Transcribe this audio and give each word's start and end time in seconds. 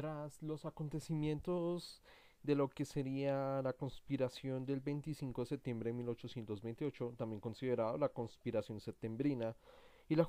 Tras 0.00 0.42
los 0.42 0.64
acontecimientos 0.64 2.00
de 2.42 2.54
lo 2.54 2.70
que 2.70 2.86
sería 2.86 3.60
la 3.60 3.74
conspiración 3.74 4.64
del 4.64 4.80
25 4.80 5.42
de 5.42 5.46
septiembre 5.46 5.90
de 5.90 5.98
1828, 5.98 7.16
también 7.18 7.38
considerado 7.38 7.98
la 7.98 8.08
conspiración 8.08 8.80
septembrina, 8.80 9.54
y 10.08 10.16
la, 10.16 10.26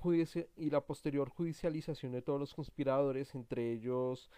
y 0.57 0.69
la 0.69 0.81
posterior 0.81 1.29
judicialización 1.29 2.11
de 2.11 2.21
todos 2.21 2.37
los 2.37 2.53
conspiradores, 2.53 3.33
entre 3.33 3.71
ellos 3.71 4.29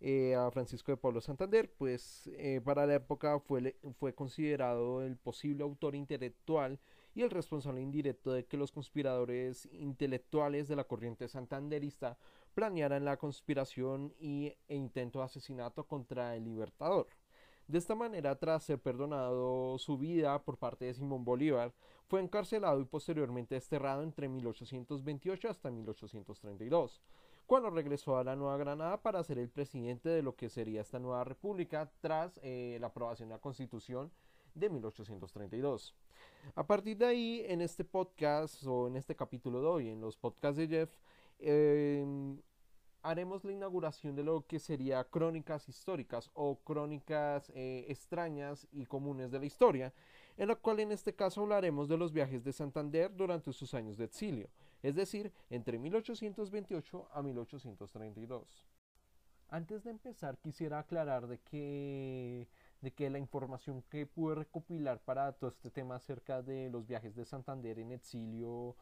eh, 0.00 0.34
a 0.34 0.50
Francisco 0.50 0.90
de 0.90 0.96
Pablo 0.96 1.20
Santander, 1.20 1.70
pues 1.70 2.28
eh, 2.36 2.60
para 2.60 2.84
la 2.84 2.96
época 2.96 3.38
fue, 3.38 3.76
fue 3.96 4.12
considerado 4.12 5.04
el 5.04 5.16
posible 5.16 5.62
autor 5.62 5.94
intelectual 5.94 6.80
y 7.14 7.22
el 7.22 7.30
responsable 7.30 7.80
indirecto 7.80 8.32
de 8.32 8.44
que 8.44 8.56
los 8.56 8.72
conspiradores 8.72 9.68
intelectuales 9.70 10.66
de 10.66 10.74
la 10.74 10.82
corriente 10.82 11.28
santanderista 11.28 12.18
planearan 12.54 13.04
la 13.04 13.16
conspiración 13.16 14.14
y, 14.18 14.54
e 14.68 14.76
intento 14.76 15.20
de 15.20 15.26
asesinato 15.26 15.84
contra 15.84 16.36
el 16.36 16.44
Libertador. 16.44 17.06
De 17.70 17.78
esta 17.78 17.94
manera, 17.94 18.36
tras 18.36 18.64
ser 18.64 18.80
perdonado 18.80 19.78
su 19.78 19.96
vida 19.96 20.42
por 20.42 20.58
parte 20.58 20.86
de 20.86 20.94
Simón 20.94 21.24
Bolívar, 21.24 21.72
fue 22.08 22.20
encarcelado 22.20 22.80
y 22.80 22.84
posteriormente 22.84 23.54
desterrado 23.54 24.02
entre 24.02 24.28
1828 24.28 25.48
hasta 25.48 25.70
1832, 25.70 27.00
cuando 27.46 27.70
regresó 27.70 28.16
a 28.16 28.24
la 28.24 28.34
Nueva 28.34 28.56
Granada 28.56 29.00
para 29.00 29.22
ser 29.22 29.38
el 29.38 29.48
presidente 29.48 30.08
de 30.08 30.22
lo 30.22 30.34
que 30.34 30.48
sería 30.48 30.80
esta 30.80 30.98
nueva 30.98 31.22
república 31.22 31.88
tras 32.00 32.40
eh, 32.42 32.78
la 32.80 32.88
aprobación 32.88 33.28
de 33.28 33.36
la 33.36 33.40
Constitución 33.40 34.10
de 34.54 34.68
1832. 34.68 35.94
A 36.56 36.66
partir 36.66 36.96
de 36.96 37.06
ahí, 37.06 37.44
en 37.46 37.60
este 37.60 37.84
podcast 37.84 38.64
o 38.66 38.88
en 38.88 38.96
este 38.96 39.14
capítulo 39.14 39.60
de 39.60 39.66
hoy, 39.66 39.88
en 39.90 40.00
los 40.00 40.16
podcasts 40.16 40.58
de 40.58 40.66
Jeff, 40.66 40.90
em, 41.38 42.40
haremos 43.02 43.44
la 43.44 43.52
inauguración 43.52 44.14
de 44.14 44.24
lo 44.24 44.46
que 44.46 44.58
sería 44.58 45.04
crónicas 45.04 45.68
históricas 45.68 46.30
o 46.34 46.56
crónicas 46.56 47.50
eh, 47.54 47.86
extrañas 47.88 48.66
y 48.72 48.86
comunes 48.86 49.30
de 49.30 49.38
la 49.38 49.46
historia, 49.46 49.92
en 50.36 50.48
la 50.48 50.56
cual 50.56 50.80
en 50.80 50.92
este 50.92 51.14
caso 51.14 51.42
hablaremos 51.42 51.88
de 51.88 51.96
los 51.96 52.12
viajes 52.12 52.44
de 52.44 52.52
Santander 52.52 53.14
durante 53.14 53.52
sus 53.52 53.74
años 53.74 53.96
de 53.96 54.04
exilio, 54.04 54.48
es 54.82 54.94
decir, 54.94 55.32
entre 55.50 55.78
1828 55.78 57.08
a 57.12 57.22
1832. 57.22 58.66
Antes 59.48 59.82
de 59.82 59.90
empezar 59.90 60.38
quisiera 60.38 60.78
aclarar 60.78 61.26
de 61.26 61.38
que, 61.38 62.48
de 62.80 62.92
que 62.92 63.10
la 63.10 63.18
información 63.18 63.82
que 63.90 64.06
pude 64.06 64.36
recopilar 64.36 65.00
para 65.00 65.32
todo 65.32 65.50
este 65.50 65.70
tema 65.70 65.96
acerca 65.96 66.40
de 66.40 66.70
los 66.70 66.86
viajes 66.86 67.16
de 67.16 67.24
Santander 67.24 67.80
en 67.80 67.90
exilio 67.90 68.76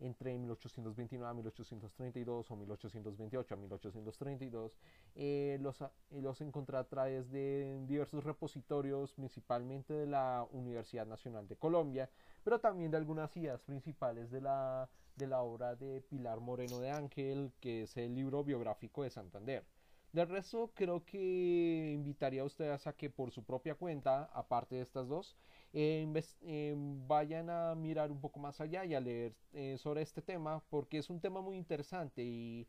entre 0.00 0.36
1829 0.38 1.30
a 1.30 1.34
1832 1.34 2.50
o 2.50 2.56
1828 2.56 3.54
a 3.54 3.56
1832 3.56 4.72
eh, 5.14 5.58
los, 5.60 5.80
eh, 5.80 5.88
los 6.10 6.40
encontré 6.40 6.76
a 6.76 6.84
través 6.84 7.30
de 7.30 7.80
diversos 7.86 8.24
repositorios 8.24 9.12
principalmente 9.12 9.94
de 9.94 10.06
la 10.06 10.46
Universidad 10.52 11.06
Nacional 11.06 11.46
de 11.48 11.56
Colombia 11.56 12.10
pero 12.42 12.60
también 12.60 12.90
de 12.90 12.96
algunas 12.96 13.36
ideas 13.36 13.60
principales 13.62 14.30
de 14.30 14.40
la, 14.40 14.88
de 15.16 15.26
la 15.26 15.42
obra 15.42 15.76
de 15.76 16.00
Pilar 16.02 16.40
Moreno 16.40 16.80
de 16.80 16.90
Ángel 16.90 17.52
que 17.60 17.82
es 17.82 17.96
el 17.96 18.14
libro 18.14 18.44
biográfico 18.44 19.02
de 19.02 19.10
Santander. 19.10 19.64
Del 20.12 20.28
resto 20.28 20.70
creo 20.74 21.04
que 21.04 21.92
invitaría 21.92 22.42
a 22.42 22.44
ustedes 22.44 22.86
a 22.86 22.92
que 22.92 23.10
por 23.10 23.32
su 23.32 23.42
propia 23.42 23.74
cuenta 23.74 24.30
aparte 24.32 24.76
de 24.76 24.82
estas 24.82 25.08
dos 25.08 25.36
eh, 25.76 26.74
vayan 27.08 27.50
a 27.50 27.74
mirar 27.74 28.10
un 28.12 28.20
poco 28.20 28.38
más 28.38 28.60
allá 28.60 28.84
y 28.84 28.94
a 28.94 29.00
leer 29.00 29.34
eh, 29.52 29.76
sobre 29.78 30.02
este 30.02 30.22
tema 30.22 30.62
porque 30.70 30.98
es 30.98 31.10
un 31.10 31.20
tema 31.20 31.40
muy 31.40 31.56
interesante 31.56 32.22
y, 32.22 32.68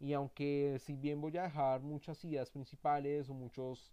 y, 0.00 0.14
aunque 0.14 0.78
si 0.80 0.96
bien 0.96 1.20
voy 1.20 1.36
a 1.36 1.42
dejar 1.44 1.82
muchas 1.82 2.24
ideas 2.24 2.50
principales 2.50 3.28
o 3.28 3.34
muchos 3.34 3.92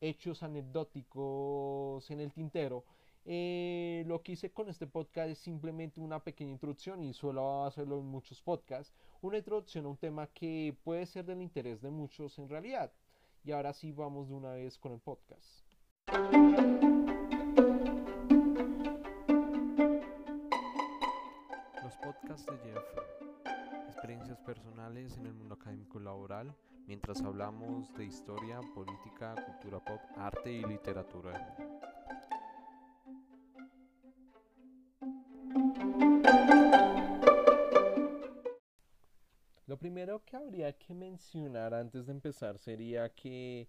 hechos 0.00 0.42
anecdóticos 0.42 2.10
en 2.10 2.20
el 2.20 2.32
tintero, 2.32 2.84
eh, 3.26 4.04
lo 4.06 4.22
que 4.22 4.32
hice 4.32 4.52
con 4.52 4.68
este 4.68 4.86
podcast 4.86 5.30
es 5.30 5.38
simplemente 5.38 6.00
una 6.00 6.22
pequeña 6.22 6.52
introducción 6.52 7.02
y 7.02 7.14
suelo 7.14 7.64
hacerlo 7.64 7.98
en 7.98 8.06
muchos 8.06 8.42
podcasts, 8.42 8.92
una 9.22 9.38
introducción 9.38 9.86
a 9.86 9.88
un 9.88 9.96
tema 9.96 10.26
que 10.26 10.76
puede 10.84 11.06
ser 11.06 11.24
del 11.24 11.40
interés 11.40 11.80
de 11.80 11.90
muchos 11.90 12.38
en 12.38 12.48
realidad. 12.48 12.92
Y 13.42 13.52
ahora 13.52 13.72
sí 13.72 13.92
vamos 13.92 14.28
de 14.28 14.34
una 14.34 14.52
vez 14.52 14.78
con 14.78 14.92
el 14.92 15.00
podcast. 15.00 15.64
Jeff, 22.26 22.48
experiencias 23.86 24.40
personales 24.40 25.16
en 25.18 25.26
el 25.26 25.34
mundo 25.34 25.56
académico 25.56 26.00
laboral, 26.00 26.54
mientras 26.86 27.20
hablamos 27.20 27.92
de 27.94 28.06
historia, 28.06 28.60
política, 28.74 29.34
cultura 29.44 29.84
pop, 29.84 30.00
arte 30.16 30.50
y 30.50 30.64
literatura. 30.64 31.54
Lo 39.66 39.76
primero 39.76 40.24
que 40.24 40.36
habría 40.36 40.72
que 40.78 40.94
mencionar 40.94 41.74
antes 41.74 42.06
de 42.06 42.12
empezar 42.12 42.56
sería 42.58 43.10
que 43.10 43.68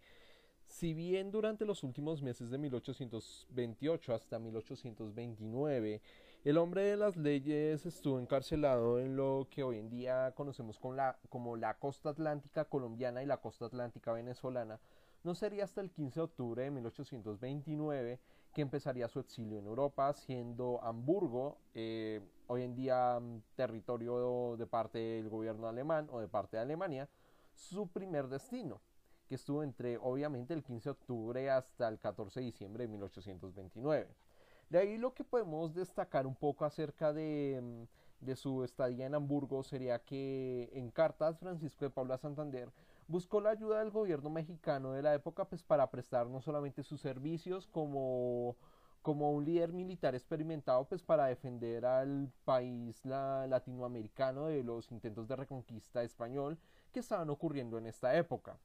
si 0.66 0.94
bien 0.94 1.30
durante 1.30 1.66
los 1.66 1.84
últimos 1.84 2.22
meses 2.22 2.50
de 2.50 2.58
1828 2.58 4.14
hasta 4.14 4.40
1829 4.40 6.02
el 6.46 6.60
hombre 6.60 6.84
de 6.84 6.96
las 6.96 7.18
leyes 7.18 7.88
estuvo 7.88 8.20
encarcelado 8.20 9.00
en 9.00 9.16
lo 9.16 9.48
que 9.50 9.64
hoy 9.64 9.80
en 9.80 9.90
día 9.90 10.32
conocemos 10.36 10.78
como 10.78 11.58
la, 11.58 11.74
costa 11.80 12.10
atlántica 12.10 12.66
colombiana 12.66 13.24
y 13.24 13.26
la 13.26 13.38
costa 13.38 13.66
atlántica 13.66 14.14
venezolana. 14.14 14.80
No 15.24 15.34
sería 15.34 15.64
hasta 15.64 15.82
el 15.82 15.90
15 15.90 16.20
de 16.20 16.24
octubre 16.24 16.64
de 16.64 16.70
1829 16.70 18.20
que 18.54 18.62
empezaría 18.62 19.08
su 19.08 19.20
exilio 19.20 19.58
en 19.58 19.66
Europa, 19.66 20.14
siendo 20.14 20.80
Hamburgo, 20.84 21.58
eh, 21.74 22.22
hoy 22.46 22.62
en 22.62 22.76
día 22.76 23.20
mm, 23.20 23.42
territorio 23.56 24.56
de 24.56 24.68
parte 24.68 25.00
del 25.00 25.30
gobierno 25.30 25.68
alemán 25.68 26.08
o 26.12 26.20
de 26.20 26.28
parte 26.28 26.58
de 26.58 26.62
Alemania, 26.62 27.10
su 27.56 27.88
primer 27.88 28.28
destino, 28.28 28.82
que 29.28 29.34
estuvo 29.34 29.64
entre 29.64 29.98
obviamente 29.98 30.54
el 30.54 30.64
15 30.64 30.90
de 30.90 30.92
octubre 30.92 31.50
hasta 31.50 31.88
el 31.88 31.98
14 31.98 32.40
de 32.40 32.46
diciembre 32.46 32.84
de 32.84 32.90
1829. 32.90 34.25
De 34.70 34.80
ahí 34.80 34.98
lo 34.98 35.14
que 35.14 35.24
podemos 35.24 35.74
destacar 35.74 36.26
un 36.26 36.36
poco 36.36 36.66
acerca 36.66 37.14
de, 37.14 37.60
mm, 37.62 38.26
de 38.26 38.36
su 38.36 38.64
estadía 38.64 39.06
en 39.06 39.16
Hamburgo 39.16 39.64
sería 39.64 40.00
que 40.00 40.70
en 40.74 40.90
cartas 40.90 41.40
Francisco 41.40 41.86
de 41.86 41.92
Paula 41.92 42.18
Santander 42.18 42.72
buscó 43.08 43.40
la 43.40 43.52
ayuda 43.52 43.80
del 43.80 43.92
gobierno 43.92 44.30
mexicano 44.30 44.94
de 44.94 45.04
la 45.04 45.14
época 45.14 45.46
pues 45.46 45.62
para 45.64 45.90
prestar 45.92 46.28
no 46.28 46.42
solamente 46.42 46.84
sus 46.84 47.02
servicios 47.02 47.68
como 47.68 48.56
como 49.04 49.32
un 49.32 49.46
líder 49.46 49.72
militar 49.72 50.16
experimentado 50.16 50.86
pues 50.86 51.04
para 51.04 51.28
defender 51.28 51.86
al 51.86 52.32
país 52.44 53.06
latinoamericano 53.06 54.48
de 54.48 54.64
los 54.64 54.92
intentos 54.92 55.28
de 55.28 55.36
reconquista 55.36 56.02
español 56.02 56.58
que 56.92 57.02
estaban 57.02 57.30
ocurriendo 57.30 57.78
en 57.78 57.86
esta 57.86 58.18
época. 58.18 58.58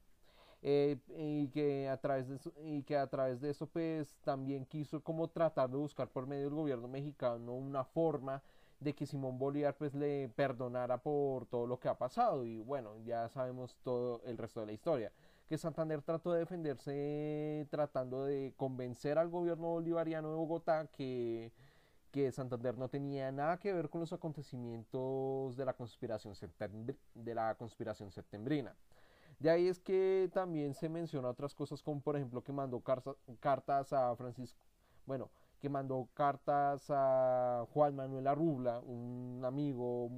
Eh, 0.63 0.97
y 1.17 1.47
que 1.49 1.89
a 1.89 1.97
través 1.97 2.27
de 2.27 2.35
eso, 2.35 2.53
y 2.63 2.83
que 2.83 2.95
a 2.95 3.07
través 3.07 3.41
de 3.41 3.49
eso 3.49 3.65
pues 3.65 4.19
también 4.23 4.65
quiso 4.65 5.01
como 5.01 5.27
tratar 5.27 5.71
de 5.71 5.77
buscar 5.77 6.07
por 6.09 6.27
medio 6.27 6.43
del 6.45 6.53
gobierno 6.53 6.87
mexicano 6.87 7.53
una 7.53 7.83
forma 7.83 8.43
de 8.79 8.93
que 8.93 9.07
Simón 9.07 9.39
Bolívar 9.39 9.75
pues 9.75 9.95
le 9.95 10.29
perdonara 10.29 10.99
por 10.99 11.47
todo 11.47 11.65
lo 11.65 11.79
que 11.79 11.87
ha 11.87 11.97
pasado 11.97 12.45
y 12.45 12.61
bueno 12.61 12.95
ya 13.03 13.27
sabemos 13.29 13.75
todo 13.83 14.21
el 14.23 14.37
resto 14.37 14.59
de 14.59 14.67
la 14.67 14.73
historia 14.73 15.11
que 15.49 15.57
Santander 15.57 16.03
trató 16.03 16.31
de 16.31 16.39
defenderse 16.41 17.67
tratando 17.71 18.25
de 18.25 18.53
convencer 18.55 19.17
al 19.17 19.29
gobierno 19.29 19.69
bolivariano 19.69 20.29
de 20.29 20.35
Bogotá 20.35 20.85
que 20.91 21.51
que 22.11 22.31
Santander 22.31 22.77
no 22.77 22.89
tenía 22.89 23.31
nada 23.31 23.57
que 23.57 23.73
ver 23.73 23.89
con 23.89 24.01
los 24.01 24.13
acontecimientos 24.13 25.55
de 25.55 25.65
la 25.65 25.73
conspiración, 25.73 26.35
de 27.15 27.35
la 27.35 27.55
conspiración 27.55 28.11
septembrina. 28.11 28.75
De 29.41 29.49
ahí 29.49 29.67
es 29.67 29.79
que 29.79 30.29
también 30.31 30.75
se 30.75 30.87
menciona 30.87 31.29
otras 31.29 31.55
cosas 31.55 31.81
como 31.81 31.99
por 31.99 32.15
ejemplo 32.15 32.43
que 32.43 32.53
mandó 32.53 32.79
cartas 33.39 33.91
a 33.91 34.15
Francisco, 34.15 34.63
bueno, 35.07 35.31
que 35.59 35.67
mandó 35.67 36.07
cartas 36.13 36.85
a 36.89 37.65
Juan 37.73 37.95
Manuel 37.95 38.27
Arrubla, 38.27 38.81
un 38.81 39.41
amigo 39.43 40.11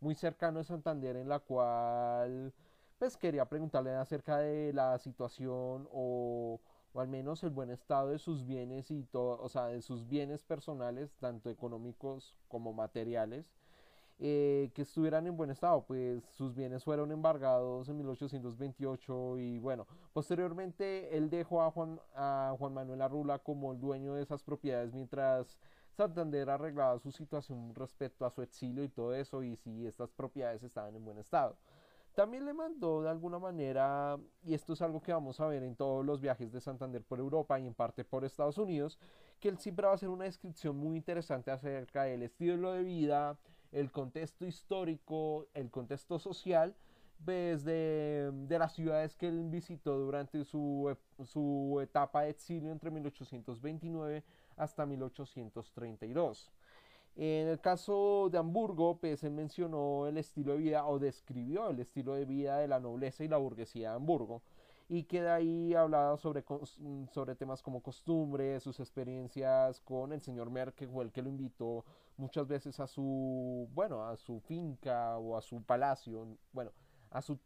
muy 0.00 0.14
cercano 0.14 0.58
de 0.58 0.64
Santander 0.64 1.16
en 1.16 1.30
la 1.30 1.38
cual 1.38 2.52
pues 2.98 3.16
quería 3.16 3.46
preguntarle 3.46 3.92
acerca 3.92 4.36
de 4.36 4.74
la 4.74 4.98
situación 4.98 5.88
o, 5.90 6.60
o 6.92 7.00
al 7.00 7.08
menos 7.08 7.42
el 7.44 7.50
buen 7.50 7.70
estado 7.70 8.10
de 8.10 8.18
sus 8.18 8.44
bienes 8.44 8.90
y 8.90 9.02
todo, 9.04 9.40
o 9.40 9.48
sea, 9.48 9.68
de 9.68 9.80
sus 9.80 10.06
bienes 10.06 10.44
personales, 10.44 11.16
tanto 11.20 11.48
económicos 11.48 12.36
como 12.48 12.74
materiales 12.74 13.50
eh, 14.20 14.70
que 14.74 14.82
estuvieran 14.82 15.26
en 15.28 15.36
buen 15.36 15.50
estado, 15.50 15.84
pues 15.86 16.24
sus 16.24 16.52
bienes 16.54 16.82
fueron 16.82 17.12
embargados 17.12 17.88
en 17.88 17.98
1828 17.98 19.38
y 19.38 19.58
bueno, 19.60 19.86
posteriormente 20.12 21.16
él 21.16 21.30
dejó 21.30 21.62
a 21.62 21.70
Juan, 21.70 22.00
Manuel 22.74 23.02
Arrula 23.02 23.38
como 23.38 23.72
el 23.72 23.80
dueño 23.80 24.14
de 24.14 24.22
esas 24.22 24.42
propiedades 24.42 24.92
mientras 24.92 25.56
Santander 25.92 26.50
arreglaba 26.50 26.98
su 26.98 27.12
situación 27.12 27.72
respecto 27.76 28.26
a 28.26 28.30
su 28.30 28.42
exilio 28.42 28.82
y 28.82 28.88
todo 28.88 29.14
eso 29.14 29.42
y 29.44 29.54
si 29.56 29.86
estas 29.86 30.10
propiedades 30.10 30.64
estaban 30.64 30.96
en 30.96 31.04
buen 31.04 31.18
estado. 31.18 31.56
También 32.14 32.44
le 32.44 32.52
mandó 32.52 33.02
de 33.02 33.10
alguna 33.10 33.38
manera, 33.38 34.18
y 34.42 34.52
esto 34.52 34.72
es 34.72 34.82
algo 34.82 35.00
que 35.00 35.12
vamos 35.12 35.38
a 35.38 35.46
ver 35.46 35.62
en 35.62 35.76
todos 35.76 36.04
los 36.04 36.20
viajes 36.20 36.50
de 36.50 36.60
Santander 36.60 37.04
por 37.04 37.20
Europa 37.20 37.60
y 37.60 37.66
en 37.68 37.74
parte 37.74 38.04
por 38.04 38.24
Estados 38.24 38.58
Unidos, 38.58 38.98
que 39.38 39.48
él 39.48 39.58
siempre 39.58 39.86
va 39.86 39.92
a 39.92 39.94
hacer 39.94 40.08
una 40.08 40.24
descripción 40.24 40.76
muy 40.76 40.96
interesante 40.96 41.52
acerca 41.52 42.02
del 42.02 42.24
estilo 42.24 42.72
de 42.72 42.82
vida, 42.82 43.38
el 43.72 43.90
contexto 43.90 44.46
histórico, 44.46 45.46
el 45.54 45.70
contexto 45.70 46.18
social, 46.18 46.74
desde 47.18 48.30
de 48.30 48.58
las 48.58 48.74
ciudades 48.74 49.16
que 49.16 49.28
él 49.28 49.48
visitó 49.48 49.98
durante 49.98 50.44
su, 50.44 50.96
su 51.24 51.80
etapa 51.82 52.22
de 52.22 52.30
exilio 52.30 52.70
entre 52.70 52.90
1829 52.90 54.22
hasta 54.56 54.86
1832. 54.86 56.52
En 57.16 57.48
el 57.48 57.60
caso 57.60 58.28
de 58.30 58.38
Hamburgo, 58.38 58.98
pues 58.98 59.24
él 59.24 59.32
mencionó 59.32 60.06
el 60.06 60.18
estilo 60.18 60.52
de 60.52 60.58
vida 60.58 60.86
o 60.86 61.00
describió 61.00 61.68
el 61.70 61.80
estilo 61.80 62.14
de 62.14 62.24
vida 62.24 62.58
de 62.58 62.68
la 62.68 62.78
nobleza 62.78 63.24
y 63.24 63.28
la 63.28 63.38
burguesía 63.38 63.90
de 63.90 63.96
Hamburgo 63.96 64.42
y 64.88 65.04
que 65.04 65.22
de 65.22 65.30
ahí 65.30 65.74
hablaba 65.74 66.16
sobre, 66.16 66.44
sobre 67.12 67.34
temas 67.34 67.62
como 67.62 67.82
costumbres, 67.82 68.62
sus 68.62 68.80
experiencias 68.80 69.80
con 69.80 70.12
el 70.12 70.22
señor 70.22 70.50
Merkel, 70.50 70.88
el 71.00 71.12
que 71.12 71.22
lo 71.22 71.28
invitó 71.28 71.84
muchas 72.16 72.48
veces 72.48 72.80
a 72.80 72.86
su, 72.86 73.68
bueno, 73.74 74.06
a 74.06 74.16
su 74.16 74.40
finca 74.40 75.18
o 75.18 75.36
a 75.36 75.42
su 75.42 75.62
palacio, 75.62 76.38
bueno, 76.52 76.72
a 77.10 77.20
su, 77.20 77.38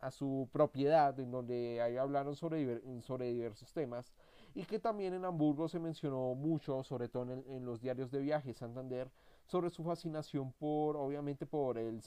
a 0.00 0.10
su 0.10 0.48
propiedad, 0.50 1.18
en 1.20 1.30
donde 1.30 1.82
ahí 1.82 1.96
hablaron 1.98 2.34
sobre, 2.34 2.80
sobre 3.02 3.32
diversos 3.32 3.72
temas 3.72 4.12
y 4.54 4.64
que 4.64 4.78
también 4.78 5.14
en 5.14 5.24
Hamburgo 5.24 5.68
se 5.68 5.78
mencionó 5.78 6.34
mucho, 6.34 6.82
sobre 6.82 7.08
todo 7.08 7.30
en, 7.32 7.64
los 7.64 7.80
diarios 7.80 8.10
de 8.10 8.20
viaje 8.20 8.54
Santander, 8.54 9.10
sobre 9.46 9.70
su 9.70 9.84
fascinación 9.84 10.52
por, 10.52 10.96
obviamente 10.96 11.46
por 11.46 11.78
el, 11.78 12.02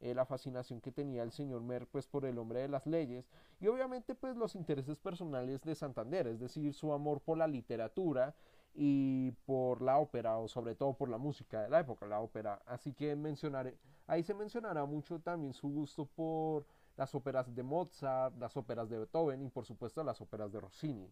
eh, 0.00 0.14
la 0.14 0.24
fascinación 0.24 0.80
que 0.80 0.92
tenía 0.92 1.22
el 1.22 1.32
señor 1.32 1.62
Mer 1.62 1.86
pues 1.86 2.06
por 2.06 2.24
el 2.24 2.38
hombre 2.38 2.60
de 2.60 2.68
las 2.68 2.86
leyes 2.86 3.28
y 3.60 3.66
obviamente 3.68 4.14
pues 4.14 4.36
los 4.36 4.54
intereses 4.54 4.98
personales 4.98 5.60
de 5.62 5.74
Santander, 5.74 6.26
es 6.26 6.40
decir, 6.40 6.72
su 6.72 6.92
amor 6.92 7.20
por 7.20 7.36
la 7.36 7.46
literatura 7.46 8.34
y 8.74 9.32
por 9.46 9.82
la 9.82 9.98
ópera 9.98 10.38
o 10.38 10.48
sobre 10.48 10.74
todo 10.74 10.94
por 10.94 11.08
la 11.08 11.18
música 11.18 11.62
de 11.62 11.68
la 11.68 11.80
época, 11.80 12.06
la 12.06 12.20
ópera. 12.20 12.62
Así 12.66 12.92
que 12.92 13.14
mencionaré, 13.16 13.76
ahí 14.06 14.22
se 14.22 14.34
mencionará 14.34 14.84
mucho 14.86 15.20
también 15.20 15.52
su 15.52 15.68
gusto 15.68 16.06
por 16.06 16.64
las 16.96 17.14
óperas 17.14 17.54
de 17.54 17.62
Mozart, 17.62 18.36
las 18.38 18.56
óperas 18.56 18.88
de 18.88 18.98
Beethoven 18.98 19.42
y 19.42 19.48
por 19.48 19.66
supuesto 19.66 20.02
las 20.04 20.20
óperas 20.20 20.52
de 20.52 20.60
Rossini. 20.60 21.10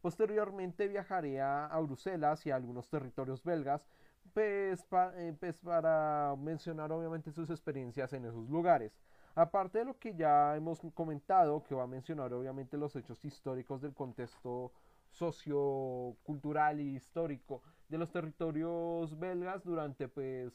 Posteriormente 0.00 0.86
viajaría 0.86 1.66
a 1.66 1.80
Bruselas 1.80 2.46
y 2.46 2.50
a 2.50 2.56
algunos 2.56 2.88
territorios 2.88 3.42
belgas, 3.42 3.88
pues, 4.32 4.84
eh, 5.14 5.34
pues, 5.38 5.60
para 5.60 6.34
mencionar 6.38 6.92
obviamente 6.92 7.32
sus 7.32 7.50
experiencias 7.50 8.12
en 8.12 8.24
esos 8.24 8.48
lugares. 8.48 8.92
Aparte 9.34 9.78
de 9.78 9.84
lo 9.84 9.98
que 9.98 10.14
ya 10.14 10.56
hemos 10.56 10.80
comentado, 10.94 11.62
que 11.62 11.74
va 11.74 11.84
a 11.84 11.86
mencionar 11.86 12.32
obviamente 12.32 12.76
los 12.76 12.96
hechos 12.96 13.24
históricos 13.24 13.80
del 13.80 13.94
contexto 13.94 14.72
sociocultural 15.12 16.80
y 16.80 16.96
histórico 16.96 17.62
de 17.88 17.98
los 17.98 18.10
territorios 18.10 19.18
belgas 19.18 19.64
durante 19.64 20.08
pues 20.08 20.52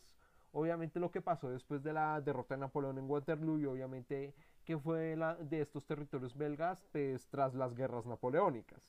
obviamente 0.51 0.99
lo 0.99 1.11
que 1.11 1.21
pasó 1.21 1.49
después 1.49 1.83
de 1.83 1.93
la 1.93 2.21
derrota 2.21 2.55
de 2.55 2.61
Napoleón 2.61 2.97
en 2.97 3.09
Waterloo 3.09 3.59
y 3.59 3.65
obviamente 3.65 4.33
que 4.65 4.77
fue 4.77 5.15
la, 5.15 5.35
de 5.35 5.61
estos 5.61 5.85
territorios 5.85 6.37
belgas 6.37 6.83
pues 6.91 7.27
tras 7.27 7.53
las 7.55 7.73
guerras 7.75 8.05
napoleónicas. 8.05 8.81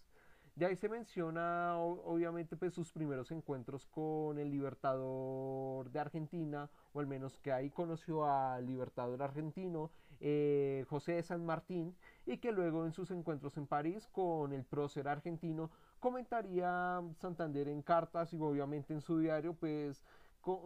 De 0.56 0.66
ahí 0.66 0.76
se 0.76 0.88
menciona 0.88 1.76
obviamente 1.76 2.56
pues 2.56 2.74
sus 2.74 2.92
primeros 2.92 3.32
encuentros 3.32 3.86
con 3.86 4.38
el 4.38 4.50
libertador 4.50 5.90
de 5.90 5.98
Argentina, 5.98 6.70
o 6.92 7.00
al 7.00 7.08
menos 7.08 7.40
que 7.40 7.52
ahí 7.52 7.70
conoció 7.70 8.24
al 8.24 8.64
libertador 8.64 9.20
argentino 9.20 9.90
eh, 10.20 10.84
José 10.88 11.12
de 11.14 11.22
San 11.24 11.44
Martín, 11.44 11.96
y 12.24 12.38
que 12.38 12.52
luego 12.52 12.84
en 12.84 12.92
sus 12.92 13.10
encuentros 13.10 13.56
en 13.56 13.66
París 13.66 14.08
con 14.12 14.52
el 14.52 14.64
prócer 14.64 15.08
argentino 15.08 15.70
comentaría 15.98 17.02
Santander 17.18 17.68
en 17.68 17.82
cartas 17.82 18.32
y 18.32 18.36
obviamente 18.36 18.94
en 18.94 19.00
su 19.00 19.18
diario 19.18 19.54
pues 19.54 20.04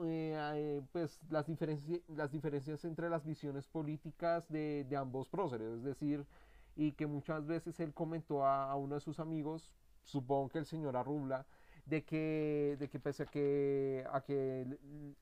eh, 0.05 0.35
eh, 0.55 0.83
pues 0.91 1.21
las, 1.31 1.47
las 2.09 2.33
diferencias 2.33 2.85
entre 2.85 3.09
las 3.09 3.25
visiones 3.25 3.67
políticas 3.69 4.49
de, 4.49 4.85
ambos 4.97 5.29
próceres, 5.29 5.69
es 5.75 5.83
decir, 5.85 6.27
y 6.79 6.93
que 6.93 7.09
muchas 7.09 7.45
veces 7.45 7.81
él 7.81 7.93
comentó 7.93 8.47
a, 8.47 8.75
uno 8.77 8.95
de 8.95 9.01
sus 9.01 9.19
amigos, 9.19 9.69
supongo 10.05 10.49
que 10.49 10.59
el 10.59 10.65
señor 10.65 10.97
Arrubla, 10.97 11.45
de 11.87 12.05
que, 12.05 12.77
de 12.79 12.89
que 12.89 13.01
pese 13.01 13.25
a 13.25 13.27
que, 13.27 14.07
a 14.13 14.21
que 14.21 14.65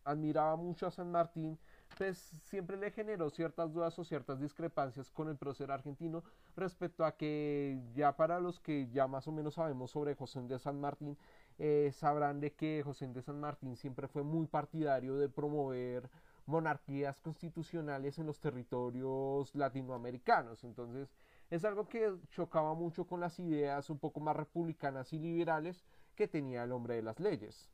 admiraba 0.04 0.56
mucho 0.56 0.86
a 0.86 0.90
San 0.90 1.10
Martín, 1.10 1.58
pues 1.96 2.18
siempre 2.18 2.76
le 2.76 2.90
generó 2.90 3.30
ciertas 3.30 3.72
dudas 3.72 3.98
o 3.98 4.04
ciertas 4.04 4.38
discrepancias 4.38 5.10
con 5.10 5.28
el 5.28 5.36
prócer 5.36 5.70
argentino 5.70 6.22
respecto 6.56 7.06
a 7.06 7.16
que 7.16 7.80
ya 7.94 8.16
para 8.16 8.38
los 8.38 8.60
que 8.60 8.88
ya 8.88 9.06
más 9.06 9.26
o 9.26 9.32
menos 9.32 9.54
sabemos 9.54 9.92
sobre 9.92 10.14
José 10.14 10.42
de 10.42 10.58
San 10.58 10.78
Martín, 10.78 11.16
eh, 11.58 11.90
sabrán 11.94 12.38
de 12.38 12.52
que 12.52 12.82
José 12.84 13.06
de 13.06 13.22
San 13.22 13.40
Martín 13.40 13.76
siempre 13.76 14.08
fue 14.08 14.22
muy 14.24 14.46
partidario 14.46 15.16
de 15.16 15.30
promover 15.30 16.10
monarquías 16.44 17.20
constitucionales 17.20 18.18
en 18.18 18.26
los 18.26 18.40
territorios 18.40 19.54
latinoamericanos. 19.54 20.64
Entonces, 20.64 21.08
es 21.50 21.64
algo 21.64 21.88
que 21.88 22.12
chocaba 22.30 22.74
mucho 22.74 23.06
con 23.06 23.20
las 23.20 23.38
ideas 23.38 23.88
un 23.90 23.98
poco 23.98 24.20
más 24.20 24.36
republicanas 24.36 25.12
y 25.12 25.18
liberales 25.18 25.84
que 26.14 26.28
tenía 26.28 26.64
el 26.64 26.72
hombre 26.72 26.96
de 26.96 27.02
las 27.02 27.20
leyes. 27.20 27.68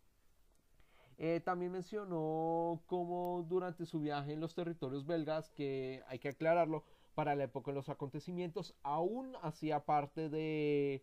Eh, 1.18 1.40
también 1.40 1.72
mencionó 1.72 2.82
cómo 2.86 3.44
durante 3.48 3.86
su 3.86 4.00
viaje 4.00 4.32
en 4.32 4.40
los 4.40 4.54
territorios 4.54 5.06
belgas, 5.06 5.50
que 5.50 6.02
hay 6.08 6.18
que 6.18 6.30
aclararlo, 6.30 6.84
para 7.14 7.34
la 7.34 7.44
época 7.44 7.70
de 7.70 7.76
los 7.76 7.88
acontecimientos, 7.88 8.74
aún 8.82 9.36
hacía 9.42 9.84
parte 9.84 10.28
de 10.28 11.02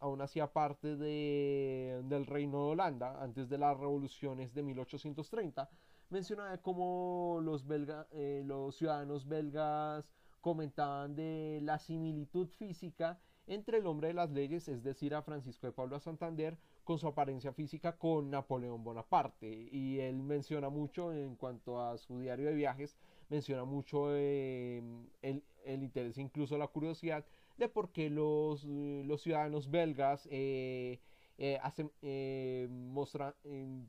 aún 0.00 0.20
hacía 0.20 0.52
parte 0.52 0.96
de, 0.96 2.00
del 2.04 2.26
reino 2.26 2.58
de 2.64 2.70
Holanda 2.72 3.22
antes 3.22 3.48
de 3.48 3.58
las 3.58 3.78
revoluciones 3.78 4.52
de 4.52 4.64
1830 4.64 5.70
menciona 6.08 6.58
cómo 6.58 7.38
los, 7.40 7.66
belga, 7.66 8.08
eh, 8.10 8.42
los 8.44 8.76
ciudadanos 8.76 9.28
belgas 9.28 10.10
comentaban 10.40 11.14
de 11.14 11.60
la 11.62 11.78
similitud 11.78 12.48
física 12.58 13.18
entre 13.46 13.78
el 13.78 13.86
hombre 13.86 14.08
de 14.08 14.14
las 14.14 14.30
leyes, 14.30 14.68
es 14.68 14.82
decir, 14.84 15.14
a 15.14 15.22
Francisco 15.22 15.66
de 15.66 15.72
Pablo 15.72 15.98
Santander, 15.98 16.56
con 16.84 16.98
su 16.98 17.08
apariencia 17.08 17.52
física 17.52 17.98
con 17.98 18.30
Napoleón 18.30 18.84
Bonaparte. 18.84 19.68
Y 19.72 19.98
él 19.98 20.22
menciona 20.22 20.68
mucho 20.68 21.12
en 21.12 21.34
cuanto 21.34 21.80
a 21.80 21.98
su 21.98 22.20
diario 22.20 22.46
de 22.46 22.54
viajes, 22.54 22.96
menciona 23.28 23.64
mucho 23.64 24.14
em, 24.14 25.06
el, 25.22 25.42
interés, 25.64 26.18
incluso 26.18 26.58
la 26.58 26.68
curiosidad 26.68 27.24
de 27.56 27.68
por 27.68 27.90
qué 27.90 28.08
los, 28.08 28.64
los 28.64 29.22
ciudadanos 29.22 29.70
belgas 29.70 30.28
eh, 30.30 31.00
eh, 31.38 31.58
eh, 32.02 32.68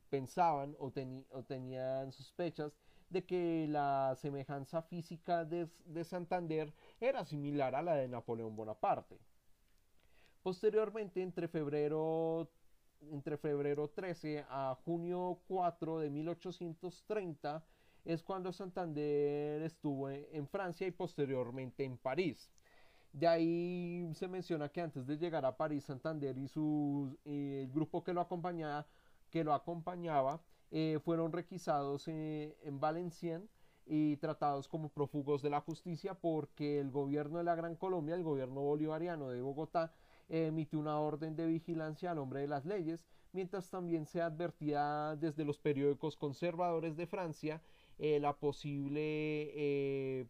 pensaban 0.10 0.76
o, 0.80 0.92
o 1.32 1.44
tenían 1.44 2.12
sospechas 2.12 2.78
de 3.12 3.26
que 3.26 3.68
la 3.70 4.16
semejanza 4.16 4.82
física 4.82 5.44
de, 5.44 5.68
Santander 6.06 6.74
era 7.00 7.26
similar 7.26 7.76
a 7.76 7.82
la 7.82 7.96
de 7.96 8.08
Napoleón 8.08 8.56
Bonaparte. 8.56 9.20
Posteriormente, 10.42 11.22
entre 11.22 11.48
febrero, 11.50 12.50
entre 13.12 13.38
febrero 13.38 13.90
13 13.90 14.46
a 14.50 14.78
junio 14.86 15.40
4 15.48 16.00
de 16.00 16.10
1830, 16.10 17.64
es 18.06 18.24
cuando 18.24 18.52
Santander 18.52 19.62
estuvo 19.62 20.10
en 20.10 20.48
Francia 20.48 20.88
y 20.88 20.92
posteriormente 20.92 21.84
en 21.84 21.98
París. 21.98 22.50
De 23.12 23.28
ahí 23.28 24.10
se 24.16 24.30
menciona 24.30 24.70
que 24.70 24.82
antes 24.82 25.06
de 25.06 25.18
llegar 25.18 25.46
a 25.46 25.58
París, 25.58 25.84
Santander 25.84 26.38
y 26.38 26.48
su, 26.48 27.16
el 27.26 27.70
grupo 27.70 28.04
que 28.04 28.14
lo 28.14 28.22
acompañaba, 28.22 28.88
que 29.30 29.44
lo 29.44 29.54
acompañaba 29.54 30.42
eh, 30.72 31.00
fueron 31.04 31.32
requisados 31.34 32.08
eh, 32.08 32.58
en 32.64 32.80
Valenciennes 32.80 33.50
y 33.86 34.16
tratados 34.18 34.68
como 34.68 34.90
prófugos 34.90 35.42
de 35.42 35.50
la 35.50 35.60
justicia 35.60 36.14
porque 36.14 36.80
el 36.80 36.92
gobierno 36.92 37.40
de 37.40 37.44
la 37.44 37.56
Gran 37.56 37.76
Colombia, 37.76 38.16
el 38.16 38.24
gobierno 38.24 38.62
bolivariano 38.62 39.30
de 39.30 39.42
Bogotá, 39.42 39.94
emitió 40.30 40.80
una 40.80 40.98
orden 41.00 41.36
de 41.36 41.46
vigilancia 41.46 42.12
al 42.12 42.16
nombre 42.18 42.40
de 42.40 42.48
las 42.48 42.66
leyes, 42.66 43.06
mientras 43.34 43.70
también 43.70 44.06
se 44.06 44.22
advertía 44.22 45.18
desde 45.20 45.44
los 45.44 45.60
periódicos 45.60 46.16
conservadores 46.16 46.96
de 46.96 47.06
Francia 47.06 47.62
eh, 48.00 48.20
la 48.22 48.34
posible 48.38 50.28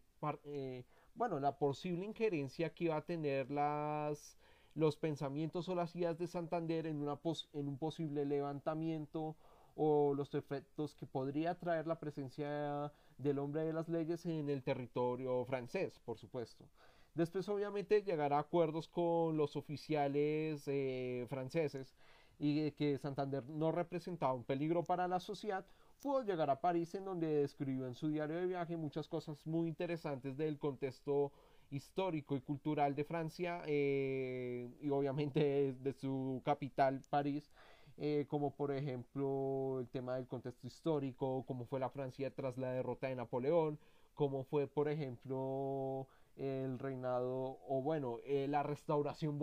bueno, 1.14 1.38
la 1.40 1.56
posible 1.58 2.04
injerencia 2.04 2.74
que 2.74 2.84
iba 2.84 2.96
a 2.96 3.04
tener 3.04 3.50
las 3.50 4.38
los 4.74 4.96
pensamientos 4.96 5.68
o 5.68 5.74
las 5.74 5.94
ideas 5.94 6.18
de 6.18 6.26
Santander 6.26 6.86
en, 6.86 7.02
una 7.02 7.18
en 7.52 7.68
un 7.68 7.78
posible 7.78 8.24
levantamiento 8.24 9.36
o 9.76 10.14
los 10.14 10.34
efectos 10.34 10.94
que 10.94 11.06
podría 11.06 11.58
traer 11.58 11.86
la 11.86 11.98
presencia 11.98 12.92
del 13.18 13.38
hombre 13.38 13.64
de 13.64 13.72
las 13.72 13.88
leyes 13.88 14.24
en 14.26 14.48
el 14.48 14.62
territorio 14.62 15.44
francés, 15.44 16.00
por 16.04 16.18
supuesto. 16.18 16.68
Después 17.14 17.48
obviamente 17.48 18.02
llegará 18.02 18.36
a 18.38 18.40
acuerdos 18.40 18.88
con 18.88 19.36
los 19.36 19.56
oficiales 19.56 20.62
eh, 20.66 21.26
franceses 21.28 21.94
y 22.38 22.70
que 22.72 22.98
Santander 22.98 23.44
no 23.48 23.70
representaba 23.70 24.32
un 24.32 24.44
peligro 24.44 24.82
para 24.82 25.06
la 25.08 25.20
sociedad 25.20 25.64
pudo 26.02 26.24
llegar 26.24 26.50
a 26.50 26.60
París 26.60 26.94
en 26.96 27.04
donde 27.04 27.44
escribió 27.44 27.86
en 27.86 27.94
su 27.94 28.08
diario 28.08 28.36
de 28.36 28.46
viaje 28.46 28.76
muchas 28.76 29.06
cosas 29.06 29.46
muy 29.46 29.68
interesantes 29.68 30.36
del 30.36 30.58
contexto 30.58 31.32
histórico 31.70 32.36
y 32.36 32.40
cultural 32.40 32.94
de 32.94 33.04
Francia 33.04 33.62
eh, 33.66 34.68
y 34.82 34.90
obviamente 34.90 35.74
de 35.80 35.92
su 35.92 36.42
capital, 36.44 37.00
París, 37.08 37.50
eh, 37.98 38.26
como 38.28 38.54
por 38.54 38.72
ejemplo 38.72 39.80
el 39.80 39.88
tema 39.88 40.16
del 40.16 40.26
contexto 40.26 40.66
histórico, 40.66 41.44
cómo 41.46 41.64
fue 41.66 41.80
la 41.80 41.90
Francia 41.90 42.34
tras 42.34 42.58
la 42.58 42.72
derrota 42.72 43.08
de 43.08 43.16
Napoleón, 43.16 43.78
cómo 44.14 44.44
fue 44.44 44.66
por 44.66 44.88
ejemplo 44.88 46.06
el 46.36 46.78
reinado 46.78 47.58
o 47.68 47.82
bueno 47.82 48.18
eh, 48.24 48.46
la 48.48 48.62
restauración 48.62 49.38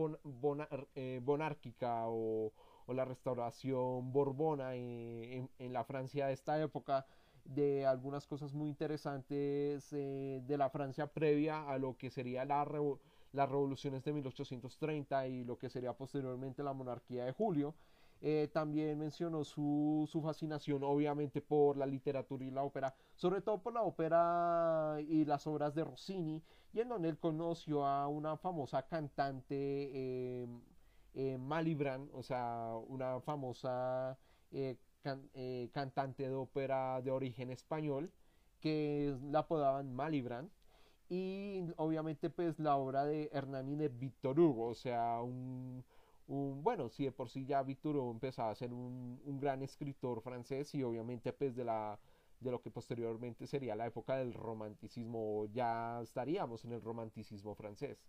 monárquica 1.26 2.04
o, 2.08 2.52
la 2.88 3.06
restauración 3.06 4.12
borbona 4.12 4.74
en, 4.74 5.48
la 5.60 5.84
Francia 5.84 6.26
de 6.26 6.34
esta 6.34 6.60
época 6.60 7.06
de 7.46 7.86
algunas 7.86 8.26
cosas 8.26 8.54
muy 8.54 8.68
interesantes 8.68 9.94
eh, 9.94 10.42
de 10.44 10.58
la 10.58 10.72
Francia 10.72 11.06
previa 11.06 11.70
a 11.70 11.78
lo 11.78 11.98
que 11.98 12.10
sería 12.10 12.46
la 12.46 12.66
las 13.32 13.48
revoluciones 13.48 14.04
de 14.04 14.14
1830 14.14 15.28
y 15.28 15.44
lo 15.44 15.58
que 15.58 15.70
sería 15.70 15.94
posteriormente 15.94 16.64
la 16.64 16.74
monarquía 16.74 17.26
de 17.26 17.32
Julio. 17.32 17.76
Eh, 18.22 18.50
también 18.52 19.00
mencionó 19.00 19.46
su, 19.46 20.06
su, 20.12 20.22
fascinación 20.22 20.84
obviamente 20.84 21.42
por 21.42 21.78
la 21.78 21.86
literatura 21.86 22.44
y 22.44 22.52
la 22.52 22.64
ópera, 22.64 22.94
sobre 23.16 23.40
todo 23.42 23.62
por 23.62 23.74
la 23.74 23.82
ópera 23.84 24.98
y 25.08 25.24
las 25.24 25.48
obras 25.48 25.74
de 25.74 25.86
Rossini, 25.86 26.44
y 26.74 26.82
en 26.82 26.90
donde 26.90 27.08
él 27.08 27.18
conoció 27.18 27.86
a 27.86 28.10
una 28.10 28.36
famosa 28.36 28.84
cantante 28.84 29.56
eh, 29.56 30.48
eh 31.16 31.38
Malibran, 31.38 32.10
o 32.14 32.22
sea, 32.22 32.74
una 32.90 33.22
famosa 33.22 34.18
eh, 34.52 35.70
cantante 35.72 36.24
de 36.28 36.36
ópera 36.36 37.02
de 37.02 37.12
origen 37.12 37.50
español, 37.52 38.12
que 38.60 39.16
la 39.32 39.40
apodaban 39.40 39.96
Malibran. 39.96 40.50
Y 41.10 41.64
obviamente 41.78 42.30
pues 42.30 42.60
la 42.60 42.76
obra 42.76 43.06
de 43.06 43.30
Hernani 43.34 43.76
de 43.76 43.90
Víctor 43.90 44.40
Hugo, 44.40 44.68
o 44.68 44.76
sea, 44.76 45.22
un, 45.22 45.84
bueno, 46.30 46.90
si 46.90 47.06
de 47.06 47.12
por 47.12 47.30
sí 47.30 47.46
ya 47.46 47.62
Hugo 47.64 48.12
empezaba 48.12 48.52
a 48.52 48.56
ser 48.56 48.72
un, 48.74 49.20
un, 49.26 49.40
gran 49.40 49.64
escritor 49.64 50.22
francés 50.22 50.74
y 50.76 50.84
obviamente 50.84 51.34
pues 51.34 51.56
de 51.56 51.66
la 51.66 52.00
de 52.40 52.52
lo 52.52 52.62
que 52.62 52.72
posteriormente 52.72 53.48
sería 53.48 53.76
la 53.76 53.88
época 53.88 54.16
del 54.18 54.34
romanticismo, 54.34 55.46
ya 55.52 56.02
estaríamos 56.02 56.64
en 56.66 56.74
el 56.74 56.82
romanticismo 56.82 57.56
francés. 57.56 58.06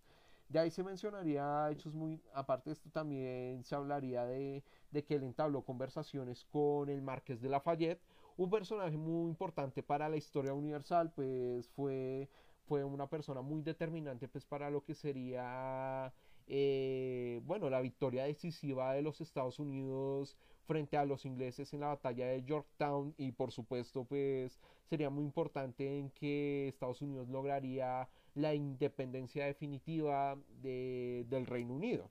De 0.49 0.59
ahí 0.59 0.71
se 0.71 0.83
mencionaría 0.83 1.71
hechos 1.71 1.95
muy, 1.95 2.21
aparte 2.35 2.71
de 2.71 2.75
esto 2.75 2.91
también 2.91 3.63
se 3.65 3.75
hablaría 3.75 4.25
de, 4.25 4.65
que 4.93 5.15
él 5.15 5.23
entabló 5.23 5.63
conversaciones 5.63 6.45
con 6.45 6.89
el 6.89 7.03
Marqués 7.03 7.41
de 7.41 7.49
Lafayette, 7.49 8.03
un 8.37 8.51
personaje 8.51 8.97
muy 8.97 9.29
importante 9.29 9.83
para 9.83 10.09
la 10.09 10.17
historia 10.17 10.53
universal, 10.53 11.13
pues 11.13 11.69
fue, 11.69 12.29
fue 12.67 12.83
una 12.85 13.09
persona 13.09 13.43
muy 13.43 13.63
determinante 13.63 14.29
pues 14.29 14.45
para 14.45 14.71
lo 14.71 14.83
que 14.83 14.95
sería, 14.95 16.13
eh, 16.53 17.41
bueno, 17.45 17.71
la 17.71 17.81
victoria 17.81 18.25
decisiva 18.25 18.93
de 18.93 19.03
los 19.03 19.21
Estados 19.21 19.61
Unidos 19.61 20.37
frente 20.65 20.97
a 20.97 21.05
los 21.05 21.25
ingleses 21.25 21.73
en 21.73 21.81
la 21.81 21.87
batalla 21.87 22.27
de 22.27 22.43
Yorktown 22.43 23.15
y 23.17 23.31
por 23.31 23.53
supuesto 23.53 24.03
pues 24.05 24.61
sería 24.85 25.11
muy 25.11 25.23
importante 25.23 26.01
en 26.01 26.11
que 26.11 26.67
Estados 26.67 27.03
Unidos 27.03 27.29
lograría 27.29 28.09
la 28.35 28.53
independencia 28.53 29.47
definitiva 29.47 30.37
del 30.61 31.47
Reino 31.47 31.73
Unido. 31.73 32.11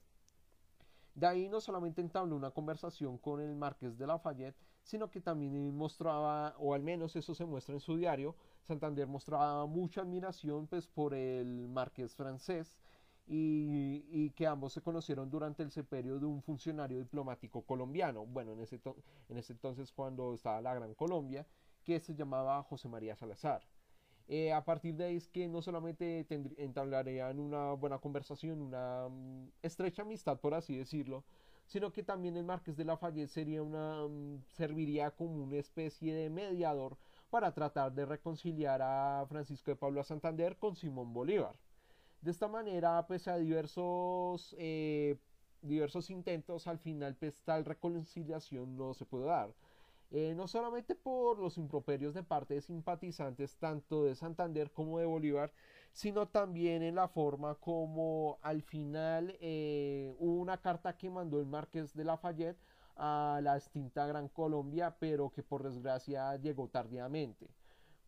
De 1.14 1.26
ahí 1.26 1.48
no 1.50 1.60
solamente 1.60 2.00
entabló 2.00 2.34
una 2.34 2.50
conversación 2.50 3.18
con 3.18 3.42
el 3.42 3.54
marqués 3.56 3.98
de 3.98 4.06
Lafayette, 4.06 4.56
sino 4.82 5.10
que 5.10 5.20
también 5.20 5.76
mostraba, 5.76 6.54
o 6.58 6.72
al 6.72 6.82
menos 6.82 7.14
eso 7.14 7.34
se 7.34 7.44
muestra 7.44 7.74
en 7.74 7.80
su 7.80 7.94
diario, 7.98 8.34
Santander 8.62 9.06
mostraba 9.06 9.66
mucha 9.66 10.00
admiración 10.00 10.66
pues, 10.66 10.86
por 10.86 11.12
el 11.12 11.68
marqués 11.68 12.14
francés 12.14 12.78
y, 13.32 14.30
que 14.30 14.46
ambos 14.46 14.72
se 14.72 14.80
conocieron 14.80 15.30
durante 15.30 15.62
el 15.62 15.70
seperio 15.70 16.18
de 16.18 16.26
un 16.26 16.42
funcionario 16.42 16.98
diplomático 16.98 17.62
colombiano, 17.62 18.26
bueno, 18.26 18.52
en 18.52 18.60
ese, 18.60 18.80
en 19.28 19.38
ese 19.38 19.52
entonces 19.52 19.92
cuando 19.92 20.34
estaba 20.34 20.60
la 20.60 20.74
Gran 20.74 20.94
Colombia, 20.94 21.46
que 21.84 22.00
se 22.00 22.14
llamaba 22.14 22.62
José 22.64 22.88
María 22.88 23.14
Salazar. 23.14 23.62
Eh, 24.26 24.52
a 24.52 24.64
partir 24.64 24.96
de 24.96 25.04
ahí 25.04 25.16
es 25.16 25.28
que 25.28 25.48
no 25.48 25.62
solamente 25.62 26.26
entablarían 26.58 27.38
una 27.38 27.72
buena 27.72 27.98
conversación, 27.98 28.62
una 28.62 29.08
mm, 29.08 29.50
estrecha 29.62 30.02
amistad, 30.02 30.38
por 30.40 30.54
así 30.54 30.76
decirlo, 30.76 31.24
sino 31.66 31.92
que 31.92 32.02
también 32.02 32.36
el 32.36 32.44
Marqués 32.44 32.76
de 32.76 32.84
Lafayette 32.84 33.30
sería 33.30 33.62
una, 33.62 34.06
mm, 34.08 34.42
serviría 34.48 35.10
como 35.12 35.42
una 35.44 35.56
especie 35.56 36.14
de 36.14 36.30
mediador 36.30 36.96
para 37.30 37.52
tratar 37.52 37.92
de 37.92 38.06
reconciliar 38.06 38.80
a 38.82 39.24
Francisco 39.28 39.70
de 39.70 39.76
Pablo 39.76 40.02
Santander 40.02 40.56
con 40.56 40.74
Simón 40.74 41.12
Bolívar. 41.12 41.54
De 42.20 42.30
esta 42.30 42.48
manera, 42.48 43.06
pese 43.06 43.30
a 43.30 43.38
diversos, 43.38 44.54
eh, 44.58 45.16
diversos 45.62 46.10
intentos, 46.10 46.66
al 46.66 46.78
final 46.78 47.16
pues, 47.16 47.42
tal 47.42 47.64
reconciliación 47.64 48.76
no 48.76 48.92
se 48.94 49.06
pudo 49.06 49.26
dar. 49.26 49.54
Eh, 50.12 50.34
no 50.34 50.48
solamente 50.48 50.96
por 50.96 51.38
los 51.38 51.56
improperios 51.56 52.14
de 52.14 52.24
parte 52.24 52.54
de 52.54 52.60
simpatizantes 52.60 53.56
tanto 53.58 54.04
de 54.04 54.16
Santander 54.16 54.72
como 54.72 54.98
de 54.98 55.06
Bolívar, 55.06 55.52
sino 55.92 56.26
también 56.28 56.82
en 56.82 56.96
la 56.96 57.08
forma 57.08 57.54
como 57.54 58.38
al 58.42 58.62
final 58.62 59.36
eh, 59.40 60.12
hubo 60.18 60.40
una 60.40 60.60
carta 60.60 60.96
que 60.96 61.10
mandó 61.10 61.38
el 61.40 61.46
Marqués 61.46 61.94
de 61.94 62.04
Lafayette 62.04 62.58
a 62.96 63.40
la 63.42 63.56
extinta 63.56 64.04
Gran 64.06 64.28
Colombia, 64.28 64.96
pero 64.98 65.30
que 65.30 65.42
por 65.44 65.62
desgracia 65.62 66.36
llegó 66.36 66.68
tardíamente. 66.68 67.48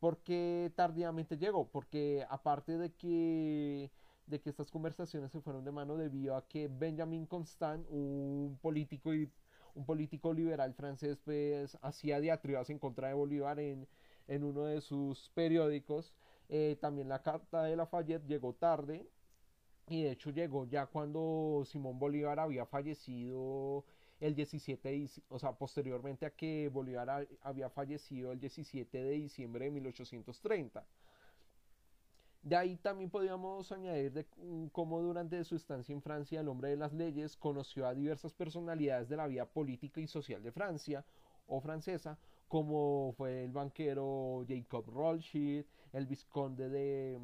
¿Por 0.00 0.18
qué 0.24 0.72
tardíamente 0.74 1.38
llegó? 1.38 1.68
Porque 1.68 2.26
aparte 2.28 2.76
de 2.76 2.92
que, 2.92 3.92
de 4.32 4.40
que 4.40 4.50
estas 4.50 4.70
conversaciones 4.70 5.30
se 5.30 5.40
fueron 5.40 5.64
de 5.64 5.70
mano 5.70 5.96
debido 5.96 6.34
a 6.36 6.48
que 6.48 6.66
Benjamin 6.66 7.26
Constant, 7.26 7.86
un 7.90 8.58
político 8.60 9.14
y 9.14 9.30
un 9.74 9.84
político 9.84 10.32
liberal 10.32 10.74
francés 10.74 11.18
pues 11.24 11.78
hacía 11.82 12.20
diatribas 12.20 12.68
en 12.70 12.78
contra 12.78 13.08
de 13.08 13.14
Bolívar 13.14 13.60
en, 13.60 13.86
uno 14.28 14.64
de 14.64 14.80
sus 14.80 15.30
periódicos. 15.34 16.14
Eh, 16.48 16.76
también 16.80 17.08
la 17.08 17.22
carta 17.22 17.62
de 17.64 17.76
Lafayette 17.76 18.26
llegó 18.26 18.54
tarde 18.54 19.06
y 19.88 20.02
de 20.02 20.12
hecho 20.12 20.30
llegó 20.30 20.66
ya 20.66 20.86
cuando 20.86 21.62
Simón 21.66 21.98
Bolívar 21.98 22.40
había 22.40 22.66
fallecido 22.66 23.84
el 24.20 24.34
17 24.34 24.88
de, 24.88 25.10
o 25.28 25.38
sea, 25.38 25.52
posteriormente 25.52 26.24
a 26.24 26.30
que 26.30 26.70
Bolívar 26.72 27.28
había 27.42 27.68
fallecido 27.68 28.32
el 28.32 28.40
17 28.40 29.02
de 29.02 29.10
diciembre 29.10 29.66
de 29.66 29.72
1830. 29.72 30.86
De 32.42 32.56
ahí 32.56 32.76
también 32.76 33.08
podríamos 33.08 33.70
añadir 33.70 34.12
de 34.12 34.26
cómo 34.72 35.00
durante 35.00 35.44
su 35.44 35.54
estancia 35.54 35.92
en 35.92 36.02
Francia 36.02 36.40
el 36.40 36.48
hombre 36.48 36.70
de 36.70 36.76
las 36.76 36.92
leyes 36.92 37.36
conoció 37.36 37.86
a 37.86 37.94
diversas 37.94 38.34
personalidades 38.34 39.08
de 39.08 39.16
la 39.16 39.28
vida 39.28 39.46
política 39.46 40.00
y 40.00 40.08
social 40.08 40.42
de 40.42 40.50
Francia 40.50 41.04
o 41.46 41.60
francesa, 41.60 42.18
como 42.48 43.14
fue 43.16 43.44
el 43.44 43.52
banquero 43.52 44.44
Jacob 44.48 44.84
Rothschild, 44.88 45.64
el 45.92 46.06
vizconde 46.06 46.68
de 46.68 47.20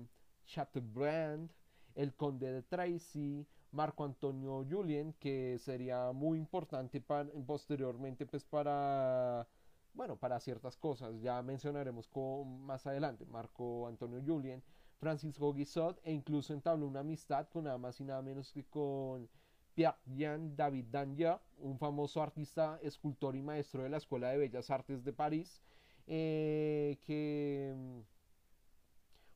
Chateaubriand, 0.47 1.51
el 1.97 2.15
conde 2.15 2.53
de 2.53 2.63
Tracy, 2.63 3.45
Marco 3.73 4.05
Antonio 4.05 4.65
Julien, 4.71 5.15
que 5.15 5.59
sería 5.59 6.13
muy 6.13 6.39
importante 6.39 7.01
para, 7.01 7.29
posteriormente 7.45 8.25
pues 8.25 8.45
para 8.45 9.49
bueno, 9.95 10.17
para 10.17 10.39
ciertas 10.39 10.77
cosas, 10.77 11.21
ya 11.21 11.43
mencionaremos 11.43 12.09
más 12.47 12.87
adelante, 12.87 13.27
Marco 13.27 13.89
Antonio 13.89 14.23
Julien, 14.25 14.63
Francisco 14.99 15.53
Guizot 15.53 16.01
e 16.03 16.13
incluso 16.13 16.53
entabló 16.53 16.87
una 16.87 17.01
amistad 17.01 17.49
con 17.49 17.65
nada 17.65 17.79
más 17.79 18.01
y 18.01 18.05
nada 18.05 18.23
menos 18.23 18.53
que 18.53 18.65
con 18.65 19.29
Pierre-Jean 19.75 20.57
David 20.57 20.87
Danja, 20.91 21.41
un 21.59 21.79
famoso 21.79 22.23
artista, 22.23 22.79
escultor 22.83 23.37
y 23.37 23.43
maestro 23.43 23.83
de 23.83 23.89
la 23.91 23.99
Escuela 23.99 24.31
de 24.31 24.39
Bellas 24.39 24.71
Artes 24.71 25.05
de 25.05 25.13
París, 25.13 25.63
eh, 26.07 26.99
que, 27.03 27.75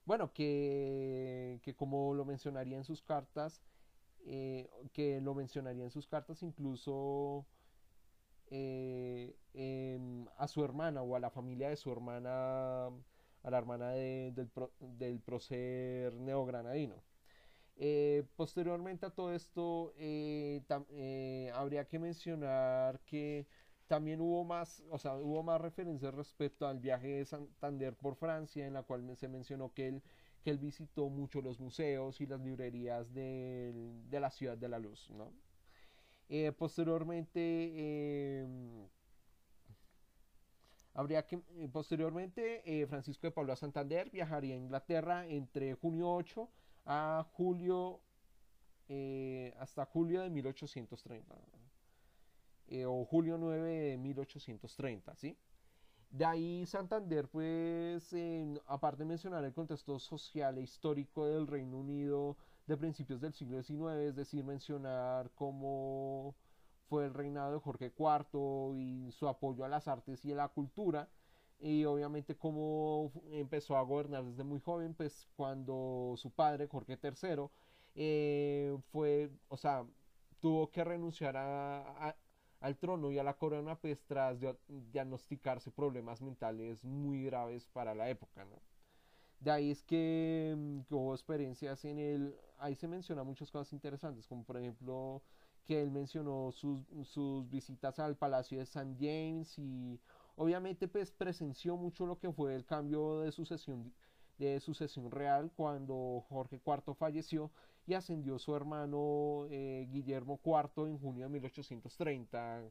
bueno, 0.04 0.32
que, 0.32 1.60
que, 1.62 1.74
como 1.76 2.14
lo 2.14 2.24
mencionaría 2.24 2.76
en 2.76 2.84
sus 2.84 3.02
cartas, 3.02 3.62
eh, 4.24 4.68
que 4.92 5.20
lo 5.20 5.34
mencionaría 5.34 5.84
en 5.84 5.90
sus 5.90 6.06
cartas 6.06 6.42
incluso 6.42 7.46
eh, 8.50 9.36
em, 9.54 10.26
a 10.36 10.46
su 10.46 10.64
hermana 10.64 11.02
o 11.02 11.16
a 11.16 11.20
la 11.20 11.30
familia 11.30 11.68
de 11.70 11.76
su 11.76 11.90
hermana 11.90 12.90
a 13.42 13.50
la 13.50 13.58
hermana 13.58 13.90
del, 13.90 14.50
del 14.80 15.20
prócer 15.20 16.14
neogranadino. 16.14 17.02
Eh, 17.76 18.24
posteriormente 18.36 19.06
a 19.06 19.10
todo 19.10 19.32
esto, 19.34 19.92
eh, 19.96 20.62
eh, 20.90 21.50
habría 21.54 21.86
que 21.86 21.98
mencionar 21.98 23.00
que 23.00 23.46
también 23.88 24.20
hubo 24.20 24.44
más, 24.44 24.82
o 24.90 24.98
sea, 24.98 25.16
hubo 25.16 25.42
más 25.42 25.60
referencias 25.60 26.14
respecto 26.14 26.66
al 26.66 26.78
viaje 26.78 27.08
de 27.08 27.24
Santander 27.24 27.94
por 27.94 28.14
Francia, 28.16 28.66
en 28.66 28.74
la 28.74 28.82
cual 28.82 29.16
se 29.16 29.28
mencionó 29.28 29.72
que 29.72 29.88
él, 29.88 30.02
que 30.44 30.50
él 30.50 30.58
visitó 30.58 31.08
mucho 31.08 31.42
los 31.42 31.60
museos 31.60 32.20
y 32.20 32.26
las 32.26 32.40
librerías 32.40 33.12
de, 33.12 33.72
de 34.08 34.20
la 34.20 34.30
ciudad 34.30 34.56
de 34.56 34.68
la 34.68 34.78
luz, 34.78 35.10
¿no? 35.10 35.32
posteriormente, 36.56 38.46
Habría 40.94 41.26
que, 41.26 41.36
eh, 41.56 41.68
posteriormente, 41.72 42.62
eh, 42.66 42.86
Francisco 42.86 43.26
de 43.26 43.30
Paula 43.30 43.56
Santander 43.56 44.10
viajaría 44.10 44.54
a 44.54 44.58
Inglaterra 44.58 45.26
entre 45.26 45.74
junio 45.74 46.12
8 46.12 46.50
a 46.84 47.26
julio, 47.32 48.00
eh, 48.88 49.54
hasta 49.58 49.86
julio 49.86 50.20
de 50.20 50.30
1830, 50.30 51.34
o 52.86 53.04
julio 53.04 53.36
9 53.38 53.70
de 53.70 53.96
1830, 53.98 55.14
¿sí? 55.14 55.36
De 56.10 56.24
ahí 56.24 56.64
Santander, 56.66 57.28
pues, 57.28 58.14
aparte 58.66 59.02
de 59.02 59.08
mencionar 59.08 59.44
el 59.44 59.52
contexto 59.52 59.98
social 59.98 60.58
e 60.58 60.62
histórico 60.62 61.26
del 61.26 61.46
Reino 61.46 61.78
Unido 61.78 62.36
de 62.66 62.76
principios 62.76 63.20
del 63.20 63.32
siglo 63.32 63.62
XIX, 63.62 64.08
es 64.08 64.16
decir, 64.16 64.44
mencionar 64.44 65.30
cómo 65.34 66.34
fue 66.92 67.06
el 67.06 67.14
reinado 67.14 67.54
de 67.54 67.58
Jorge 67.58 67.90
IV 67.98 68.76
y 68.76 69.10
su 69.12 69.26
apoyo 69.26 69.64
a 69.64 69.68
las 69.70 69.88
artes 69.88 70.22
y 70.26 70.32
a 70.32 70.36
la 70.36 70.48
cultura, 70.48 71.08
y 71.58 71.86
obviamente 71.86 72.36
cómo 72.36 73.10
empezó 73.30 73.78
a 73.78 73.82
gobernar 73.82 74.22
desde 74.26 74.44
muy 74.44 74.60
joven, 74.60 74.92
pues 74.92 75.26
cuando 75.34 76.12
su 76.18 76.30
padre, 76.32 76.66
Jorge 76.66 76.98
III, 77.02 77.46
eh, 77.94 78.76
fue, 78.90 79.30
o 79.48 79.56
sea, 79.56 79.86
tuvo 80.38 80.70
que 80.70 80.84
renunciar 80.84 81.34
a, 81.38 82.14
al 82.60 82.76
trono 82.76 83.10
y 83.10 83.18
a 83.18 83.24
la 83.24 83.38
corona 83.38 83.74
pues 83.76 84.04
tras 84.04 84.38
diagnosticarse 84.68 85.70
problemas 85.70 86.20
mentales 86.20 86.84
muy 86.84 87.24
graves 87.24 87.70
para 87.72 87.94
la 87.94 88.10
época, 88.10 88.44
¿no? 88.44 88.60
De 89.40 89.50
ahí 89.50 89.70
es 89.70 89.82
que, 89.82 90.54
mm, 90.54 90.80
que, 90.82 90.94
hubo 90.94 91.14
experiencias 91.14 91.86
en 91.86 91.98
el... 91.98 92.36
Ahí 92.58 92.74
se 92.74 92.86
menciona 92.86 93.24
muchas 93.24 93.50
cosas 93.50 93.72
interesantes, 93.72 94.26
como 94.26 94.44
por 94.44 94.58
ejemplo 94.58 95.22
que 95.64 95.80
él 95.82 95.90
mencionó 95.90 96.50
sus, 96.52 96.80
sus 97.04 97.48
visitas 97.50 97.98
al 97.98 98.16
Palacio 98.16 98.58
de 98.58 98.64
St. 98.64 98.96
James 98.98 99.58
y 99.58 100.00
obviamente 100.36 100.88
pues 100.88 101.10
presenció 101.10 101.76
mucho 101.76 102.06
lo 102.06 102.18
que 102.18 102.32
fue 102.32 102.54
el 102.54 102.64
cambio 102.64 103.20
de 103.20 103.32
sucesión, 103.32 103.92
de 104.38 104.60
sucesión 104.60 105.10
real 105.10 105.52
cuando 105.54 106.24
Jorge 106.28 106.60
IV 106.64 106.94
falleció 106.94 107.50
y 107.86 107.94
ascendió 107.94 108.38
su 108.38 108.54
hermano 108.54 109.46
eh, 109.50 109.88
Guillermo 109.90 110.40
IV 110.44 110.86
en 110.88 110.98
junio 110.98 111.24
de 111.24 111.30
1830, 111.30 112.70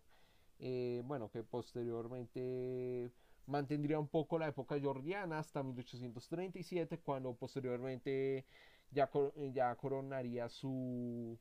eh, 0.60 1.02
bueno, 1.06 1.30
que 1.30 1.44
posteriormente 1.44 3.12
mantendría 3.46 4.00
un 4.00 4.08
poco 4.08 4.40
la 4.40 4.48
época 4.48 4.80
georgiana 4.80 5.40
hasta 5.40 5.64
1837, 5.64 7.00
cuando 7.00 7.34
posteriormente 7.36 8.46
ya, 8.92 9.10
ya 9.54 9.76
coronaría 9.76 10.48
su, 10.50 11.38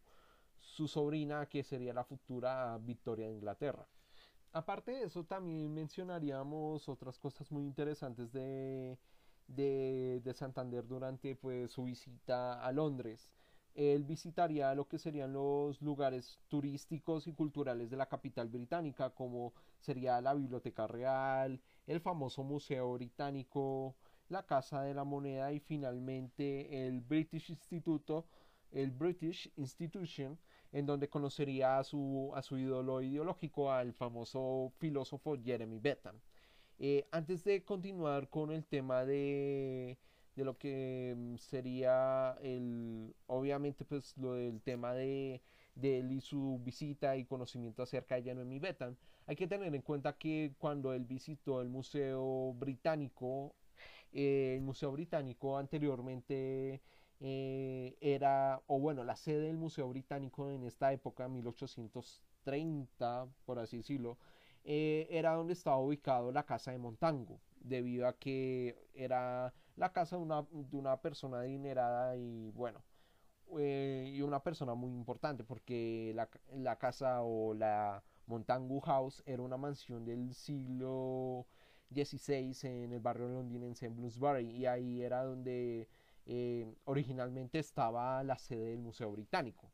su 0.61 0.89
sobrina, 0.89 1.47
que 1.47 1.63
sería 1.63 1.93
la 1.93 2.05
futura 2.05 2.79
Victoria 2.79 3.27
de 3.27 3.35
Inglaterra. 3.35 3.87
Aparte 4.53 4.93
de 4.93 5.05
eso, 5.05 5.25
también 5.25 5.73
mencionaríamos 5.73 6.89
otras 6.89 7.19
cosas 7.19 7.51
muy 7.53 7.65
interesantes 7.65 8.33
de, 8.33 8.99
de, 9.47 10.21
de 10.25 10.35
Santander 10.35 10.87
durante 10.87 11.37
pues, 11.37 11.71
su 11.73 11.85
visita 11.85 12.65
a 12.65 12.73
Londres 12.73 13.31
él 13.75 14.05
visitaría 14.05 14.75
lo 14.75 14.89
que 14.89 14.99
serían 14.99 15.33
los 15.33 15.81
lugares 15.81 16.41
turísticos 16.49 17.27
y 17.27 17.33
culturales 17.33 17.91
de 17.91 17.97
la 17.97 18.09
capital 18.09 18.49
británica, 18.49 19.11
como 19.11 19.53
sería 19.79 20.21
la 20.21 20.35
Biblioteca 20.35 20.87
Real, 20.87 21.61
el 21.87 22.01
famoso 22.01 22.43
Museo 22.43 22.93
Británico, 22.95 23.97
la 24.29 24.45
Casa 24.45 24.83
de 24.83 24.95
la 24.95 25.05
Moneda 25.05 25.53
y 25.53 25.61
finalmente 25.61 26.87
el 26.87 27.01
British 27.01 27.51
Instituto, 27.51 28.27
el 28.73 28.91
British 28.91 29.53
Institution, 29.57 30.39
en 30.73 30.87
donde 30.87 31.09
conocería 31.09 31.79
a 31.79 31.85
su, 31.85 32.33
a 32.35 32.43
su 32.43 32.59
ídolo 32.59 33.03
ideológico, 33.03 33.73
al 33.73 33.93
famoso 33.93 34.73
filósofo 34.79 35.37
Jeremy 35.43 35.79
Bentham. 35.79 36.21
Eh, 36.79 37.07
antes 37.11 37.45
de 37.45 37.65
continuar 37.65 38.29
con 38.29 38.51
el 38.51 38.65
tema 38.65 39.05
de 39.05 39.99
de 40.41 40.45
lo 40.45 40.57
que 40.59 41.15
mm, 41.17 41.37
sería 41.37 42.37
el, 42.43 43.15
obviamente 43.27 43.85
pues 43.85 44.17
lo 44.17 44.35
del 44.35 44.61
tema 44.63 44.95
de, 44.95 45.43
él 45.83 46.13
y 46.13 46.21
su 46.21 46.61
visita 46.63 47.17
y 47.17 47.25
conocimiento 47.25 47.83
acerca 47.83 48.17
de 48.17 48.23
Jeremy 48.25 48.59
Bentham, 48.59 48.97
hay 49.27 49.37
que 49.37 49.47
tener 49.47 49.75
en 49.75 49.83
cuenta 49.83 50.17
que 50.17 50.55
cuando 50.59 50.93
él 50.93 51.05
visitó 51.05 51.61
el 51.63 51.69
Museo 51.69 52.53
Británico, 52.55 53.55
eh, 54.13 54.55
el 54.57 54.63
Museo 54.63 54.93
Británico 54.93 55.57
anteriormente 55.57 56.81
eh, 57.21 57.97
era, 58.01 58.63
o 58.67 58.79
bueno, 58.81 59.05
la 59.05 59.17
sede 59.17 59.43
del 59.43 59.57
Museo 59.59 59.89
Británico 59.89 60.51
en 60.51 60.65
esta 60.65 60.93
época, 60.93 61.29
1830, 61.29 63.29
por 63.45 63.59
así 63.59 63.79
decirlo, 63.79 64.19
eh, 64.65 65.07
era 65.11 65.35
donde 65.35 65.53
estaba 65.53 65.79
ubicado 65.79 66.33
la 66.33 66.45
casa 66.45 66.73
de 66.73 66.79
Montango, 66.79 67.41
debido 67.61 68.07
a 68.09 68.19
que 68.19 68.89
era 68.95 69.53
la 69.77 69.93
casa 69.93 70.17
de 70.17 70.23
una, 70.23 70.47
de 70.51 70.77
una 70.77 71.01
persona 71.01 71.41
adinerada 71.41 72.17
y 72.17 72.51
bueno, 72.53 72.83
eh, 73.59 74.11
y 74.15 74.23
una 74.23 74.43
persona 74.43 74.75
muy 74.75 74.91
importante 74.91 75.45
porque 75.45 76.13
la, 76.15 76.29
la, 76.55 76.79
casa 76.79 77.23
o 77.23 77.55
la 77.55 78.03
Montagu 78.27 78.81
House 78.81 79.23
era 79.27 79.43
una 79.43 79.57
mansión 79.57 80.05
del 80.05 80.35
siglo 80.35 81.47
XVI 81.93 82.57
en 82.63 82.93
el 82.93 83.01
barrio 83.01 83.29
londinense 83.29 83.87
en 83.87 83.97
Bloomsbury 83.97 84.51
y 84.51 84.67
ahí 84.67 85.03
era 85.03 85.25
donde 85.25 85.89
eh, 86.27 86.67
originalmente 86.85 87.59
estaba 87.59 88.23
la 88.23 88.39
sede 88.39 88.71
del 88.71 88.81
Museo 88.81 89.11
Británico 89.13 89.71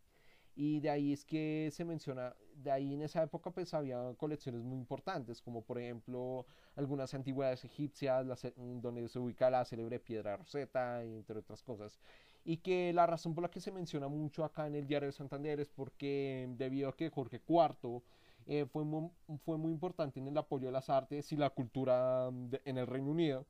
y 0.57 0.81
de 0.81 0.89
ahí 0.89 1.13
es 1.13 1.25
que 1.25 1.69
se 1.71 1.85
menciona, 1.85 2.35
de 2.55 2.71
ahí 2.71 2.95
en 2.95 3.03
esa 3.03 3.23
época 3.23 3.51
pues 3.51 3.75
había 3.75 4.15
colecciones 4.17 4.63
muy 4.63 4.79
importantes, 4.79 5.43
como 5.43 5.63
por 5.63 5.79
ejemplo 5.79 6.47
algunas 6.77 7.13
antigüedades 7.13 7.63
egipcias, 7.65 8.27
donde 8.57 9.07
se 9.09 9.19
ubica 9.19 9.51
la 9.51 9.67
célebre 9.67 10.01
piedra 10.01 10.39
Rosetta, 10.39 11.03
entre 11.05 11.39
otras 11.41 11.63
cosas. 11.63 12.01
Y 12.43 12.59
que 12.59 12.93
la 12.95 13.07
razón 13.07 13.35
por 13.35 13.43
la 13.43 13.51
que 13.51 13.61
se 13.61 13.71
menciona 13.71 14.09
mucho 14.09 14.45
acá 14.45 14.67
en 14.67 14.77
el 14.77 14.87
Diario 14.87 15.09
de 15.09 15.13
Santander 15.13 15.61
es 15.61 15.69
porque 15.69 16.49
debido 16.57 16.89
a 16.89 16.97
que 16.97 17.11
Jorge 17.11 17.43
IV 17.47 18.03
eh, 18.47 18.65
fue, 18.65 18.85
muy, 18.85 19.11
fue 19.45 19.59
muy 19.59 19.73
importante 19.73 20.21
en 20.21 20.29
el 20.29 20.39
apoyo 20.39 20.67
de 20.67 20.73
las 20.73 20.89
artes 20.89 21.31
y 21.33 21.37
la 21.37 21.51
cultura 21.51 22.29
en 22.65 22.79
el 22.79 22.87
Reino 22.87 23.11
Unido, 23.11 23.47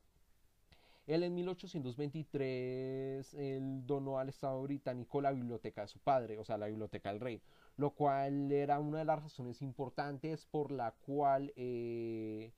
él 1.07 1.23
en 1.23 1.33
1823 1.33 3.33
él 3.33 3.85
donó 3.85 4.19
al 4.19 4.29
Estado 4.29 4.61
británico 4.61 5.21
la 5.21 5.31
biblioteca 5.31 5.81
de 5.81 5.87
su 5.87 5.99
padre, 5.99 6.37
o 6.37 6.43
sea, 6.43 6.57
la 6.57 6.67
biblioteca 6.67 7.09
del 7.09 7.21
rey, 7.21 7.41
lo 7.77 7.91
cual 7.91 8.51
era 8.51 8.79
una 8.79 8.99
de 8.99 9.05
las 9.05 9.23
razones 9.23 9.61
importantes 9.61 10.45
por 10.45 10.71
la 10.71 10.91
cual, 10.91 11.53
eh, 11.55 12.51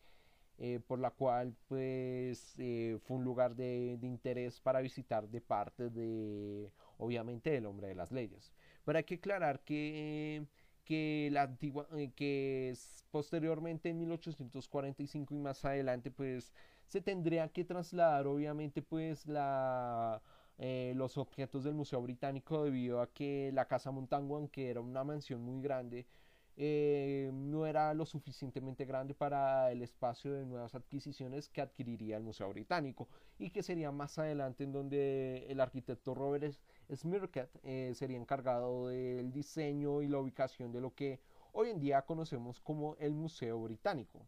eh, 0.57 0.79
por 0.87 0.99
la 0.99 1.11
cual 1.11 1.55
pues 1.67 2.55
eh, 2.57 2.97
fue 3.03 3.17
un 3.17 3.23
lugar 3.23 3.55
de, 3.55 3.99
interés 4.01 4.59
para 4.59 4.81
visitar 4.81 5.29
de 5.29 5.41
parte 5.41 5.89
de, 5.91 6.71
obviamente, 6.97 7.51
del 7.51 7.67
hombre 7.67 7.89
de 7.89 7.95
las 7.95 8.11
leyes. 8.11 8.51
Pero 8.83 8.97
hay 8.97 9.03
que 9.03 9.15
aclarar 9.15 9.61
que 9.61 10.45
que 10.85 11.29
la 11.31 11.43
antigua 11.43 11.87
que 12.15 12.75
posteriormente 13.11 13.89
en 13.89 13.99
1845 13.99 15.35
y 15.35 15.37
más 15.37 15.63
adelante 15.63 16.09
pues 16.09 16.51
se 16.89 17.01
tendría 17.01 17.47
que 17.49 17.63
trasladar 17.63 18.27
obviamente 18.27 18.81
pues 18.81 19.27
la, 19.27 20.21
eh, 20.57 20.93
los 20.95 21.17
objetos 21.17 21.63
del 21.63 21.75
Museo 21.75 22.01
Británico 22.01 22.63
debido 22.63 22.99
a 23.01 23.13
que 23.13 23.51
la 23.53 23.65
Casa 23.67 23.91
Montango, 23.91 24.35
aunque 24.35 24.69
era 24.71 24.81
una 24.81 25.03
mansión 25.03 25.41
muy 25.41 25.61
grande, 25.61 26.07
eh, 26.57 27.29
no 27.31 27.67
era 27.67 27.93
lo 27.93 28.05
suficientemente 28.05 28.85
grande 28.85 29.13
para 29.13 29.71
el 29.71 29.83
espacio 29.83 30.33
de 30.33 30.45
nuevas 30.45 30.73
adquisiciones 30.75 31.47
que 31.47 31.61
adquiriría 31.61 32.17
el 32.17 32.23
Museo 32.23 32.49
Británico 32.49 33.07
y 33.37 33.51
que 33.51 33.63
sería 33.63 33.91
más 33.91 34.17
adelante 34.17 34.63
en 34.63 34.73
donde 34.73 35.45
el 35.47 35.61
arquitecto 35.61 36.15
Robert 36.15 36.57
Smirket 36.93 37.49
eh, 37.63 37.93
sería 37.93 38.17
encargado 38.17 38.87
del 38.87 39.31
diseño 39.31 40.01
y 40.01 40.07
la 40.07 40.17
ubicación 40.17 40.71
de 40.71 40.81
lo 40.81 40.95
que 40.95 41.19
hoy 41.53 41.69
en 41.69 41.79
día 41.79 42.01
conocemos 42.01 42.59
como 42.59 42.95
el 42.97 43.13
Museo 43.13 43.61
Británico. 43.61 44.25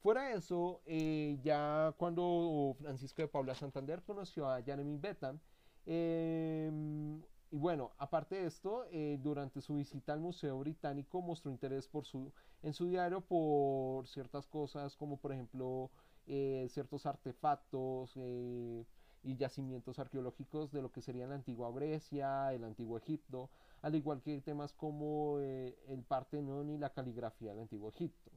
Fuera 0.00 0.28
de 0.28 0.36
eso, 0.36 0.80
eh, 0.86 1.38
ya 1.42 1.92
cuando 1.98 2.76
Francisco 2.80 3.20
de 3.22 3.28
Paula 3.28 3.54
Santander 3.54 4.02
conoció 4.04 4.48
a 4.48 4.62
Jeremy 4.62 4.96
Bentham, 4.96 5.40
em, 5.86 7.20
y 7.50 7.56
bueno, 7.58 7.92
aparte 7.98 8.36
de 8.36 8.46
esto, 8.46 8.86
eh, 8.90 9.18
durante 9.20 9.60
su 9.60 9.74
visita 9.74 10.12
al 10.12 10.20
Museo 10.20 10.58
Británico 10.60 11.20
mostró 11.20 11.50
interés 11.50 11.88
por 11.88 12.04
su, 12.06 12.32
en 12.62 12.72
su 12.74 12.86
diario 12.86 13.20
por 13.22 14.06
ciertas 14.06 14.46
cosas 14.46 14.96
como 14.96 15.16
por 15.18 15.32
ejemplo 15.32 15.90
eh, 16.26 16.66
ciertos 16.70 17.06
artefactos 17.06 18.16
y 18.16 19.36
yacimientos 19.36 19.98
arqueológicos 19.98 20.70
de 20.72 20.82
lo 20.82 20.92
que 20.92 21.02
sería 21.02 21.26
la 21.26 21.34
antigua 21.34 21.72
Grecia, 21.72 22.52
el 22.52 22.64
antiguo 22.64 22.98
Egipto, 22.98 23.50
al 23.82 23.94
igual 23.96 24.22
que 24.22 24.40
temas 24.40 24.72
como 24.72 25.38
el 25.40 26.04
Partenón 26.06 26.70
y 26.70 26.78
la 26.78 26.92
caligrafía 26.92 27.50
del 27.50 27.60
antiguo 27.62 27.88
Egipto. 27.90 28.30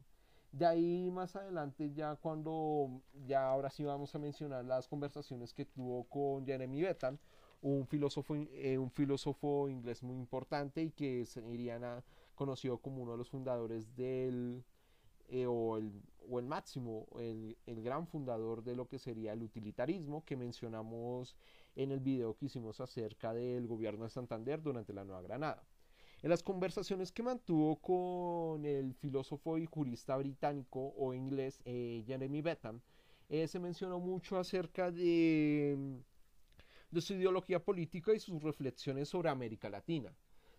De 0.51 0.65
ahí 0.65 1.09
más 1.11 1.35
adelante, 1.37 1.93
ya 1.93 2.15
cuando, 2.17 3.01
ya 3.25 3.49
ahora 3.49 3.69
sí 3.69 3.85
vamos 3.85 4.13
a 4.15 4.19
mencionar 4.19 4.65
las 4.65 4.87
conversaciones 4.87 5.53
que 5.53 5.65
tuvo 5.65 6.03
con 6.03 6.45
Jeremy 6.45 6.81
Bentham, 6.81 7.17
un 7.61 7.87
filósofo, 7.87 8.35
eh, 8.35 8.77
un 8.77 8.91
filósofo 8.91 9.69
inglés 9.69 10.03
muy 10.03 10.15
importante 10.17 10.81
y 10.83 10.91
que 10.91 11.25
sería 11.25 12.03
conocido 12.35 12.79
como 12.79 13.03
uno 13.03 13.13
de 13.13 13.17
los 13.19 13.29
fundadores 13.29 13.95
del, 13.95 14.63
eh, 15.29 15.45
o, 15.47 15.77
el, 15.77 15.93
o, 16.29 16.39
el, 16.39 16.47
máximo, 16.47 17.07
el, 17.17 17.57
el, 17.65 17.81
gran 17.81 18.05
fundador 18.07 18.61
de 18.61 18.75
lo 18.75 18.87
que 18.89 18.99
sería 18.99 19.31
el 19.31 19.43
utilitarismo 19.43 20.25
que 20.25 20.35
mencionamos 20.35 21.35
en 21.75 21.91
el 21.91 22.01
video 22.01 22.35
que 22.35 22.47
hicimos 22.47 22.81
acerca 22.81 23.33
del 23.33 23.67
gobierno 23.67 24.03
de 24.03 24.09
Santander 24.09 24.61
durante 24.61 24.91
la 24.91 25.05
Nueva 25.05 25.21
Granada. 25.21 25.63
En 26.23 26.29
las 26.29 26.43
conversaciones 26.43 27.11
que 27.11 27.23
mantuvo 27.23 27.77
con 27.77 28.63
el 28.63 28.93
filósofo 28.93 29.57
y 29.57 29.65
jurista 29.65 30.15
británico 30.17 30.93
o 30.95 31.15
inglés 31.15 31.59
eh, 31.65 32.03
Jeremy 32.05 32.43
Bentham, 32.43 32.79
eh, 33.27 33.47
se 33.47 33.59
mencionó 33.59 33.99
mucho 33.99 34.37
acerca 34.37 34.91
de, 34.91 35.99
de 36.91 37.01
su 37.01 37.13
ideología 37.13 37.63
política 37.63 38.13
y 38.13 38.19
sus 38.19 38.43
reflexiones 38.43 39.09
sobre 39.09 39.29
América 39.29 39.67
Latina. 39.67 40.13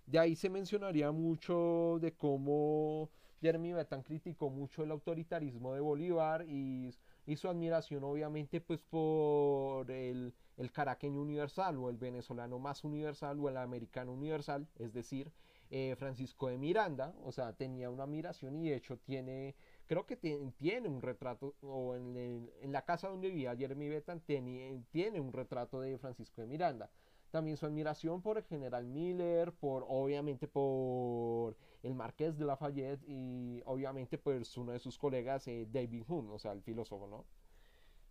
De 0.05 0.19
ahí 0.19 0.35
se 0.35 0.51
mencionaría 0.51 1.13
mucho 1.13 1.99
de 2.01 2.13
cómo 2.13 3.11
Jeremy 3.41 3.73
Bentham 3.73 4.03
criticó 4.03 4.51
mucho 4.51 4.83
el 4.83 4.91
autoritarismo 4.91 5.75
de 5.75 5.81
Bolívar 5.81 6.45
y, 6.49 6.93
su 7.37 7.49
admiración 7.49 8.03
obviamente 8.03 8.61
pues 8.61 8.83
por 8.83 9.89
el 9.91 10.35
caraqueño 10.73 11.23
universal 11.23 11.77
o 11.79 11.89
el 11.89 11.99
venezolano 11.99 12.59
más 12.59 12.83
universal 12.83 13.39
o 13.39 13.49
el 13.49 13.57
americano 13.57 14.13
universal, 14.13 14.67
es 14.77 14.93
decir, 14.93 15.31
eh, 15.75 15.97
Francisco 15.97 16.49
de 16.49 16.59
Miranda, 16.59 17.15
o 17.25 17.33
sea, 17.33 17.55
tenía 17.55 17.89
una 17.89 18.03
admiración 18.03 18.57
y 18.57 18.69
de 18.69 18.77
hecho 18.77 18.99
tiene, 18.99 19.55
creo 19.87 20.05
que 20.05 20.17
tiene 20.17 20.87
un 20.87 21.01
retrato, 21.01 21.55
o 21.63 21.97
en, 21.97 22.51
la 22.71 22.85
casa 22.85 23.09
donde 23.09 23.29
vivía 23.29 23.57
Jeremy 23.57 23.89
Bentham 23.89 24.21
tiene, 24.21 24.85
tiene 24.91 25.19
un 25.19 25.33
retrato 25.33 25.81
de 25.81 25.97
Francisco 25.97 26.43
de 26.43 26.47
Miranda. 26.47 26.91
También 27.31 27.57
su 27.57 27.65
admiración 27.65 28.21
por 28.21 28.37
el 28.37 28.45
general 28.45 28.87
Miller, 28.87 29.53
por 29.53 29.87
obviamente 29.89 30.47
por 30.47 31.57
el 31.83 31.95
marqués 31.95 32.37
de 32.37 32.45
Lafayette 32.45 33.03
y 33.09 33.63
obviamente 33.65 34.19
pues 34.19 34.55
uno 34.59 34.73
de 34.73 34.79
sus 34.79 34.99
colegas, 34.99 35.49
eh, 35.49 35.67
David 35.73 36.05
Hume, 36.07 36.35
o 36.35 36.39
sea, 36.39 36.53
el 36.53 36.61
filósofo, 36.61 37.07
¿no? 37.07 37.25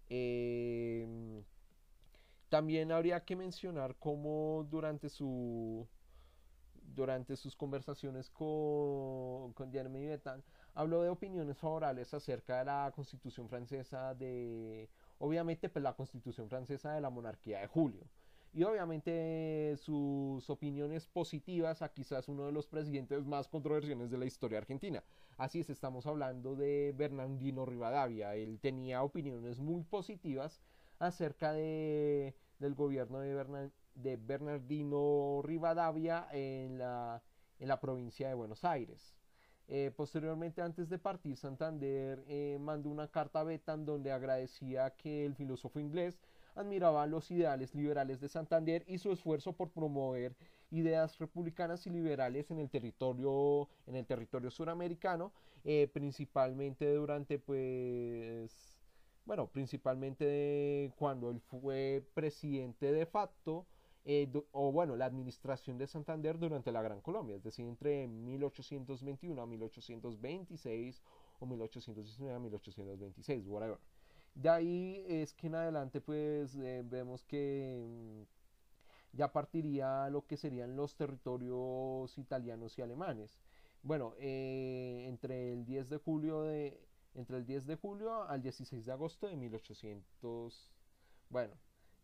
Eh, 0.10 1.43
también 2.50 2.91
habría 2.91 3.24
que 3.24 3.36
mencionar 3.36 3.97
cómo 4.00 4.67
durante 4.67 5.10
su 5.10 5.88
durante 6.95 7.36
sus 7.36 7.56
conversaciones 7.56 8.30
con, 8.30 9.54
con 9.54 9.71
Jeremy 9.71 10.06
Bentham 10.06 10.41
habló 10.73 11.01
de 11.01 11.10
opiniones 11.10 11.58
favorables 11.58 12.13
acerca 12.13 12.60
de 12.60 12.65
la 12.65 12.91
constitución 12.95 13.49
francesa 13.49 14.13
de 14.15 14.89
obviamente 15.19 15.69
pues 15.69 15.84
la 15.84 15.93
constitución 15.93 16.49
francesa 16.49 16.93
de 16.93 17.01
la 17.01 17.10
monarquía 17.10 17.60
de 17.60 17.67
Julio 17.67 18.01
y 18.54 18.63
obviamente 18.63 19.75
sus 19.77 20.49
opiniones 20.49 21.08
positivas 21.08 21.82
a 21.82 21.89
quizás 21.89 22.27
uno 22.27 22.45
de 22.45 22.51
los 22.51 22.67
presidentes 22.67 23.25
más 23.25 23.47
controversiales 23.47 24.12
de 24.12 24.17
la 24.17 24.25
historia 24.25 24.58
argentina. 24.58 25.04
Así 25.38 25.62
es, 25.62 25.69
estamos 25.69 26.06
hablando 26.06 26.56
de 26.56 26.93
Bernardino 26.97 27.65
Rivadavia. 27.65 28.36
Él 28.36 28.60
tenía 28.60 29.04
opiniones 29.04 29.60
muy 29.60 29.84
positivas 29.84 30.62
acerca 30.99 31.54
de, 31.54 32.36
del 32.60 32.75
gobierno 32.75 33.19
de, 33.19 33.71
de 33.95 34.17
Bernardino 34.17 35.41
Rivadavia 35.43 36.27
en 36.32 36.77
la, 36.77 37.21
en 37.60 37.67
la 37.67 37.80
provincia 37.80 38.27
de 38.27 38.34
Buenos 38.34 38.63
Aires. 38.63 39.15
Eh, 39.67 39.91
posteriormente, 39.95 40.62
antes 40.62 40.89
de 40.89 40.99
partir, 40.99 41.38
Santander 41.38 42.23
eh, 42.27 42.58
mandó 42.60 42.89
una 42.89 43.08
carta 43.08 43.39
a 43.39 43.43
Betan 43.43 43.86
donde 43.86 44.12
agradecía 44.12 44.89
que 44.97 45.25
el 45.25 45.36
filósofo 45.36 45.80
inglés 45.80 46.19
admiraba 46.56 47.08
los 47.08 47.32
ideales 47.32 47.73
liberales 47.73 48.19
de 48.19 48.27
Santander 48.27 48.84
y 48.86 48.97
su 48.97 49.12
esfuerzo 49.12 49.54
por 49.54 49.71
promover 49.71 50.36
ideas 50.71 51.17
republicanas 51.19 51.88
y 51.88 51.89
liberales 51.89 52.51
en 52.51 52.60
el 52.60 52.69
territorio, 52.69 53.69
en 53.88 53.95
el 53.95 54.06
territorio 54.06 54.51
suramericano, 54.51 55.32
eh, 55.63 55.89
principalmente 55.93 56.93
durante 56.93 57.39
pues 57.39 58.77
bueno, 59.25 59.47
principalmente 59.47 60.91
cuando 60.97 61.30
él 61.30 61.39
fue 61.39 62.04
presidente 62.13 62.91
de 62.91 63.06
facto, 63.06 63.65
eh, 64.04 64.32
o 64.52 64.72
bueno, 64.72 64.96
la 64.96 65.06
administración 65.06 65.78
de 65.78 65.88
Santander 65.88 66.40
durante 66.40 66.72
la 66.72 66.82
Gran 66.82 67.02
Colombia, 67.02 67.36
es 67.36 67.44
decir, 67.44 67.66
entre 67.68 68.08
1821 68.08 69.42
a 69.42 69.46
1826 69.46 71.02
o 71.40 71.46
1819 71.46 72.36
a 72.36 72.40
1826, 72.40 73.48
whatever. 73.48 73.78
De 74.34 74.50
ahí 74.50 75.06
es 75.08 75.34
que 75.34 75.48
en 75.48 75.56
adelante 75.56 76.02
pues 76.02 76.56
eh, 76.56 76.84
vemos 76.86 77.26
que 77.26 77.78
mm, 77.80 79.18
ya 79.18 79.32
partiría 79.32 80.10
lo 80.10 80.26
que 80.26 80.38
serían 80.38 80.76
los 80.76 80.96
territorios 80.96 82.18
italianos 82.18 82.78
y 82.78 82.82
alemanes. 82.82 83.38
Bueno, 83.84 84.14
eh, 84.20 85.06
entre 85.08 85.54
el 85.54 85.66
10 85.66 85.90
de 85.90 85.98
julio 85.98 86.44
de 86.44 86.80
entre 87.14 87.38
el 87.38 87.46
10 87.46 87.66
de 87.66 87.76
julio 87.76 88.24
al 88.24 88.42
16 88.42 88.86
de 88.86 88.92
agosto 88.94 89.28
de 89.28 89.36
1800, 89.36 90.72
bueno, 91.30 91.54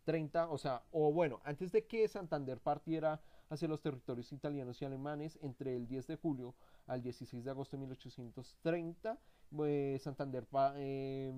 30, 0.08 0.48
o 0.48 0.56
sea, 0.56 0.82
o 0.90 1.12
bueno, 1.12 1.42
antes 1.44 1.70
de 1.70 1.84
que 1.84 2.08
Santander 2.08 2.58
partiera 2.60 3.20
hacia 3.50 3.68
los 3.68 3.82
territorios 3.82 4.32
italianos 4.32 4.80
y 4.80 4.86
alemanes, 4.86 5.38
entre 5.42 5.76
el 5.76 5.86
10 5.86 6.06
de 6.06 6.16
julio 6.16 6.54
al 6.86 7.02
16 7.02 7.44
de 7.44 7.50
agosto 7.50 7.76
de 7.76 7.82
1830, 7.82 9.18
pues, 9.54 10.00
Santander 10.00 10.46
eh, 10.76 11.30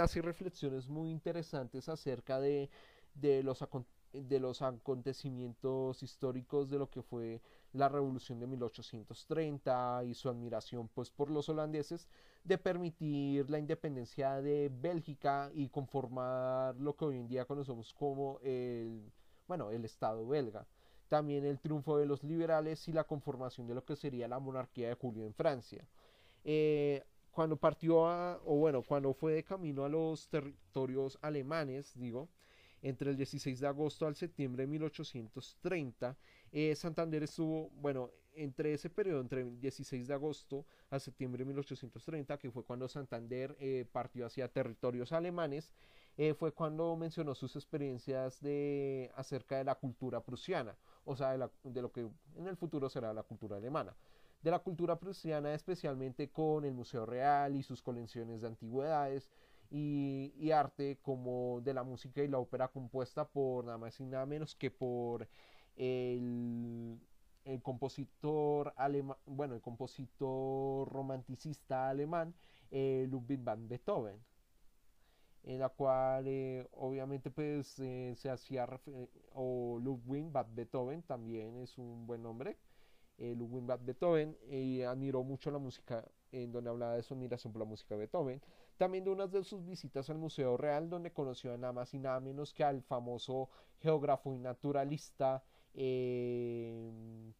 hace 0.00 0.20
reflexiones 0.22 0.88
muy 0.88 1.08
interesantes 1.08 1.88
acerca 1.88 2.40
de, 2.40 2.68
de 3.14 3.44
los 3.44 3.64
de 4.12 4.40
los 4.40 4.60
acontecimientos 4.60 6.02
históricos 6.02 6.70
de 6.70 6.78
lo 6.78 6.90
que 6.90 7.02
fue 7.02 7.40
la 7.78 7.88
revolución 7.88 8.40
de 8.40 8.46
1830 8.46 10.04
y 10.04 10.14
su 10.14 10.28
admiración 10.28 10.88
pues 10.88 11.10
por 11.10 11.30
los 11.30 11.48
holandeses 11.48 12.08
de 12.44 12.58
permitir 12.58 13.48
la 13.48 13.58
independencia 13.58 14.40
de 14.42 14.68
Bélgica 14.68 15.50
y 15.54 15.68
conformar 15.68 16.76
lo 16.76 16.96
que 16.96 17.04
hoy 17.04 17.18
en 17.18 17.28
día 17.28 17.44
conocemos 17.44 17.94
como 17.94 18.40
el 18.42 19.10
bueno 19.46 19.70
el 19.70 19.84
estado 19.84 20.26
belga. 20.26 20.66
También 21.08 21.44
el 21.44 21.58
triunfo 21.58 21.96
de 21.96 22.04
los 22.04 22.22
liberales 22.22 22.86
y 22.88 22.92
la 22.92 23.04
conformación 23.04 23.66
de 23.66 23.74
lo 23.74 23.84
que 23.84 23.96
sería 23.96 24.28
la 24.28 24.38
monarquía 24.38 24.88
de 24.88 24.94
Julio 24.94 25.24
en 25.24 25.32
Francia. 25.32 25.86
Eh, 26.44 27.02
cuando 27.30 27.56
partió 27.56 28.06
a, 28.08 28.40
o 28.44 28.56
bueno 28.56 28.82
cuando 28.82 29.14
fue 29.14 29.32
de 29.32 29.44
camino 29.44 29.84
a 29.84 29.88
los 29.88 30.28
territorios 30.28 31.18
alemanes 31.22 31.92
digo 31.96 32.28
entre 32.82 33.10
el 33.10 33.16
16 33.16 33.60
de 33.60 33.66
agosto 33.66 34.06
al 34.06 34.16
septiembre 34.16 34.64
de 34.64 34.68
1830, 34.68 36.16
eh, 36.52 36.74
Santander 36.74 37.22
estuvo, 37.22 37.70
bueno, 37.80 38.10
entre 38.34 38.72
ese 38.72 38.88
periodo, 38.88 39.20
entre 39.20 39.42
el 39.42 39.60
16 39.60 40.06
de 40.06 40.14
agosto 40.14 40.64
a 40.90 40.98
septiembre 40.98 41.38
de 41.38 41.46
1830, 41.46 42.38
que 42.38 42.50
fue 42.50 42.64
cuando 42.64 42.88
Santander 42.88 43.56
eh, 43.58 43.84
partió 43.90 44.26
hacia 44.26 44.48
territorios 44.48 45.12
alemanes, 45.12 45.72
eh, 46.16 46.34
fue 46.34 46.52
cuando 46.52 46.96
mencionó 46.96 47.34
sus 47.34 47.56
experiencias 47.56 48.40
de, 48.40 49.10
acerca 49.14 49.58
de 49.58 49.64
la 49.64 49.74
cultura 49.74 50.22
prusiana, 50.22 50.76
o 51.04 51.16
sea, 51.16 51.36
de, 51.36 51.48
de 51.64 51.82
lo 51.82 51.92
que 51.92 52.08
en 52.36 52.46
el 52.46 52.56
futuro 52.56 52.88
será 52.88 53.12
la 53.12 53.22
cultura 53.22 53.56
alemana. 53.56 53.96
De 54.42 54.52
la 54.52 54.60
cultura 54.60 54.98
prusiana, 54.98 55.52
especialmente 55.52 56.30
con 56.30 56.64
el 56.64 56.72
Museo 56.72 57.06
Real 57.06 57.56
y 57.56 57.62
sus 57.64 57.82
colecciones 57.82 58.40
de 58.40 58.46
antigüedades, 58.46 59.30
y, 59.70 60.50
arte 60.50 60.98
como 61.02 61.60
de 61.62 61.74
la 61.74 61.82
música 61.82 62.22
y 62.22 62.28
la 62.28 62.38
ópera 62.38 62.68
compuesta 62.68 63.26
por 63.26 63.64
nada 63.64 63.78
más 63.78 63.98
y 64.00 64.04
nada 64.04 64.26
menos 64.26 64.54
que 64.54 64.70
por 64.70 65.28
el, 65.78 66.98
compositor 67.62 68.74
alemán, 68.76 69.16
bueno, 69.24 69.54
el 69.54 69.60
compositor 69.60 70.88
romanticista 70.92 71.88
alemán 71.88 72.34
eh, 72.70 73.06
Ludwig 73.08 73.42
van 73.42 73.68
Beethoven 73.68 74.16
en 75.44 75.60
la 75.60 75.70
cual 75.70 76.26
eh, 76.26 76.68
obviamente 76.72 77.30
pues 77.30 77.78
eh, 77.78 78.12
se 78.16 78.28
hacía 78.28 78.68
o 79.32 79.78
Ludwig 79.80 80.30
van 80.30 80.54
Beethoven 80.54 81.02
también 81.02 81.56
es 81.56 81.78
un 81.78 82.06
buen 82.06 82.22
nombre 82.22 82.58
Ludwig 83.16 83.64
van 83.64 83.86
Beethoven 83.86 84.36
admiró 84.86 85.22
mucho 85.22 85.50
la 85.50 85.58
música 85.58 86.04
en 86.32 86.52
donde 86.52 86.70
hablaba 86.70 86.96
de 86.96 87.02
su 87.02 87.14
admiración 87.14 87.52
por 87.52 87.60
la 87.60 87.66
música 87.66 87.94
de 87.94 88.00
Beethoven 88.00 88.42
también 88.76 89.04
de 89.04 89.10
una 89.10 89.26
de 89.26 89.42
sus 89.42 89.66
visitas 89.66 90.08
al 90.08 90.18
Museo 90.18 90.56
Real, 90.56 90.88
donde 90.88 91.12
conoció 91.12 91.58
nada 91.58 91.72
más 91.72 91.92
y 91.94 91.98
nada 91.98 92.20
menos 92.20 92.54
que 92.54 92.62
al 92.62 92.80
famoso 92.82 93.50
geógrafo 93.80 94.32
y 94.32 94.38
naturalista 94.38 95.42
eh, 95.80 97.32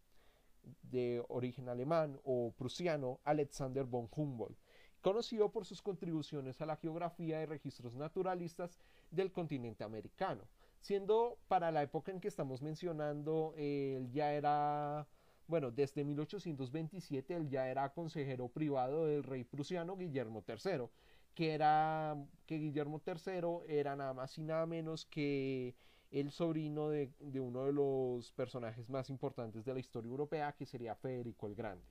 de 0.83 1.25
origen 1.29 1.69
alemán 1.69 2.21
o 2.25 2.53
prusiano, 2.57 3.19
Alexander 3.25 3.85
von 3.85 4.09
Humboldt, 4.15 4.57
conocido 5.03 5.51
por 5.51 5.65
sus 5.67 5.83
contribuciones 5.83 6.61
a 6.61 6.67
la 6.67 6.77
geografía 6.77 7.43
y 7.43 7.47
registros 7.47 7.97
naturalistas 7.97 8.79
del 9.11 9.33
continente 9.33 9.83
americano. 9.83 10.43
Siendo 10.81 11.39
para 11.49 11.73
la 11.73 11.83
época 11.83 12.13
en 12.13 12.21
que 12.21 12.29
estamos 12.29 12.63
mencionando, 12.63 13.55
él 13.57 14.09
ya 14.13 14.33
era 14.33 15.07
bueno, 15.49 15.71
desde 15.71 16.05
1827 16.05 17.35
él 17.35 17.49
ya 17.49 17.69
era 17.69 17.89
consejero 17.93 18.49
privado 18.49 19.07
del 19.07 19.25
rey 19.25 19.45
prusiano 19.45 19.97
Guillermo 19.97 20.45
III 20.47 20.89
que 21.35 21.55
era 21.55 22.17
que 22.47 22.59
Guillermo 22.59 23.01
III 23.07 23.61
era 23.69 23.95
nada 23.97 24.13
más 24.13 24.37
y 24.39 24.43
nada 24.43 24.67
menos 24.67 25.07
que 25.07 25.75
el 26.11 26.31
sobrino 26.31 26.89
de, 26.89 27.13
uno 27.41 27.65
de 27.67 27.73
los 27.73 28.33
personajes 28.33 28.89
más 28.89 29.11
importantes 29.11 29.65
de 29.65 29.75
la 29.75 29.81
historia 29.81 30.11
europea, 30.11 30.53
que 30.53 30.67
sería 30.67 30.95
Federico 30.95 31.47
el 31.47 31.55
Grande. 31.55 31.85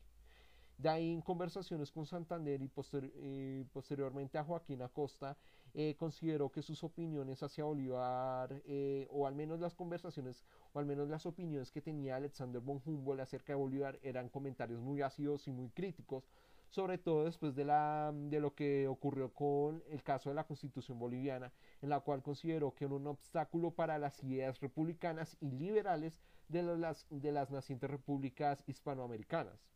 De 0.78 0.90
ahí 0.90 1.12
en 1.12 1.22
conversaciones 1.22 1.92
con 1.92 2.06
Santander 2.06 2.62
y 2.62 2.72
eh, 2.94 3.66
posteriormente 3.74 4.38
a 4.38 4.44
Joaquín 4.44 4.82
Acosta, 4.84 5.36
eh, 5.74 5.96
consideró 5.98 6.50
que 6.52 6.62
sus 6.62 6.84
opiniones 6.84 7.42
hacia 7.44 7.64
Bolívar, 7.64 8.62
eh, 8.66 9.08
o 9.12 9.28
al 9.28 9.36
menos 9.36 9.60
las 9.60 9.76
conversaciones, 9.76 10.44
o 10.74 10.80
al 10.80 10.86
menos 10.86 11.10
las 11.10 11.26
opiniones 11.26 11.72
que 11.72 11.82
tenía 11.82 12.16
Alexander 12.16 12.62
von 12.62 12.82
Humboldt 12.84 13.22
acerca 13.22 13.54
de 13.54 13.58
Bolívar 13.60 14.00
eran 14.02 14.30
comentarios 14.30 14.80
muy 14.82 15.02
ácidos 15.02 15.48
y 15.48 15.52
muy 15.52 15.70
críticos, 15.70 16.30
sobre 16.70 16.98
todo 16.98 17.26
después 17.26 17.56
de, 17.56 17.66
la, 17.66 18.12
de 18.14 18.40
lo 18.40 18.54
que 18.54 18.88
ocurrió 18.88 19.34
con 19.34 19.84
el 19.90 20.04
caso 20.04 20.30
de 20.30 20.36
la 20.36 20.46
Constitución 20.46 21.00
boliviana, 21.00 21.52
en 21.82 21.90
la 21.90 22.00
cual 22.02 22.22
consideró 22.22 22.74
que 22.74 22.86
era 22.86 22.96
un 22.96 23.08
obstáculo 23.08 23.72
para 23.72 23.98
las 23.98 24.24
ideas 24.24 24.60
republicanas 24.60 25.38
y 25.40 25.52
liberales 25.52 26.22
de 26.50 26.64
las, 26.64 27.06
de 27.10 27.32
las 27.32 27.52
nacientes 27.52 27.90
repúblicas 27.90 28.64
hispanoamericanas. 28.68 29.68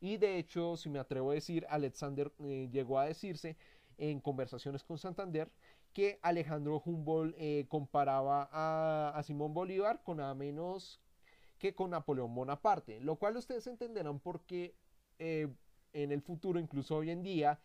Y 0.00 0.18
de 0.18 0.38
hecho, 0.38 0.76
si 0.76 0.88
me 0.88 0.98
atrevo 0.98 1.30
a 1.30 1.34
decir, 1.34 1.66
Alexander 1.70 2.32
eh, 2.40 2.68
llegó 2.70 2.98
a 2.98 3.06
decirse 3.06 3.56
en 3.98 4.20
conversaciones 4.20 4.84
con 4.84 4.98
Santander 4.98 5.50
que 5.92 6.18
Alejandro 6.22 6.82
Humboldt 6.84 7.34
eh, 7.38 7.64
comparaba 7.68 8.50
a, 8.52 9.22
Simón 9.22 9.54
Bolívar 9.54 10.02
con 10.02 10.18
nada 10.18 10.34
menos 10.34 11.00
que 11.58 11.74
con 11.74 11.90
Napoleón 11.90 12.34
Bonaparte, 12.34 13.00
lo 13.00 13.16
cual 13.16 13.38
ustedes 13.38 13.66
entenderán 13.66 14.20
porque 14.20 14.74
eh, 15.18 15.48
en 16.02 16.12
el 16.12 16.20
futuro, 16.22 16.60
incluso 16.60 16.96
hoy 16.96 17.10
en 17.10 17.22
día, 17.22 17.58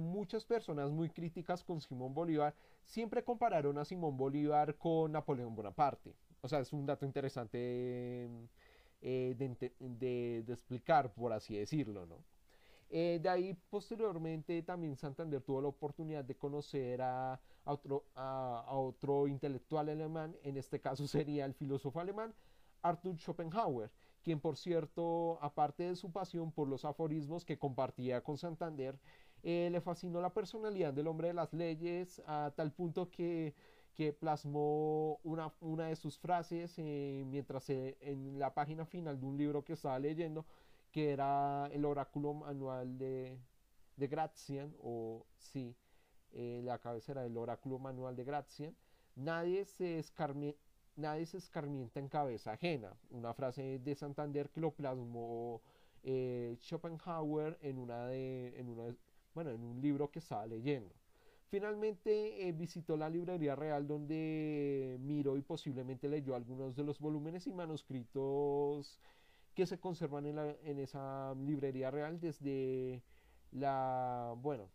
muchas 0.00 0.44
personas 0.44 0.90
muy 0.90 1.10
críticas 1.10 1.62
con 1.62 1.80
Simón 1.80 2.12
Bolívar 2.12 2.54
siempre 2.84 3.22
compararon 3.22 3.78
a 3.78 3.84
Simón 3.84 4.16
Bolívar 4.16 4.76
con 4.76 5.12
Napoleón 5.12 5.54
Bonaparte. 5.54 6.14
O 6.40 6.48
sea, 6.48 6.60
es 6.60 6.72
un 6.72 6.86
dato 6.86 7.04
interesante 7.04 8.28
eh, 9.00 9.34
de, 9.36 10.44
explicar, 10.48 11.12
por 11.12 11.32
así 11.32 11.56
decirlo, 11.56 12.06
¿no? 12.06 12.16
Eh, 12.90 13.20
de 13.22 13.28
ahí, 13.28 13.54
posteriormente, 13.68 14.62
también 14.62 14.96
Santander 14.96 15.42
tuvo 15.42 15.60
la 15.60 15.68
oportunidad 15.68 16.24
de 16.24 16.34
conocer 16.34 17.02
a, 17.02 17.38
otro, 17.64 18.06
a, 18.14 18.64
otro 18.70 19.28
intelectual 19.28 19.90
alemán, 19.90 20.34
en 20.42 20.56
este 20.56 20.80
caso 20.80 21.06
sería 21.06 21.44
el 21.44 21.52
filósofo 21.52 22.00
alemán 22.00 22.34
Arthur 22.80 23.18
Schopenhauer, 23.18 23.90
quien, 24.22 24.40
por 24.40 24.56
cierto, 24.56 25.38
aparte 25.42 25.84
de 25.84 25.96
su 25.96 26.12
pasión 26.12 26.52
por 26.52 26.68
los 26.68 26.84
aforismos 26.84 27.44
que 27.44 27.58
compartía 27.58 28.22
con 28.22 28.38
Santander, 28.38 28.98
eh, 29.42 29.68
le 29.70 29.80
fascinó 29.80 30.20
la 30.20 30.34
personalidad 30.34 30.92
del 30.92 31.06
hombre 31.06 31.28
de 31.28 31.34
las 31.34 31.52
leyes 31.52 32.22
a 32.26 32.52
tal 32.56 32.72
punto 32.72 33.10
que 33.10 33.54
que 33.98 34.12
plasmó 34.12 35.18
una, 35.24 35.52
una 35.58 35.88
de 35.88 35.96
sus 35.96 36.20
frases 36.20 36.74
eh, 36.78 37.24
mientras 37.26 37.68
en 37.68 38.38
la 38.38 38.54
página 38.54 38.86
final 38.86 39.18
de 39.18 39.26
un 39.26 39.36
libro 39.36 39.64
que 39.64 39.72
estaba 39.72 39.98
leyendo, 39.98 40.46
que 40.92 41.10
era 41.10 41.66
el 41.72 41.84
oráculo 41.84 42.32
manual 42.32 42.96
de, 42.96 43.40
de 43.96 44.06
Gratian, 44.06 44.72
o 44.80 45.26
sí, 45.36 45.76
eh, 46.30 46.60
la 46.62 46.78
cabecera 46.78 47.22
del 47.22 47.36
oráculo 47.36 47.80
manual 47.80 48.14
de 48.14 48.22
Gratian, 48.22 48.76
nadie 49.16 49.64
se, 49.64 49.98
nadie 50.98 51.26
se 51.26 51.38
escarmienta 51.38 52.00
en 52.00 52.08
cabeza 52.08 52.52
ajena, 52.52 52.92
una 53.10 53.32
frase 53.32 53.78
de 53.78 53.94
Santander 53.94 54.50
que 54.50 54.60
lo 54.60 54.72
plasmó 54.72 55.62
eh, 56.02 56.56
Schopenhauer 56.60 57.56
en, 57.62 57.78
una 57.78 58.06
de, 58.06 58.58
en, 58.58 58.68
una 58.68 58.94
bueno, 59.34 59.50
en 59.50 59.62
un 59.62 59.80
libro 59.80 60.10
que 60.10 60.18
estaba 60.18 60.46
leyendo. 60.46 60.94
Finalmente 61.50 62.46
eh, 62.46 62.52
visitó 62.52 62.96
la 62.96 63.08
librería 63.08 63.56
real 63.56 63.86
donde 63.86 64.98
miró 65.00 65.36
y 65.36 65.42
posiblemente 65.42 66.08
leyó 66.08 66.34
algunos 66.34 66.76
de 66.76 66.84
los 66.84 66.98
volúmenes 66.98 67.46
y 67.46 67.52
manuscritos 67.52 69.00
que 69.54 69.66
se 69.66 69.78
conservan 69.78 70.26
en, 70.26 70.38
en 70.38 70.78
esa 70.78 71.34
librería 71.34 71.90
real 71.90 72.20
desde 72.20 73.02
la, 73.52 74.34
bueno, 74.36 74.68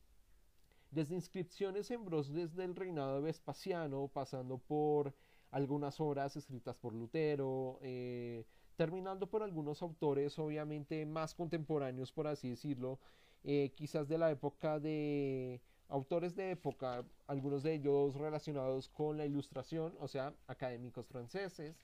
desde 0.90 1.16
inscripciones 1.16 1.92
en 1.92 2.06
bronce 2.06 2.32
desde 2.32 2.64
el 2.64 2.76
reinado 2.76 3.16
de 3.16 3.22
Vespasiano, 3.22 4.08
pasando 4.08 4.58
por 4.58 5.14
algunas 5.54 6.00
obras 6.02 6.36
escritas 6.36 6.76
por 6.76 6.94
Lutero, 6.94 7.80
eh, 7.82 8.46
terminando 8.76 9.28
por 9.28 9.44
algunos 9.44 9.82
autores 9.82 10.38
obviamente 10.40 11.06
más 11.06 11.34
contemporáneos, 11.34 12.12
por 12.12 12.28
así 12.28 12.50
decirlo, 12.50 13.00
eh, 13.44 13.72
quizás 13.76 14.08
de 14.08 14.18
la 14.18 14.32
época 14.32 14.80
de 14.80 15.62
autores 15.90 16.36
de 16.36 16.52
época, 16.52 17.06
algunos 17.28 17.64
de 17.64 17.76
ellos 17.76 18.16
relacionados 18.16 18.90
con 18.90 19.18
la 19.18 19.26
ilustración, 19.26 19.94
o 20.00 20.08
sea, 20.08 20.34
académicos 20.48 21.06
franceses, 21.08 21.76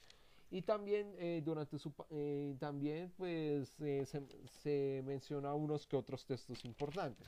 y 0.51 0.63
también 0.63 1.13
eh, 1.19 1.41
durante 1.45 1.77
su 1.77 1.93
eh, 2.10 2.55
también 2.60 3.12
pues 3.17 3.71
eh, 3.82 4.03
se, 4.05 4.23
se, 4.63 5.03
menciona 5.05 5.53
unos 5.53 5.86
que 5.86 5.95
otros 5.95 6.25
textos 6.25 6.65
importantes. 6.65 7.27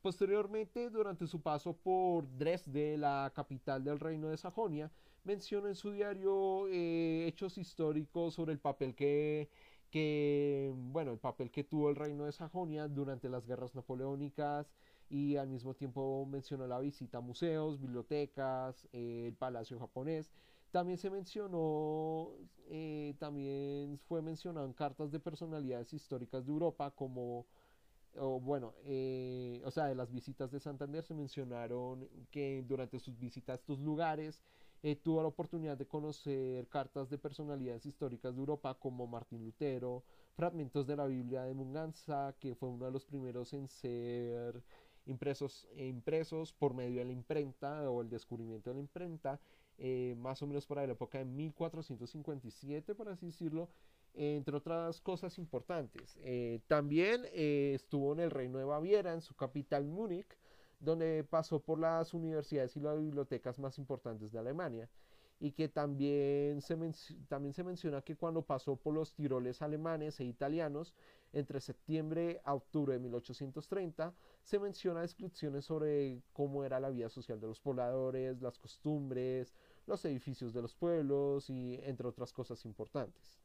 Posteriormente, 0.00 0.88
durante 0.88 1.26
su 1.26 1.42
paso 1.42 1.74
por 1.74 2.26
Dresde, 2.38 2.96
la 2.96 3.30
capital 3.34 3.84
del 3.84 4.00
reino 4.00 4.28
de 4.28 4.36
Sajonia, 4.38 4.90
menciona 5.28 5.68
en 5.68 5.74
su 5.74 5.92
diario 5.92 6.66
hechos 6.68 7.58
históricos 7.58 8.34
sobre 8.34 8.52
el 8.52 8.58
papel 8.58 8.94
que, 8.94 10.72
bueno, 10.74 11.12
el 11.12 11.18
papel 11.18 11.50
que 11.50 11.64
tuvo 11.64 11.90
el 11.90 11.96
reino 11.96 12.24
de 12.24 12.32
Sajonia 12.32 12.88
durante 12.88 13.28
las 13.28 13.46
guerras 13.46 13.74
napoleónicas, 13.74 14.72
y 15.10 15.36
al 15.36 15.48
mismo 15.48 15.74
tiempo 15.74 16.26
mencionó 16.26 16.66
la 16.66 16.78
visita 16.80 17.18
a 17.18 17.20
museos, 17.20 17.80
bibliotecas, 17.80 18.88
eh, 18.92 19.26
el 19.28 19.34
Palacio 19.34 19.78
japonés. 19.78 20.30
También 20.70 20.98
se 20.98 21.10
mencionó, 21.10 22.30
eh, 22.68 23.14
también 23.18 23.98
fue 24.06 24.20
mencionado 24.20 24.66
en 24.66 24.74
cartas 24.74 25.10
de 25.10 25.20
personalidades 25.20 25.92
históricas 25.94 26.44
de 26.44 26.52
Europa 26.52 26.90
como, 26.90 27.46
bueno, 28.42 28.74
eh, 28.84 29.62
o 29.64 29.70
sea, 29.70 29.86
de 29.86 29.94
las 29.94 30.10
visitas 30.10 30.50
de 30.50 30.60
Santander 30.60 31.04
se 31.04 31.14
mencionaron 31.14 32.08
que 32.30 32.64
durante 32.66 32.98
sus 32.98 33.18
visitas 33.18 33.54
a 33.54 33.60
estos 33.60 33.78
lugares 33.78 34.42
tuvo 35.02 35.22
la 35.22 35.28
oportunidad 35.28 35.76
de 35.76 35.86
conocer 35.86 36.68
cartas 36.68 37.10
de 37.10 37.18
personalidades 37.18 37.84
históricas 37.86 38.34
de 38.34 38.40
Europa 38.40 38.74
como 38.74 39.06
Martín 39.06 39.44
Lutero, 39.44 40.04
fragmentos 40.34 40.86
de 40.86 40.96
la 40.96 41.06
Biblia 41.06 41.42
de 41.42 41.54
Munganza, 41.54 42.34
que 42.38 42.54
fue 42.54 42.68
uno 42.68 42.84
de 42.86 42.92
los 42.92 43.04
primeros 43.04 43.52
en 43.52 43.66
ser 43.66 44.62
impresos, 45.06 45.66
impresos 45.76 46.52
por 46.52 46.74
medio 46.74 47.00
de 47.00 47.06
la 47.06 47.12
imprenta 47.12 47.90
o 47.90 48.02
el 48.02 48.08
descubrimiento 48.08 48.70
de 48.70 48.74
la 48.74 48.80
imprenta, 48.80 49.40
eh, 49.78 50.14
más 50.18 50.42
o 50.42 50.46
menos 50.46 50.66
para 50.66 50.86
la 50.86 50.92
época 50.92 51.18
de 51.18 51.24
1457, 51.24 52.94
por 52.94 53.08
así 53.08 53.26
decirlo, 53.26 53.68
entre 54.14 54.56
otras 54.56 55.00
cosas 55.00 55.38
importantes. 55.38 56.18
Eh, 56.22 56.60
también 56.66 57.22
eh, 57.32 57.72
estuvo 57.74 58.12
en 58.12 58.20
el 58.20 58.30
Reino 58.30 58.58
de 58.58 58.64
Baviera, 58.64 59.12
en 59.12 59.22
su 59.22 59.34
capital 59.34 59.86
Múnich, 59.86 60.36
donde 60.80 61.24
pasó 61.24 61.60
por 61.60 61.78
las 61.78 62.14
universidades 62.14 62.76
y 62.76 62.80
las 62.80 62.98
bibliotecas 62.98 63.58
más 63.58 63.78
importantes 63.78 64.32
de 64.32 64.38
Alemania 64.38 64.88
y 65.40 65.52
que 65.52 65.68
también 65.68 66.60
se, 66.60 66.76
también 67.28 67.54
se 67.54 67.62
menciona 67.62 68.02
que 68.02 68.16
cuando 68.16 68.42
pasó 68.42 68.76
por 68.76 68.94
los 68.94 69.14
tiroles 69.14 69.62
alemanes 69.62 70.18
e 70.20 70.24
italianos, 70.24 70.94
entre 71.32 71.60
septiembre 71.60 72.40
a 72.44 72.54
octubre 72.54 72.94
de 72.94 73.00
1830, 73.00 74.14
se 74.42 74.58
menciona 74.58 75.02
descripciones 75.02 75.64
sobre 75.64 76.22
cómo 76.32 76.64
era 76.64 76.80
la 76.80 76.90
vida 76.90 77.08
social 77.08 77.38
de 77.38 77.46
los 77.46 77.60
pobladores, 77.60 78.40
las 78.40 78.58
costumbres, 78.58 79.54
los 79.86 80.04
edificios 80.04 80.52
de 80.52 80.62
los 80.62 80.74
pueblos 80.74 81.50
y 81.50 81.78
entre 81.82 82.08
otras 82.08 82.32
cosas 82.32 82.64
importantes. 82.64 83.38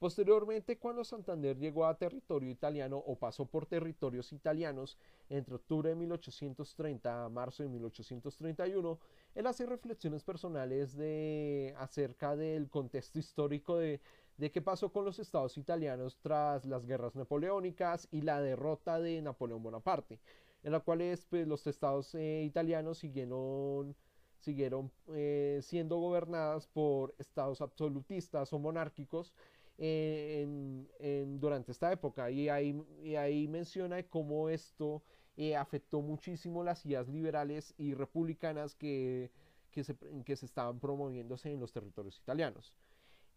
Posteriormente, 0.00 0.78
cuando 0.78 1.04
Santander 1.04 1.58
llegó 1.58 1.84
a 1.84 1.94
territorio 1.94 2.48
italiano 2.48 2.96
o 2.96 3.16
pasó 3.16 3.44
por 3.44 3.66
territorios 3.66 4.32
italianos 4.32 4.96
entre 5.28 5.56
octubre 5.56 5.90
de 5.90 5.94
1830 5.94 7.26
a 7.26 7.28
marzo 7.28 7.62
de 7.62 7.68
1831, 7.68 8.98
él 9.34 9.46
hace 9.46 9.66
reflexiones 9.66 10.24
personales 10.24 10.96
de, 10.96 11.74
acerca 11.76 12.34
del 12.34 12.70
contexto 12.70 13.18
histórico 13.18 13.76
de, 13.76 14.00
qué 14.38 14.62
pasó 14.62 14.90
con 14.90 15.04
los 15.04 15.18
estados 15.18 15.58
italianos 15.58 16.16
tras 16.22 16.64
las 16.64 16.86
guerras 16.86 17.14
napoleónicas 17.14 18.08
y 18.10 18.22
la 18.22 18.40
derrota 18.40 19.00
de 19.00 19.20
Napoleón 19.20 19.62
Bonaparte, 19.62 20.18
en 20.62 20.72
la 20.72 20.80
cual 20.80 21.00
pues, 21.28 21.46
los 21.46 21.66
estados 21.66 22.14
eh, 22.14 22.42
italianos 22.42 22.96
siguieron 22.96 23.94
siguieron 24.38 24.90
eh, 25.08 25.60
siendo 25.62 25.98
gobernadas 25.98 26.66
por 26.66 27.14
estados 27.18 27.60
absolutistas 27.60 28.50
o 28.54 28.58
monárquicos 28.58 29.34
en, 29.80 31.40
durante 31.40 31.72
esta 31.72 31.90
época. 31.90 32.30
Y 32.30 32.48
ahí, 32.48 32.84
ahí 33.18 33.48
menciona 33.48 34.02
cómo 34.02 34.48
esto 34.50 35.02
eh, 35.36 35.56
afectó 35.56 36.02
muchísimo 36.02 36.62
las 36.62 36.84
ideas 36.84 37.08
liberales 37.08 37.74
y 37.78 37.94
republicanas 37.94 38.74
que, 38.74 39.30
que, 39.70 39.82
se, 39.82 39.96
que 40.24 40.36
se 40.36 40.46
estaban 40.46 40.78
promoviéndose 40.78 41.50
en 41.50 41.60
los 41.60 41.72
territorios 41.72 42.18
italianos. 42.18 42.74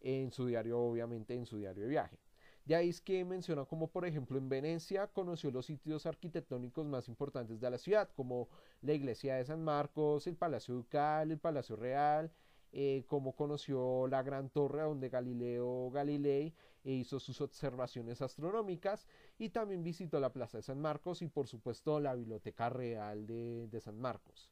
En 0.01 0.31
su 0.31 0.45
diario, 0.45 0.79
obviamente, 0.79 1.33
en 1.33 1.45
su 1.45 1.57
diario 1.57 1.83
de 1.83 1.89
viaje. 1.89 2.19
De 2.65 2.75
ahí 2.75 2.89
es 2.89 3.01
que 3.01 3.25
menciona 3.25 3.65
como 3.65 3.89
por 3.89 4.05
ejemplo 4.05 4.37
en 4.37 4.47
Venecia 4.47 5.07
conoció 5.07 5.51
los 5.51 5.65
sitios 5.65 6.05
arquitectónicos 6.05 6.85
más 6.85 7.09
importantes 7.09 7.59
de 7.59 7.69
la 7.69 7.77
ciudad, 7.77 8.09
como 8.15 8.47
la 8.81 8.93
iglesia 8.93 9.35
de 9.35 9.43
San 9.43 9.63
Marcos, 9.63 10.27
el 10.27 10.37
Palacio 10.37 10.73
Ducal, 10.75 11.31
el 11.31 11.39
Palacio 11.39 11.75
Real, 11.75 12.31
eh, 12.73 13.03
cómo 13.07 13.35
conoció 13.35 14.07
la 14.07 14.23
gran 14.23 14.49
torre 14.49 14.81
donde 14.81 15.09
Galileo 15.09 15.91
Galilei 15.91 16.53
hizo 16.83 17.19
sus 17.19 17.39
observaciones 17.39 18.21
astronómicas 18.21 19.07
y 19.37 19.49
también 19.49 19.83
visitó 19.83 20.19
la 20.19 20.33
Plaza 20.33 20.57
de 20.57 20.63
San 20.63 20.81
Marcos 20.81 21.21
y 21.21 21.27
por 21.27 21.47
supuesto 21.47 21.99
la 21.99 22.15
Biblioteca 22.15 22.69
Real 22.69 23.27
de, 23.27 23.67
de 23.67 23.79
San 23.79 23.99
Marcos. 23.99 24.51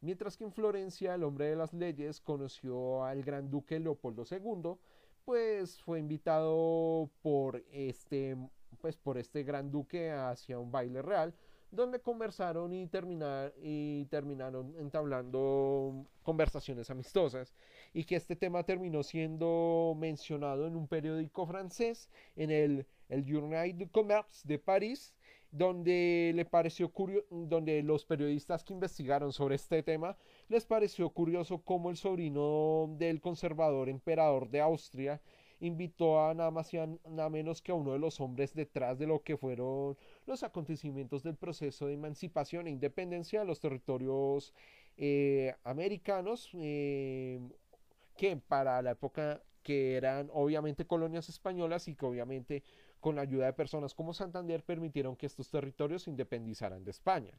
Mientras 0.00 0.36
que 0.36 0.44
en 0.44 0.52
Florencia 0.52 1.14
el 1.14 1.24
hombre 1.24 1.46
de 1.46 1.56
las 1.56 1.72
leyes 1.72 2.20
conoció 2.20 3.04
al 3.04 3.22
gran 3.24 3.50
duque 3.50 3.80
Leopoldo 3.80 4.24
II, 4.30 4.76
pues 5.24 5.80
fue 5.80 5.98
invitado 5.98 7.10
por 7.22 7.64
este, 7.72 8.36
pues 8.80 8.96
por 8.96 9.18
este 9.18 9.42
gran 9.42 9.70
duque 9.70 10.12
hacia 10.12 10.58
un 10.58 10.70
baile 10.70 11.02
real, 11.02 11.34
donde 11.76 12.00
conversaron 12.00 12.72
y, 12.72 12.86
terminar, 12.86 13.54
y 13.62 14.06
terminaron 14.06 14.74
entablando 14.78 16.06
conversaciones 16.22 16.90
amistosas. 16.90 17.54
Y 17.92 18.04
que 18.04 18.16
este 18.16 18.34
tema 18.34 18.64
terminó 18.64 19.02
siendo 19.02 19.94
mencionado 19.96 20.66
en 20.66 20.74
un 20.74 20.88
periódico 20.88 21.46
francés, 21.46 22.10
en 22.34 22.50
el, 22.50 22.86
el 23.08 23.24
Journal 23.24 23.76
du 23.78 23.88
Commerce 23.90 24.42
de 24.44 24.58
París, 24.58 25.14
donde 25.52 26.32
le 26.34 26.44
pareció 26.44 26.90
curioso, 26.90 27.26
donde 27.30 27.82
los 27.82 28.04
periodistas 28.04 28.64
que 28.64 28.74
investigaron 28.74 29.32
sobre 29.32 29.54
este 29.54 29.82
tema 29.82 30.16
les 30.48 30.66
pareció 30.66 31.08
curioso 31.10 31.62
cómo 31.62 31.90
el 31.90 31.96
sobrino 31.96 32.88
del 32.98 33.20
conservador 33.20 33.88
emperador 33.88 34.50
de 34.50 34.60
Austria 34.60 35.20
invitó 35.60 36.20
a 36.20 36.34
nada 36.34 36.50
más 36.50 36.72
y 36.74 36.78
nada 37.08 37.30
menos 37.30 37.62
que 37.62 37.72
a 37.72 37.74
uno 37.74 37.92
de 37.92 37.98
los 37.98 38.20
hombres 38.20 38.54
detrás 38.54 38.98
de 38.98 39.06
lo 39.06 39.22
que 39.22 39.36
fueron 39.36 39.96
los 40.26 40.42
acontecimientos 40.42 41.22
del 41.22 41.36
proceso 41.36 41.86
de 41.86 41.94
emancipación 41.94 42.66
e 42.66 42.70
independencia 42.70 43.40
de 43.40 43.46
los 43.46 43.60
territorios 43.60 44.52
eh, 44.96 45.54
americanos 45.64 46.50
eh, 46.54 47.40
que 48.16 48.36
para 48.36 48.82
la 48.82 48.92
época 48.92 49.42
que 49.62 49.96
eran 49.96 50.30
obviamente 50.32 50.86
colonias 50.86 51.28
españolas 51.28 51.88
y 51.88 51.96
que 51.96 52.06
obviamente 52.06 52.62
con 53.00 53.16
la 53.16 53.22
ayuda 53.22 53.46
de 53.46 53.52
personas 53.52 53.94
como 53.94 54.14
Santander, 54.14 54.62
permitieron 54.64 55.16
que 55.16 55.26
estos 55.26 55.50
territorios 55.50 56.02
se 56.02 56.10
independizaran 56.10 56.84
de 56.84 56.90
España. 56.90 57.38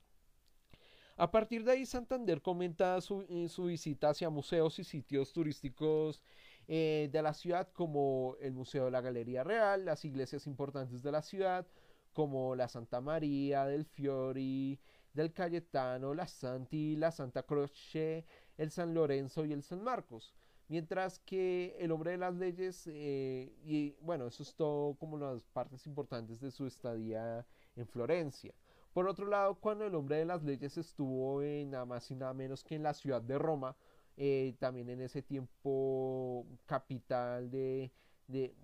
A 1.17 1.31
partir 1.31 1.63
de 1.63 1.71
ahí, 1.71 1.85
Santander 1.85 2.41
comenta 2.41 3.01
su, 3.01 3.25
eh, 3.27 3.49
su 3.49 3.65
visita 3.65 4.09
hacia 4.09 4.29
museos 4.29 4.77
y 4.79 4.83
sitios 4.83 5.33
turísticos 5.33 6.21
eh, 6.67 7.09
de 7.11 7.21
la 7.21 7.33
ciudad, 7.33 7.69
como 7.73 8.35
el 8.41 8.53
Museo 8.53 8.85
de 8.85 8.91
la 8.91 9.01
Galería 9.01 9.43
Real, 9.43 9.85
las 9.85 10.03
iglesias 10.05 10.47
importantes 10.47 11.01
de 11.01 11.11
la 11.11 11.21
ciudad, 11.21 11.65
como 12.13 12.55
la 12.55 12.67
Santa 12.67 12.99
María 12.99 13.65
del 13.65 13.85
Fiori, 13.85 14.79
del 15.13 15.33
Cayetano, 15.33 16.13
la 16.13 16.27
Santi, 16.27 16.95
la 16.95 17.11
Santa 17.11 17.43
Croce, 17.43 18.25
el 18.57 18.71
San 18.71 18.93
Lorenzo 18.93 19.45
y 19.45 19.53
el 19.53 19.63
San 19.63 19.83
Marcos. 19.83 20.33
Mientras 20.67 21.19
que 21.19 21.77
el 21.79 21.91
hombre 21.91 22.11
de 22.11 22.17
las 22.17 22.35
leyes, 22.35 22.87
eh, 22.87 23.55
y 23.63 23.95
bueno, 24.01 24.27
eso 24.27 24.43
es 24.43 24.53
todo 24.53 24.95
como 24.95 25.17
las 25.17 25.43
partes 25.45 25.87
importantes 25.87 26.41
de 26.41 26.51
su 26.51 26.67
estadía 26.67 27.45
en 27.75 27.87
Florencia. 27.87 28.53
Por 28.91 29.07
otro 29.07 29.27
lado, 29.27 29.55
cuando 29.55 29.85
el 29.85 29.95
hombre 29.95 30.17
de 30.17 30.25
las 30.25 30.43
leyes 30.43 30.77
estuvo 30.77 31.41
en 31.41 31.71
nada 31.71 31.85
más 31.85 32.09
y 32.11 32.15
nada 32.15 32.33
menos 32.33 32.63
que 32.63 32.75
en 32.75 32.83
la 32.83 32.93
ciudad 32.93 33.21
de 33.21 33.37
Roma, 33.37 33.77
eh, 34.19 34.55
también 34.57 34.89
en 34.89 35.01
ese 35.01 35.21
tiempo 35.21 36.43
capital 36.65 37.51
de, 37.51 37.91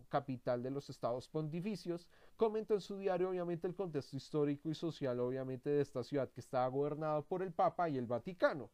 capital 0.09 0.63
de 0.63 0.71
los 0.71 0.89
estados 0.89 1.27
pontificios, 1.27 2.07
comentó 2.35 2.73
en 2.73 2.81
su 2.81 2.97
diario 2.97 3.29
obviamente 3.29 3.67
el 3.67 3.75
contexto 3.75 4.17
histórico 4.17 4.69
y 4.69 4.73
social 4.73 5.19
obviamente 5.19 5.69
de 5.69 5.81
esta 5.81 6.03
ciudad 6.03 6.29
que 6.29 6.41
estaba 6.41 6.67
gobernada 6.67 7.21
por 7.21 7.43
el 7.43 7.51
Papa 7.51 7.87
y 7.87 7.97
el 7.97 8.07
Vaticano. 8.07 8.71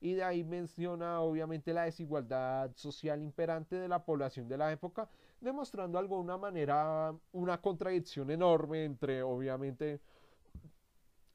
Y 0.00 0.14
de 0.14 0.22
ahí 0.22 0.44
menciona 0.44 1.20
obviamente 1.20 1.74
la 1.74 1.82
desigualdad 1.82 2.70
social 2.76 3.20
imperante 3.20 3.74
de 3.76 3.88
la 3.88 4.04
población 4.04 4.48
de 4.48 4.56
la 4.56 4.72
época, 4.72 5.10
demostrando 5.40 5.98
de 5.98 6.04
alguna 6.04 6.38
manera 6.38 7.12
una 7.32 7.60
contradicción 7.60 8.30
enorme 8.30 8.84
entre 8.84 9.22
obviamente 9.22 10.00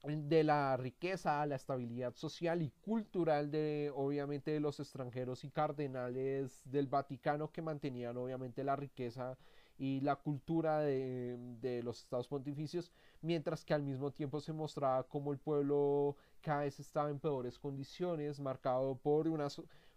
de 0.06 0.44
la 0.44 0.76
riqueza, 0.76 1.44
la 1.46 1.56
estabilidad 1.56 2.14
social 2.14 2.62
y 2.62 2.70
cultural 2.70 3.50
de 3.50 3.90
obviamente 3.94 4.52
de 4.52 4.60
los 4.60 4.78
extranjeros 4.78 5.44
y 5.44 5.50
cardenales 5.50 6.62
del 6.64 6.86
Vaticano 6.86 7.50
que 7.50 7.62
mantenían 7.62 8.16
obviamente 8.16 8.62
la 8.62 8.76
riqueza 8.76 9.36
y 9.78 10.00
la 10.00 10.16
cultura 10.16 10.80
de, 10.80 11.36
de, 11.60 11.82
los 11.82 11.98
estados 11.98 12.28
pontificios, 12.28 12.92
mientras 13.20 13.64
que 13.64 13.74
al 13.74 13.82
mismo 13.82 14.10
tiempo 14.10 14.40
se 14.40 14.52
mostraba 14.52 15.02
como 15.02 15.32
el 15.32 15.38
pueblo 15.38 16.16
cada 16.40 16.60
vez 16.60 16.80
estaba 16.80 17.10
en 17.10 17.18
peores 17.18 17.58
condiciones, 17.58 18.40
marcado 18.40 18.96
por 18.96 19.28
una, 19.28 19.48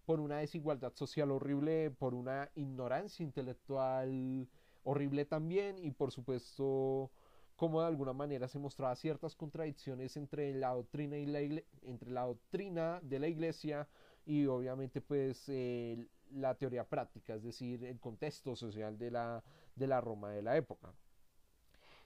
por 0.06 0.19
una 0.19 0.39
desigualdad 0.39 0.93
social 0.95 1.32
horrible, 1.32 1.91
por 1.91 2.13
una 2.13 2.50
ignorancia 2.56 3.24
intelectual 3.24 4.50
horrible 4.84 5.26
también 5.26 5.78
y 5.78 5.91
por 5.91 6.12
supuesto 6.12 7.12
como 7.60 7.82
de 7.82 7.88
alguna 7.88 8.13
manera 8.13 8.48
se 8.48 8.58
mostraba 8.58 8.95
ciertas 8.95 9.36
contradicciones 9.36 10.15
entre 10.15 10.54
la 10.54 10.69
doctrina 10.69 11.17
y 11.17 11.26
la 11.26 11.41
entre 11.82 12.10
la 12.10 12.22
doctrina 12.22 13.02
de 13.04 13.19
la 13.19 13.28
iglesia 13.28 13.86
y 14.26 14.45
obviamente 14.45 15.02
pues 15.02 15.43
eh, 15.50 16.08
la 16.32 16.56
teoría 16.56 16.88
práctica, 16.88 17.36
es 17.36 17.43
decir, 17.43 17.84
el 17.84 18.00
contexto 18.00 18.56
social 18.56 18.98
de 18.98 19.12
la, 19.12 19.43
de 19.76 19.88
la 19.88 20.00
Roma 20.00 20.32
de 20.32 20.41
la 20.41 20.56
época. 20.56 20.93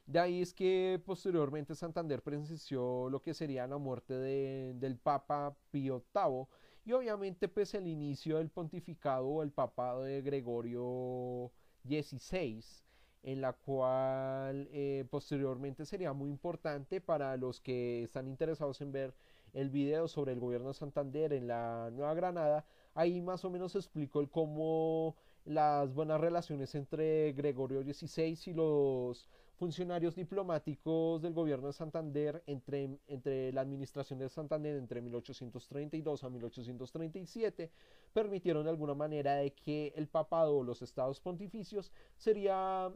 De 0.07 0.19
ahí 0.19 0.41
es 0.41 0.55
que 0.55 0.99
posteriormente 1.05 1.75
Santander 1.75 2.23
presenció 2.23 3.07
lo 3.11 3.21
que 3.21 3.35
sería 3.35 3.67
la 3.67 3.77
muerte 3.77 4.15
de, 4.15 4.73
del 4.77 4.97
Papa 4.97 5.55
Pío 5.69 6.03
VIII 6.15 6.47
y 6.83 6.93
obviamente 6.93 7.47
pues 7.47 7.75
el 7.75 7.85
inicio 7.85 8.39
del 8.39 8.49
pontificado 8.49 9.27
o 9.27 9.43
el 9.43 9.51
papado 9.51 10.01
de 10.01 10.23
Gregorio 10.23 11.51
XVI 11.83 12.82
en 13.23 13.41
la 13.41 13.53
cual 13.53 14.67
eh, 14.71 15.05
posteriormente 15.09 15.85
sería 15.85 16.13
muy 16.13 16.29
importante 16.29 17.01
para 17.01 17.35
los 17.37 17.59
que 17.61 18.03
están 18.03 18.27
interesados 18.27 18.81
en 18.81 18.91
ver 18.91 19.13
el 19.53 19.69
video 19.69 20.07
sobre 20.07 20.33
el 20.33 20.39
gobierno 20.39 20.69
de 20.69 20.73
Santander 20.73 21.33
en 21.33 21.47
la 21.47 21.89
Nueva 21.91 22.13
Granada. 22.13 22.65
Ahí 22.93 23.21
más 23.21 23.45
o 23.45 23.49
menos 23.49 23.75
explicó 23.75 24.19
el 24.19 24.29
cómo 24.29 25.15
las 25.45 25.93
buenas 25.93 26.21
relaciones 26.21 26.73
entre 26.75 27.33
Gregorio 27.33 27.83
XVI 27.83 28.37
y 28.45 28.53
los 28.53 29.29
funcionarios 29.55 30.15
diplomáticos 30.15 31.21
del 31.21 31.33
gobierno 31.33 31.67
de 31.67 31.73
Santander 31.73 32.43
entre, 32.47 32.97
entre 33.07 33.51
la 33.53 33.61
administración 33.61 34.19
de 34.19 34.29
Santander 34.29 34.75
entre 34.75 35.01
1832 35.01 36.23
a 36.23 36.29
1837 36.29 37.71
permitieron 38.13 38.63
de 38.63 38.71
alguna 38.71 38.95
manera 38.95 39.35
de 39.35 39.53
que 39.53 39.93
el 39.95 40.07
papado 40.07 40.57
o 40.57 40.63
los 40.63 40.81
estados 40.81 41.19
pontificios 41.19 41.91
sería, 42.17 42.91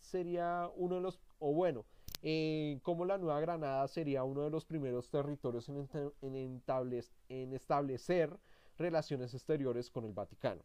sería 0.00 0.70
uno 0.76 0.96
de 0.96 1.00
los, 1.00 1.20
o 1.38 1.52
bueno, 1.52 1.84
eh, 2.22 2.78
como 2.82 3.06
la 3.06 3.16
Nueva 3.16 3.40
Granada 3.40 3.88
sería 3.88 4.24
uno 4.24 4.42
de 4.42 4.50
los 4.50 4.66
primeros 4.66 5.08
territorios 5.08 5.68
en, 5.68 7.54
establecer 7.54 8.36
relaciones 8.76 9.32
exteriores 9.32 9.90
con 9.90 10.04
el 10.04 10.12
Vaticano. 10.12 10.62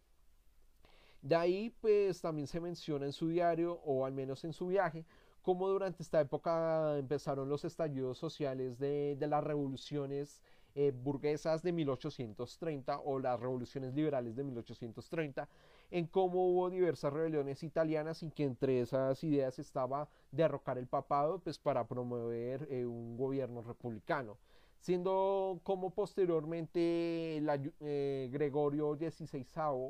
De 1.22 1.36
ahí, 1.36 1.74
pues 1.82 2.22
también 2.22 2.48
se 2.48 2.60
menciona 2.60 3.06
en 3.06 3.14
su 3.14 3.30
diario, 3.30 3.80
o 3.86 4.06
al 4.06 4.14
menos 4.14 4.44
en 4.44 4.54
su 4.54 4.68
viaje, 4.68 5.06
cómo 5.42 5.70
durante 5.70 6.04
esta 6.04 6.20
época 6.20 6.98
empezaron 6.98 7.50
los 7.50 7.64
estallidos 7.64 8.18
sociales 8.18 8.78
de, 8.78 9.18
las 9.22 9.44
revoluciones 9.44 10.42
eh, 10.76 10.92
burguesas 10.92 11.64
de 11.64 11.72
1830 11.72 13.00
o 13.00 13.20
las 13.20 13.40
revoluciones 13.40 13.94
liberales 13.94 14.36
de 14.36 14.44
1830, 14.44 15.48
en 15.96 16.08
cómo 16.08 16.50
hubo 16.50 16.70
diversas 16.70 17.14
rebeliones 17.14 17.64
italianas 17.64 18.22
y 18.22 18.30
que 18.30 18.44
entre 18.44 18.82
esas 18.82 19.24
ideas 19.24 19.60
estaba 19.60 20.10
derrocar 20.30 20.78
el 20.78 20.88
papado 20.88 21.40
pues, 21.40 21.58
para 21.58 21.88
promover 21.88 22.68
eh, 22.70 22.86
un 22.86 23.16
gobierno 23.16 23.62
republicano 23.62 24.38
siendo 24.82 25.62
como 25.64 25.92
posteriormente 25.92 27.42
eh, 27.80 28.30
Gregorio 28.30 28.96
XVI 28.96 29.48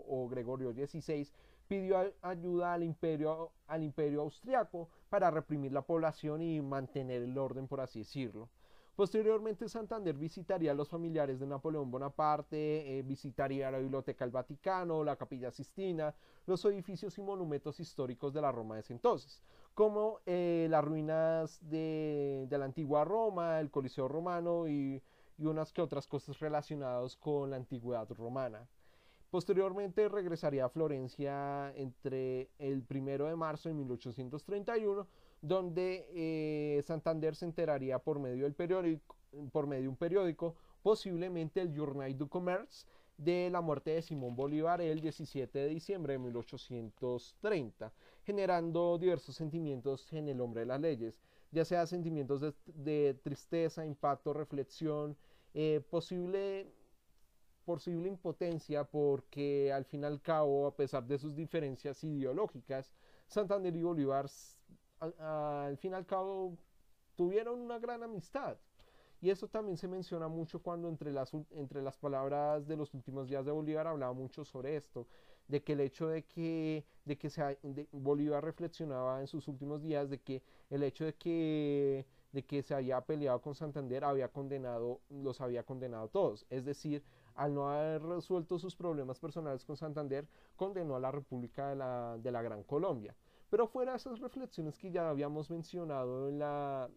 o 0.07 0.27
Gregorio 0.29 0.73
XVI 0.73 1.27
pidió 1.67 2.13
ayuda 2.21 2.73
al 2.73 2.83
imperio, 2.83 3.51
al 3.65 3.83
imperio 3.83 4.21
austriaco 4.21 4.87
para 5.09 5.31
reprimir 5.31 5.71
la 5.71 5.81
población 5.81 6.43
y 6.43 6.61
mantener 6.61 7.23
el 7.23 7.35
orden, 7.37 7.67
por 7.67 7.81
así 7.81 7.99
decirlo. 7.99 8.47
Posteriormente 8.95 9.67
Santander 9.67 10.15
visitaría 10.15 10.71
a 10.71 10.73
los 10.73 10.87
familiares 10.87 11.37
de 11.41 11.45
Napoleón 11.45 11.91
Bonaparte, 11.91 12.97
eh, 12.97 13.03
visitaría 13.03 13.69
la 13.69 13.79
Biblioteca 13.79 14.23
del 14.23 14.31
Vaticano, 14.31 15.03
la 15.03 15.17
Capilla 15.17 15.51
Sistina, 15.51 16.15
los 16.45 16.63
edificios 16.63 17.17
y 17.17 17.21
monumentos 17.21 17.81
históricos 17.81 18.33
de 18.33 18.41
la 18.41 18.53
Roma 18.53 18.75
de 18.75 18.81
ese 18.81 18.93
entonces, 18.93 19.41
como 19.73 20.21
eh, 20.25 20.67
las 20.69 20.85
ruinas 20.85 21.59
de, 21.69 22.47
la 22.49 22.63
antigua 22.63 23.03
Roma, 23.03 23.59
el 23.59 23.69
Coliseo 23.69 24.07
Romano 24.07 24.65
y, 24.65 25.03
y 25.37 25.45
unas 25.45 25.73
que 25.73 25.81
otras 25.81 26.07
cosas 26.07 26.39
relacionadas 26.39 27.17
con 27.17 27.49
la 27.49 27.57
antigüedad 27.57 28.09
romana. 28.11 28.65
Posteriormente 29.29 30.07
regresaría 30.07 30.63
a 30.63 30.69
Florencia 30.69 31.73
entre 31.75 32.49
el 32.57 32.85
1 32.89 33.25
de 33.25 33.35
marzo 33.35 33.67
de 33.67 33.75
1831, 33.75 35.05
donde 35.47 36.07
eh, 36.09 36.81
Santander 36.83 37.35
se 37.35 37.45
enteraría 37.45 37.99
por 37.99 38.19
medio, 38.19 38.45
del 38.45 38.55
periódico, 38.55 39.15
por 39.51 39.67
medio 39.67 39.83
de 39.83 39.89
un 39.89 39.95
periódico, 39.95 40.55
posiblemente 40.81 41.61
el 41.61 41.71
Journal 41.73 42.17
du 42.17 42.27
Commerce, 42.27 42.85
de 43.17 43.49
la 43.49 43.61
muerte 43.61 43.91
de 43.91 44.01
Simón 44.01 44.35
Bolívar 44.35 44.81
el 44.81 44.99
17 44.99 45.57
de 45.57 45.67
diciembre 45.67 46.13
de 46.13 46.19
1830, 46.19 47.93
generando 48.23 48.97
diversos 48.97 49.35
sentimientos 49.35 50.11
en 50.11 50.27
el 50.29 50.41
hombre 50.41 50.61
de 50.61 50.65
las 50.65 50.81
leyes, 50.81 51.21
ya 51.51 51.63
sea 51.63 51.85
sentimientos 51.85 52.41
de, 52.65 53.17
tristeza, 53.23 53.85
impacto, 53.85 54.33
reflexión, 54.33 55.15
eh, 55.53 55.81
posible, 55.89 56.67
posible 57.63 58.09
impotencia, 58.09 58.83
porque 58.83 59.71
al 59.71 59.85
fin 59.85 60.01
y 60.01 60.05
al 60.05 60.21
cabo, 60.21 60.67
a 60.67 60.75
pesar 60.75 61.05
de 61.05 61.17
sus 61.17 61.35
diferencias 61.35 62.03
ideológicas, 62.03 62.91
Santander 63.27 63.75
y 63.75 63.83
Bolívar 63.83 64.27
al, 64.99 65.77
fin 65.77 65.91
y 65.91 65.95
al 65.95 66.05
cabo 66.05 66.57
tuvieron 67.15 67.59
una 67.59 67.79
gran 67.79 68.03
amistad. 68.03 68.57
Y 69.21 69.29
eso 69.29 69.47
también 69.47 69.77
se 69.77 69.87
menciona 69.87 70.27
mucho 70.27 70.61
cuando 70.61 70.87
entre 70.89 71.11
las, 71.11 71.33
entre 71.51 71.81
las 71.81 71.97
palabras 71.97 72.67
de 72.67 72.77
los 72.77 72.93
últimos 72.93 73.27
días 73.27 73.45
de 73.45 73.51
Bolívar 73.51 73.87
hablaba 73.87 74.13
mucho 74.13 74.43
sobre 74.43 74.75
esto, 74.75 75.07
de 75.47 75.63
que 75.63 75.73
el 75.73 75.79
hecho 75.79 76.07
de 76.07 76.23
que, 76.25 76.85
de 77.05 77.17
que 77.17 77.29
se, 77.29 77.57
Bolívar 77.91 78.43
reflexionaba 78.43 79.21
en 79.21 79.27
sus 79.27 79.47
últimos 79.47 79.81
días 79.81 80.09
de 80.09 80.19
que 80.19 80.43
el 80.69 80.83
hecho 80.83 81.05
de 81.05 81.15
que, 81.15 82.05
de 82.33 82.45
que 82.45 82.61
se 82.61 82.75
había 82.75 83.01
peleado 83.01 83.41
con 83.41 83.55
Santander 83.55 84.03
había 84.03 84.27
condenado, 84.27 84.99
los 85.09 85.41
había 85.41 85.63
condenado 85.63 86.09
todos. 86.09 86.45
Es 86.49 86.65
decir, 86.65 87.03
al 87.35 87.53
no 87.53 87.69
haber 87.69 88.01
resuelto 88.03 88.59
sus 88.59 88.75
problemas 88.75 89.19
personales 89.19 89.65
con 89.65 89.77
Santander, 89.77 90.27
condenó 90.55 90.95
a 90.95 90.99
la 90.99 91.11
República 91.11 91.69
de 91.69 91.75
la, 91.75 92.17
de 92.17 92.31
la 92.31 92.41
Gran 92.41 92.63
Colombia. 92.63 93.15
Pero 93.49 93.67
fuera 93.67 93.91
de 93.91 93.97
esas 93.97 94.19
reflexiones 94.19 94.77
que 94.77 94.91
ya 94.91 95.09
habíamos 95.09 95.49
mencionado 95.49 96.29
en 96.29 96.39
la, 96.39 96.89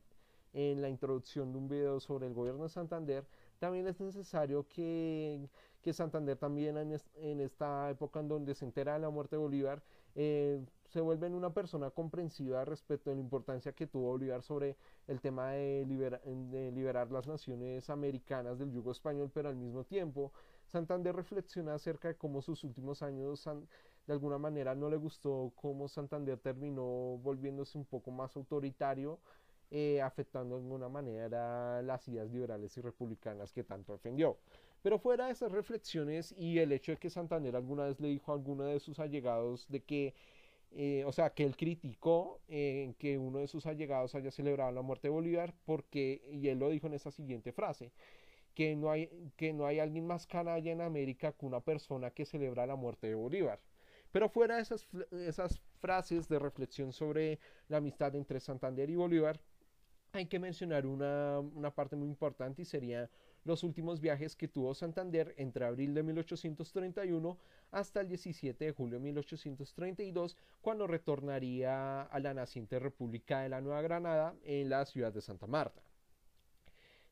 en 0.53 0.81
la 0.81 0.89
introducción 0.89 1.53
de 1.53 1.59
un 1.59 1.69
video 1.69 2.01
sobre 2.01 2.27
el 2.27 2.35
gobierno 2.35 2.65
de 2.65 2.71
Santander, 2.71 3.27
también 3.59 3.87
es 3.87 4.01
necesario 4.01 4.67
que, 4.69 5.49
que 5.83 5.93
Santander 5.93 6.37
también 6.37 6.77
en, 6.77 7.41
esta 7.41 7.91
época 7.91 8.21
en 8.21 8.29
donde 8.29 8.55
se 8.55 8.65
entera 8.65 8.95
de 8.95 9.01
la 9.01 9.11
muerte 9.11 9.37
de 9.37 9.41
Bolívar, 9.41 9.83
eh, 10.15 10.65
se 10.87 11.01
vuelve 11.01 11.27
en 11.27 11.35
una 11.35 11.53
persona 11.53 11.91
comprensiva 11.91 12.65
respecto 12.65 13.11
a 13.11 13.15
la 13.15 13.21
importancia 13.21 13.73
que 13.73 13.87
tuvo 13.87 14.09
Bolívar 14.09 14.43
sobre 14.43 14.77
el 15.07 15.21
tema 15.21 15.51
de, 15.51 15.85
de 16.51 16.73
liberar 16.73 17.11
las 17.13 17.27
naciones 17.27 17.91
americanas 17.91 18.59
del 18.59 18.73
yugo 18.73 18.93
español, 18.93 19.31
pero 19.33 19.49
al 19.49 19.57
mismo 19.57 19.85
tiempo 19.85 20.33
Santander 20.67 21.15
reflexiona 21.15 21.75
acerca 21.75 22.09
de 22.09 22.17
cómo 22.17 22.43
sus 22.43 22.65
últimos 22.65 23.03
años 23.03 23.47
de 24.09 24.15
alguna 24.15 24.39
manera 24.39 24.75
no 24.75 24.89
le 24.89 24.97
gustó 24.97 25.53
cómo 25.55 25.87
Santander 25.87 26.39
terminó 26.39 27.19
volviéndose 27.19 27.77
un 27.77 27.85
poco 27.85 28.11
más 28.11 28.35
autoritario 28.37 29.21
eh, 29.71 30.01
afectando 30.01 30.57
de 30.57 30.63
alguna 30.63 30.89
manera 30.89 31.83
las 31.83 32.09
ideas 32.09 32.31
liberales 32.31 32.75
y 32.79 32.81
republicanas 32.81 33.53
que 33.53 33.65
tanto 33.65 33.93
defendió. 33.93 34.39
Pero 34.83 34.99
fuera 34.99 35.27
de 35.27 35.33
esas 35.33 35.53
reflexiones 35.53 36.35
y 36.39 36.59
el 36.59 36.73
hecho 36.73 36.93
de 36.93 36.99
que 36.99 37.11
Santander 37.11 37.55
alguna 37.55 37.85
vez 37.85 38.01
le 38.01 38.09
dijo 38.09 38.33
a 38.33 38.35
alguno 38.37 38.65
de 38.65 38.81
sus 38.81 38.99
allegados 38.99 39.69
de 39.69 39.83
que, 39.83 40.15
eh, 40.73 41.05
o 41.07 41.13
sea, 41.13 41.35
que 41.35 41.45
él 41.45 41.55
criticó 41.57 42.41
eh, 42.49 42.95
que 42.99 43.19
uno 43.19 43.41
de 43.41 43.49
sus 43.49 43.67
allegados 43.67 44.15
haya 44.15 44.31
celebrado 44.31 44.73
la 44.73 44.83
muerte 44.83 45.09
de 45.09 45.13
Bolívar, 45.13 45.55
porque, 45.67 46.23
y 46.33 46.49
él 46.49 46.59
lo 46.59 46.71
dijo 46.71 46.87
en 46.87 46.95
esa 46.95 47.11
siguiente 47.11 47.53
frase, 47.53 47.93
que 48.55 48.77
no 48.77 48.91
hay, 48.91 49.11
que 49.37 49.53
no 49.53 49.67
hay 49.67 49.81
alguien 49.81 50.07
más 50.07 50.27
canalla 50.27 50.73
en 50.73 50.81
América 50.81 51.33
que 51.33 51.47
una 51.47 51.61
persona 51.61 52.11
que 52.11 52.25
celebra 52.27 52.67
la 52.67 52.77
muerte 52.77 53.09
de 53.09 53.15
Bolívar. 53.15 53.61
Pero 54.13 54.29
fuera 54.29 54.57
de 54.57 54.63
esas, 54.63 54.87
esas 55.11 55.61
frases 55.81 56.29
de 56.29 56.39
reflexión 56.39 56.93
sobre 56.93 57.39
la 57.69 57.79
amistad 57.79 58.15
entre 58.17 58.41
Santander 58.41 58.89
y 58.91 58.97
Bolívar, 58.97 59.41
hay 60.13 60.27
que 60.27 60.39
mencionar 60.39 60.87
una, 60.87 61.73
parte 61.75 61.97
muy 61.97 62.09
importante 62.09 62.63
y 62.63 62.65
sería 62.65 63.11
los 63.45 63.63
últimos 63.63 64.01
viajes 64.01 64.37
que 64.37 64.49
tuvo 64.49 64.75
Santander 64.75 65.35
entre 65.37 65.65
abril 65.65 65.95
de 65.95 66.03
1831 66.03 67.39
hasta 67.71 68.01
el 68.01 68.09
17 68.09 68.65
de 68.65 68.73
julio 68.73 68.99
de 68.99 69.05
1832, 69.05 70.37
cuando 70.61 70.87
retornaría 70.87 72.03
a 72.03 72.21
la 72.21 72.35
naciente 72.35 72.79
República 72.79 73.41
de 73.41 73.51
la 73.51 73.61
Nueva 73.61 73.83
Granada 73.83 74.35
en 74.43 74.71
la 74.71 74.85
ciudad 74.87 75.13
de 75.13 75.21
Santa 75.21 75.47
Marta. 75.47 75.83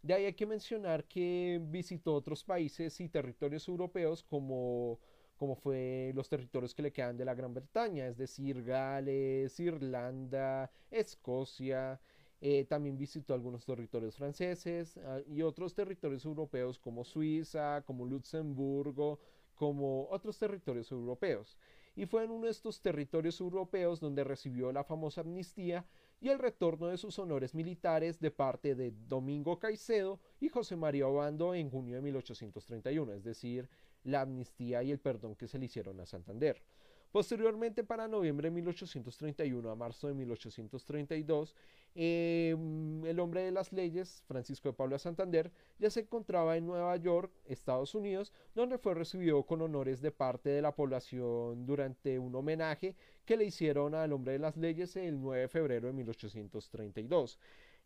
De 0.03 0.15
ahí 0.15 0.25
hay 0.25 0.35
que 0.35 0.47
mencionar 0.47 1.05
que 1.05 1.61
visitó 1.63 2.15
otros 2.15 2.45
países 2.45 3.01
y 3.01 3.09
territorios 3.09 3.67
europeos 3.69 4.23
como, 4.23 4.99
como 5.37 5.55
fue 5.55 6.12
los 6.14 6.28
territorios 6.28 6.74
que 6.74 6.82
le 6.82 6.93
quedan 6.93 7.16
de 7.16 7.24
la 7.24 7.34
Gran 7.34 7.55
Bretaña, 7.55 8.07
es 8.07 8.16
decir, 8.16 8.62
Gales, 8.62 9.59
Irlanda, 9.61 10.70
Escocia, 10.91 12.01
eh, 12.41 12.64
también 12.68 12.99
visitó 12.99 13.34
algunos 13.34 13.64
territorios 13.64 14.16
franceses 14.16 14.99
ah, 14.99 15.20
y 15.26 15.43
otros 15.43 15.74
territorios 15.74 16.24
europeos 16.24 16.78
como 16.78 17.05
Suiza, 17.05 17.82
como 17.87 18.05
Luxemburgo, 18.05 19.18
como 19.55 20.07
otros 20.11 20.39
territorios 20.39 20.91
europeos. 20.93 21.57
Y 21.95 22.05
fue 22.05 22.24
en 22.24 22.30
uno 22.30 22.45
de 22.45 22.51
estos 22.51 22.82
territorios 22.82 23.41
europeos 23.41 24.01
donde 24.01 24.22
recibió 24.22 24.70
la 24.70 24.84
famosa 24.84 25.22
amnistía 25.22 25.87
y 26.20 26.28
el 26.28 26.39
retorno 26.39 26.89
de 26.89 26.99
sus 26.99 27.18
honores 27.18 27.55
militares 27.55 28.20
de 28.20 28.30
parte 28.30 28.74
de 28.74 28.93
Domingo 29.09 29.59
Caicedo 29.59 30.20
y 30.39 30.49
José 30.49 30.76
María 30.76 31.09
Obando 31.09 31.55
en 31.55 31.70
junio 31.70 31.97
de 31.97 32.03
1831, 32.03 33.14
es 33.14 33.24
decir, 33.24 33.68
la 34.07 34.23
amnistía 34.23 34.83
y 34.83 34.91
el 34.91 34.99
perdón 34.99 35.35
que 35.35 35.49
se 35.49 35.59
le 35.59 35.67
hicieron 35.67 36.01
a 36.01 36.07
Santander. 36.07 36.63
Posteriormente, 37.13 37.83
para 37.83 38.09
noviembre 38.09 38.49
de 38.49 38.55
1831 38.57 39.71
a 39.71 39.75
marzo 39.75 40.09
de 40.09 40.15
1832, 40.15 41.55
em, 41.95 43.07
el 43.07 43.21
hombre 43.21 43.43
de 43.43 43.53
las 43.53 43.73
leyes, 43.73 44.23
Francisco 44.27 44.69
de 44.69 44.75
Pablo 44.75 44.99
Santander, 44.99 45.51
ya 45.79 45.89
se 45.89 46.01
encontraba 46.01 46.57
en 46.57 46.67
Nueva 46.67 46.95
York, 46.97 47.33
Estados 47.47 47.95
Unidos, 47.95 48.33
donde 48.55 48.77
fue 48.77 48.95
recibido 48.95 49.45
con 49.45 49.63
honores 49.63 50.03
de 50.03 50.11
parte 50.11 50.51
de 50.51 50.61
la 50.61 50.75
población 50.75 51.65
durante 51.65 52.19
un 52.19 52.35
homenaje 52.35 52.95
que 53.25 53.37
le 53.37 53.47
hicieron 53.47 53.95
al 53.95 54.13
hombre 54.13 54.35
de 54.35 54.41
las 54.41 54.57
leyes 54.57 54.95
el 54.97 55.19
9 55.21 55.43
de 55.43 55.49
febrero 55.49 55.87
de 55.87 55.95
1832. 55.95 57.39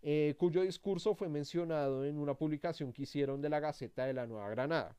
Eh, 0.03 0.35
cuyo 0.39 0.63
discurso 0.63 1.15
fue 1.15 1.29
mencionado 1.29 2.05
en 2.05 2.19
una 2.19 2.35
publicación 2.35 2.93
que 2.93 3.03
hicieron 3.03 3.41
de 3.41 3.51
la 3.51 3.61
Gaceta 3.61 4.07
de 4.07 4.15
la 4.15 4.27
Nueva 4.27 4.51
Granada. 4.51 4.97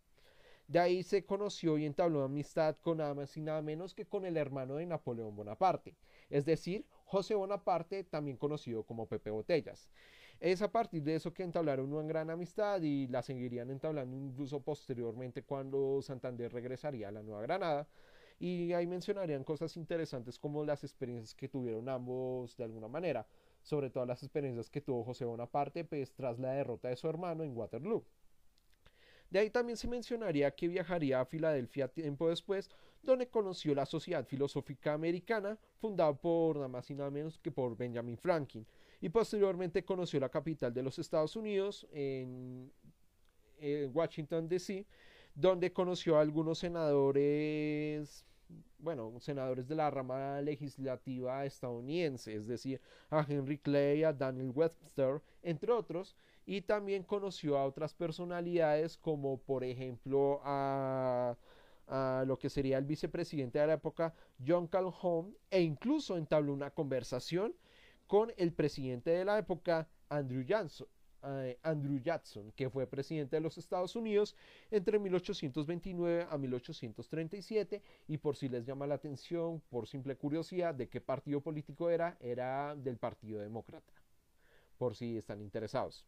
De 0.71 0.79
ahí 0.79 1.03
se 1.03 1.25
conoció 1.25 1.77
y 1.77 1.85
entabló 1.85 2.23
amistad 2.23 2.77
con 2.81 2.99
nada 2.99 3.13
más 3.13 3.35
y 3.35 3.41
nada 3.41 3.61
menos 3.61 3.93
que 3.93 4.05
con 4.05 4.23
el 4.23 4.37
hermano 4.37 4.75
de 4.75 4.85
Napoleón 4.85 5.35
Bonaparte, 5.35 5.97
es 6.29 6.45
decir, 6.45 6.85
José 7.03 7.35
Bonaparte, 7.35 8.05
también 8.05 8.37
conocido 8.37 8.83
como 8.83 9.05
Pepe 9.05 9.31
Botellas. 9.31 9.89
Es 10.39 10.61
a 10.61 10.71
partir 10.71 11.03
de 11.03 11.15
eso 11.15 11.33
que 11.33 11.43
entablaron 11.43 11.91
una 11.91 12.07
gran 12.07 12.29
amistad 12.29 12.81
y 12.83 13.07
la 13.07 13.21
seguirían 13.21 13.69
entablando 13.69 14.15
incluso 14.15 14.61
posteriormente 14.61 15.43
cuando 15.43 16.01
Santander 16.01 16.53
regresaría 16.53 17.09
a 17.09 17.11
la 17.11 17.21
Nueva 17.21 17.41
Granada. 17.41 17.89
Y 18.39 18.71
ahí 18.71 18.87
mencionarían 18.87 19.43
cosas 19.43 19.75
interesantes 19.75 20.39
como 20.39 20.63
las 20.63 20.85
experiencias 20.85 21.35
que 21.35 21.49
tuvieron 21.49 21.89
ambos 21.89 22.55
de 22.55 22.63
alguna 22.63 22.87
manera, 22.87 23.27
sobre 23.61 23.89
todo 23.89 24.05
las 24.05 24.23
experiencias 24.23 24.69
que 24.69 24.79
tuvo 24.79 25.03
José 25.03 25.25
Bonaparte 25.25 25.83
pues, 25.83 26.13
tras 26.13 26.39
la 26.39 26.53
derrota 26.53 26.87
de 26.87 26.95
su 26.95 27.09
hermano 27.09 27.43
en 27.43 27.57
Waterloo. 27.57 28.05
De 29.31 29.39
ahí 29.39 29.49
también 29.49 29.77
se 29.77 29.87
mencionaría 29.87 30.51
que 30.51 30.67
viajaría 30.67 31.21
a 31.21 31.25
Filadelfia 31.25 31.87
tiempo 31.87 32.27
después, 32.27 32.69
donde 33.01 33.29
conoció 33.29 33.73
la 33.73 33.85
Sociedad 33.85 34.25
Filosófica 34.25 34.93
Americana, 34.93 35.57
fundada 35.79 36.13
por 36.13 36.57
nada 36.57 36.67
más 36.67 36.89
y 36.91 36.95
nada 36.95 37.09
menos 37.09 37.39
que 37.39 37.49
por 37.49 37.75
Benjamin 37.77 38.17
Franklin, 38.17 38.67
y 38.99 39.07
posteriormente 39.07 39.85
conoció 39.85 40.19
la 40.19 40.27
capital 40.27 40.73
de 40.73 40.83
los 40.83 40.99
Estados 40.99 41.35
Unidos, 41.37 41.87
en, 41.91 42.71
Washington, 43.93 44.49
D.C., 44.49 44.85
donde 45.35 45.71
conoció 45.71 46.17
a 46.17 46.21
algunos 46.21 46.57
senadores 46.59 48.25
bueno, 48.79 49.13
senadores 49.19 49.67
de 49.67 49.75
la 49.75 49.89
rama 49.89 50.41
legislativa 50.41 51.45
estadounidense, 51.45 52.35
es 52.35 52.47
decir, 52.47 52.81
a 53.09 53.25
Henry 53.25 53.59
Clay, 53.59 54.03
a 54.03 54.11
Daniel 54.11 54.51
Webster, 54.53 55.21
entre 55.41 55.71
otros, 55.71 56.17
y 56.51 56.61
también 56.61 57.03
conoció 57.03 57.57
a 57.57 57.65
otras 57.65 57.93
personalidades 57.93 58.97
como 58.97 59.37
por 59.37 59.63
ejemplo 59.63 60.41
a, 60.43 61.37
lo 62.25 62.37
que 62.37 62.49
sería 62.49 62.77
el 62.77 62.83
vicepresidente 62.85 63.59
de 63.59 63.67
la 63.67 63.73
época, 63.73 64.13
John 64.45 64.67
Calhoun, 64.67 65.35
e 65.49 65.61
incluso 65.61 66.17
entabló 66.17 66.53
una 66.53 66.71
conversación 66.71 67.53
con 68.05 68.33
el 68.35 68.51
presidente 68.51 69.11
de 69.11 69.23
la 69.23 69.37
época, 69.37 69.87
Andrew 70.09 70.45
eh, 71.23 71.57
Andrew 71.63 71.99
Jackson, 71.99 72.51
que 72.53 72.69
fue 72.69 72.85
presidente 72.85 73.37
de 73.37 73.41
los 73.41 73.57
Estados 73.57 73.95
Unidos 73.95 74.35
entre 74.71 74.99
1829 74.99 76.27
a 76.29 76.37
1837 76.37 77.81
y 78.09 78.17
por 78.17 78.35
si 78.35 78.49
les 78.49 78.65
llama 78.65 78.87
la 78.87 78.95
atención, 78.95 79.61
por 79.69 79.87
simple 79.87 80.17
curiosidad, 80.17 80.75
de 80.75 80.89
qué 80.89 80.99
partido 80.99 81.39
político 81.39 81.89
era, 81.89 82.17
era 82.19 82.75
del 82.75 82.97
Partido 82.97 83.39
Demócrata, 83.39 83.93
por 84.77 84.95
si 84.95 85.17
están 85.17 85.41
interesados 85.41 86.05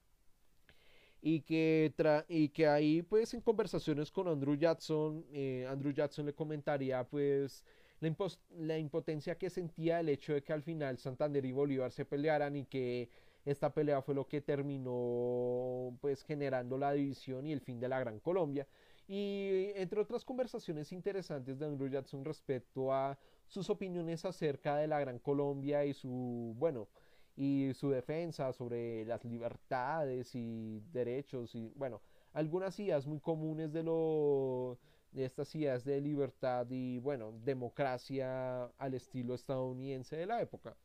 y 1.26 1.40
que, 1.40 1.94
y 2.28 2.50
que 2.50 2.68
ahí 2.68 3.02
pues 3.02 3.34
en 3.34 3.40
conversaciones 3.40 4.12
con 4.12 4.28
Andrew 4.28 4.56
Jackson, 4.56 5.26
eh, 5.32 5.66
Andrew 5.70 5.94
Jackson 5.94 6.26
le 6.26 6.34
comentaría 6.34 7.02
pues 7.06 7.64
la, 8.02 8.14
la, 8.60 8.78
impotencia 8.78 9.38
que 9.38 9.50
sentía 9.50 10.02
el 10.02 10.10
hecho 10.10 10.34
de 10.34 10.44
que 10.44 10.52
al 10.52 10.64
final 10.64 10.98
Santander 10.98 11.46
y 11.46 11.54
Bolívar 11.54 11.94
se 11.94 12.04
pelearan 12.04 12.58
y 12.58 12.66
que 12.66 13.08
esta 13.46 13.74
pelea 13.74 14.02
fue 14.02 14.16
lo 14.16 14.28
que 14.28 14.42
terminó 14.42 15.98
pues 16.02 16.24
generando 16.24 16.78
la 16.78 16.92
división 16.92 17.48
y 17.48 17.54
el 17.54 17.62
fin 17.62 17.80
de 17.80 17.88
la 17.88 18.02
Gran 18.02 18.20
Colombia. 18.20 18.68
Y 19.08 19.72
entre 19.76 20.02
otras 20.02 20.26
conversaciones 20.26 20.92
interesantes 20.92 21.58
de 21.58 21.66
Andrew 21.66 21.90
Jackson 21.90 22.26
respecto 22.26 22.94
a 22.94 23.18
sus 23.48 23.70
opiniones 23.70 24.26
acerca 24.26 24.76
de 24.76 24.88
la 24.88 25.00
Gran 25.00 25.20
Colombia 25.20 25.86
y 25.86 25.94
su, 25.94 26.54
bueno, 26.58 26.90
y 27.36 27.72
su 27.74 27.90
defensa 27.90 28.54
sobre 28.54 29.06
las 29.06 29.24
libertades 29.26 30.36
y 30.36 30.82
derechos 30.92 31.56
y, 31.56 31.72
bueno, 31.76 32.02
algunas 32.34 32.80
ideas 32.80 33.06
muy 33.08 33.20
comunes 33.20 33.72
de 33.74 33.84
lo 33.84 34.78
de 35.12 35.26
estas 35.26 35.54
ideas 35.56 35.84
de 35.84 36.02
libertad 36.02 36.66
y, 36.70 36.98
bueno, 37.00 37.34
democracia 37.44 38.66
al 38.78 38.94
estilo 38.96 39.36
estadounidense 39.36 40.16
de 40.16 40.26
la 40.26 40.42
época. 40.42 40.76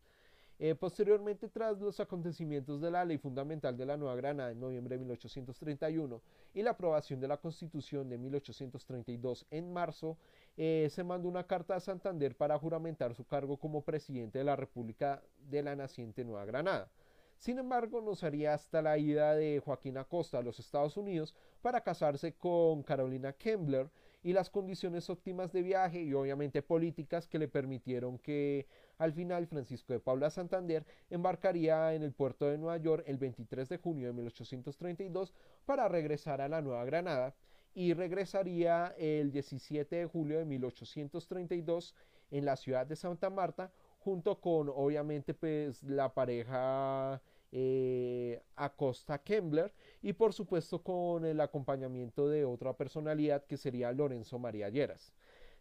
Eh, 0.61 0.75
posteriormente, 0.75 1.49
tras 1.49 1.79
los 1.79 2.01
acontecimientos 2.01 2.81
de 2.81 2.91
la 2.91 3.05
Ley 3.05 3.17
Fundamental 3.17 3.77
de 3.77 3.87
la 3.87 3.97
Nueva 3.97 4.17
Granada 4.17 4.51
en 4.51 4.59
noviembre 4.59 4.97
de 4.97 5.05
1831 5.05 6.21
y 6.53 6.63
la 6.63 6.71
aprobación 6.71 7.21
de 7.21 7.29
la 7.29 7.37
Constitución 7.37 8.09
de 8.09 8.19
1832 8.19 9.47
en 9.51 9.73
marzo, 9.73 10.19
eh, 10.61 10.89
se 10.91 11.05
mandó 11.05 11.29
una 11.29 11.47
carta 11.47 11.77
a 11.77 11.81
Santander 11.81 12.37
para 12.37 12.59
juramentar 12.59 13.15
su 13.15 13.25
cargo 13.25 13.59
como 13.59 13.85
presidente 13.85 14.39
de 14.39 14.45
la 14.45 14.57
República 14.57 15.23
de 15.39 15.63
la 15.63 15.77
naciente 15.77 16.25
Nueva 16.25 16.45
Granada. 16.47 16.91
Sin 17.39 17.61
embargo, 17.61 18.01
no 18.01 18.17
sería 18.17 18.55
hasta 18.55 18.83
la 18.83 18.99
ida 18.99 19.37
de 19.37 19.63
Joaquín 19.65 19.97
Acosta 19.99 20.39
a 20.39 20.43
los 20.43 20.59
Estados 20.59 20.97
Unidos 20.97 21.37
para 21.63 21.83
casarse 21.83 22.33
con 22.33 22.83
Carolina 22.83 23.33
Kembler 23.35 23.89
y 24.25 24.33
las 24.33 24.51
condiciones 24.51 25.09
óptimas 25.11 25.53
de 25.53 25.63
viaje 25.63 26.03
y 26.03 26.13
obviamente 26.13 26.61
políticas 26.61 27.29
que 27.29 27.39
le 27.39 27.47
permitieron 27.47 28.19
que 28.19 28.67
al 28.99 29.13
final 29.13 29.47
Francisco 29.47 29.93
de 29.93 30.01
Paula 30.01 30.29
Santander 30.29 30.85
embarcaría 31.09 31.95
en 31.95 32.03
el 32.03 32.13
puerto 32.13 32.47
de 32.47 32.59
Nueva 32.59 32.79
York 32.79 33.05
el 33.07 33.19
23 33.19 33.69
de 33.69 33.79
junio 33.79 34.09
de 34.09 34.13
1832 34.15 35.33
para 35.65 35.87
regresar 35.87 36.41
a 36.41 36.49
la 36.49 36.61
Nueva 36.61 36.85
Granada 36.85 37.37
y 37.75 37.95
regresaría 37.95 38.95
el 38.99 39.31
17 39.31 39.97
de 39.97 40.07
julio 40.07 40.39
de 40.39 40.45
1832 40.45 41.95
en 42.31 42.45
la 42.45 42.57
ciudad 42.57 42.87
de 42.87 42.97
Santa 42.97 43.31
Marta 43.31 43.71
junto 43.99 44.41
con 44.41 44.69
obviamente 44.69 45.35
pues 45.35 45.83
la 45.83 46.13
pareja 46.13 47.21
eh, 47.51 48.43
Acosta 48.57 49.19
Kembler 49.19 49.73
y 50.03 50.13
por 50.13 50.33
supuesto 50.33 50.83
con 50.83 51.25
el 51.25 51.41
acompañamiento 51.41 52.29
de 52.29 52.45
otra 52.45 52.75
personalidad 52.75 53.45
que 53.47 53.57
sería 53.57 53.93
Lorenzo 53.93 54.39
María 54.39 54.69
Lleras. 54.69 55.13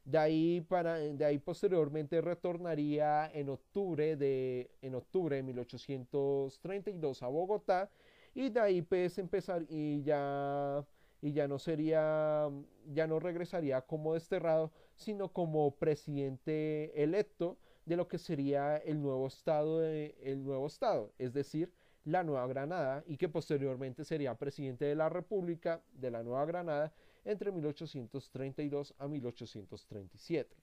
De 0.03 0.17
ahí, 0.17 0.61
para, 0.61 0.95
de 0.95 1.25
ahí 1.25 1.37
posteriormente 1.37 2.21
retornaría 2.21 3.29
en 3.33 3.49
octubre, 3.49 4.15
de, 4.15 4.71
en 4.81 4.95
octubre 4.95 5.35
de 5.35 5.43
1832 5.43 7.23
a 7.23 7.27
Bogotá 7.27 7.89
y 8.33 8.49
de 8.49 8.59
ahí 8.59 8.81
pues 8.81 9.17
empezar 9.17 9.65
y 9.67 10.03
ya, 10.03 10.85
y 11.21 11.33
ya 11.33 11.47
no 11.47 11.59
sería, 11.59 12.49
ya 12.93 13.07
no 13.07 13.19
regresaría 13.19 13.81
como 13.81 14.13
desterrado, 14.13 14.71
sino 14.95 15.31
como 15.33 15.71
presidente 15.71 17.03
electo 17.03 17.57
de 17.85 17.95
lo 17.95 18.07
que 18.07 18.17
sería 18.17 18.77
el 18.77 19.01
nuevo 19.01 19.27
estado, 19.27 19.83
el 19.83 20.43
nuevo 20.43 20.67
estado, 20.67 21.13
es 21.17 21.33
decir, 21.33 21.71
la 22.03 22.23
Nueva 22.23 22.47
Granada, 22.47 23.03
y 23.07 23.17
que 23.17 23.27
posteriormente 23.27 24.05
sería 24.05 24.35
presidente 24.35 24.85
de 24.85 24.95
la 24.95 25.09
República 25.09 25.81
de 25.93 26.11
la 26.11 26.23
Nueva 26.23 26.45
Granada 26.45 26.93
entre 27.25 27.51
1832 27.51 28.95
a 28.97 29.07
1837. 29.07 30.55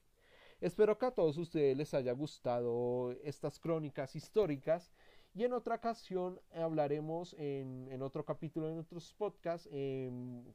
Espero 0.61 0.97
que 0.97 1.05
a 1.05 1.11
todos 1.11 1.37
ustedes 1.37 1.77
les 1.77 1.93
haya 1.93 2.13
gustado 2.13 3.11
estas 3.23 3.59
crónicas 3.59 4.15
históricas 4.15 4.91
y 5.35 5.43
en 5.43 5.51
otra 5.51 5.75
ocasión 5.75 6.39
hablaremos 6.55 7.35
en, 7.37 8.01
otro 8.01 8.23
capítulo 8.23 8.67
de 8.67 8.75
nuestros 8.75 9.13
podcasts 9.13 9.69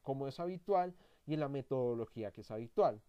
como 0.00 0.26
es 0.26 0.40
habitual 0.40 0.94
y 1.26 1.34
en 1.34 1.40
la 1.40 1.48
metodología 1.50 2.32
que 2.32 2.40
es 2.40 2.50
habitual 2.50 3.00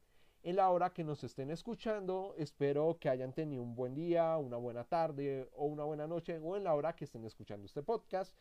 en 0.44 0.56
la 0.56 0.70
hora 0.70 0.92
que 0.92 1.04
nos 1.04 1.24
estén 1.24 1.52
escuchando. 1.52 2.34
Espero 2.38 2.98
que 3.00 3.10
hayan 3.10 3.32
tenido 3.32 3.62
un 3.62 3.76
buen 3.76 3.94
día, 3.94 4.38
una 4.38 4.58
buena 4.58 4.84
tarde 4.84 5.48
o 5.54 5.66
una 5.66 5.84
buena 5.84 6.08
noche 6.08 6.40
o 6.40 6.58
en 6.58 6.64
la 6.64 6.74
hora 6.74 6.96
que 6.96 7.06
estén 7.06 7.24
escuchando 7.26 7.66
este 7.66 7.84
podcast. 7.84 8.36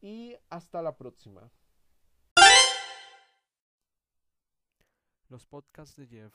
Y 0.00 0.36
hasta 0.50 0.82
la 0.82 0.96
próxima. 0.96 1.50
Los 5.28 5.46
podcasts 5.46 5.96
de 5.96 6.06
Jeff. 6.06 6.34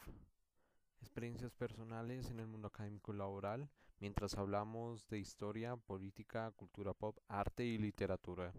Experiencias 1.00 1.52
personales 1.54 2.30
en 2.30 2.40
el 2.40 2.48
mundo 2.48 2.70
académico 2.70 3.14
y 3.14 3.18
laboral 3.18 3.70
mientras 4.00 4.36
hablamos 4.38 5.08
de 5.10 5.20
historia, 5.20 5.76
política, 5.76 6.52
cultura 6.52 6.94
pop, 6.94 7.18
arte 7.28 7.66
y 7.66 7.78
literatura. 7.78 8.54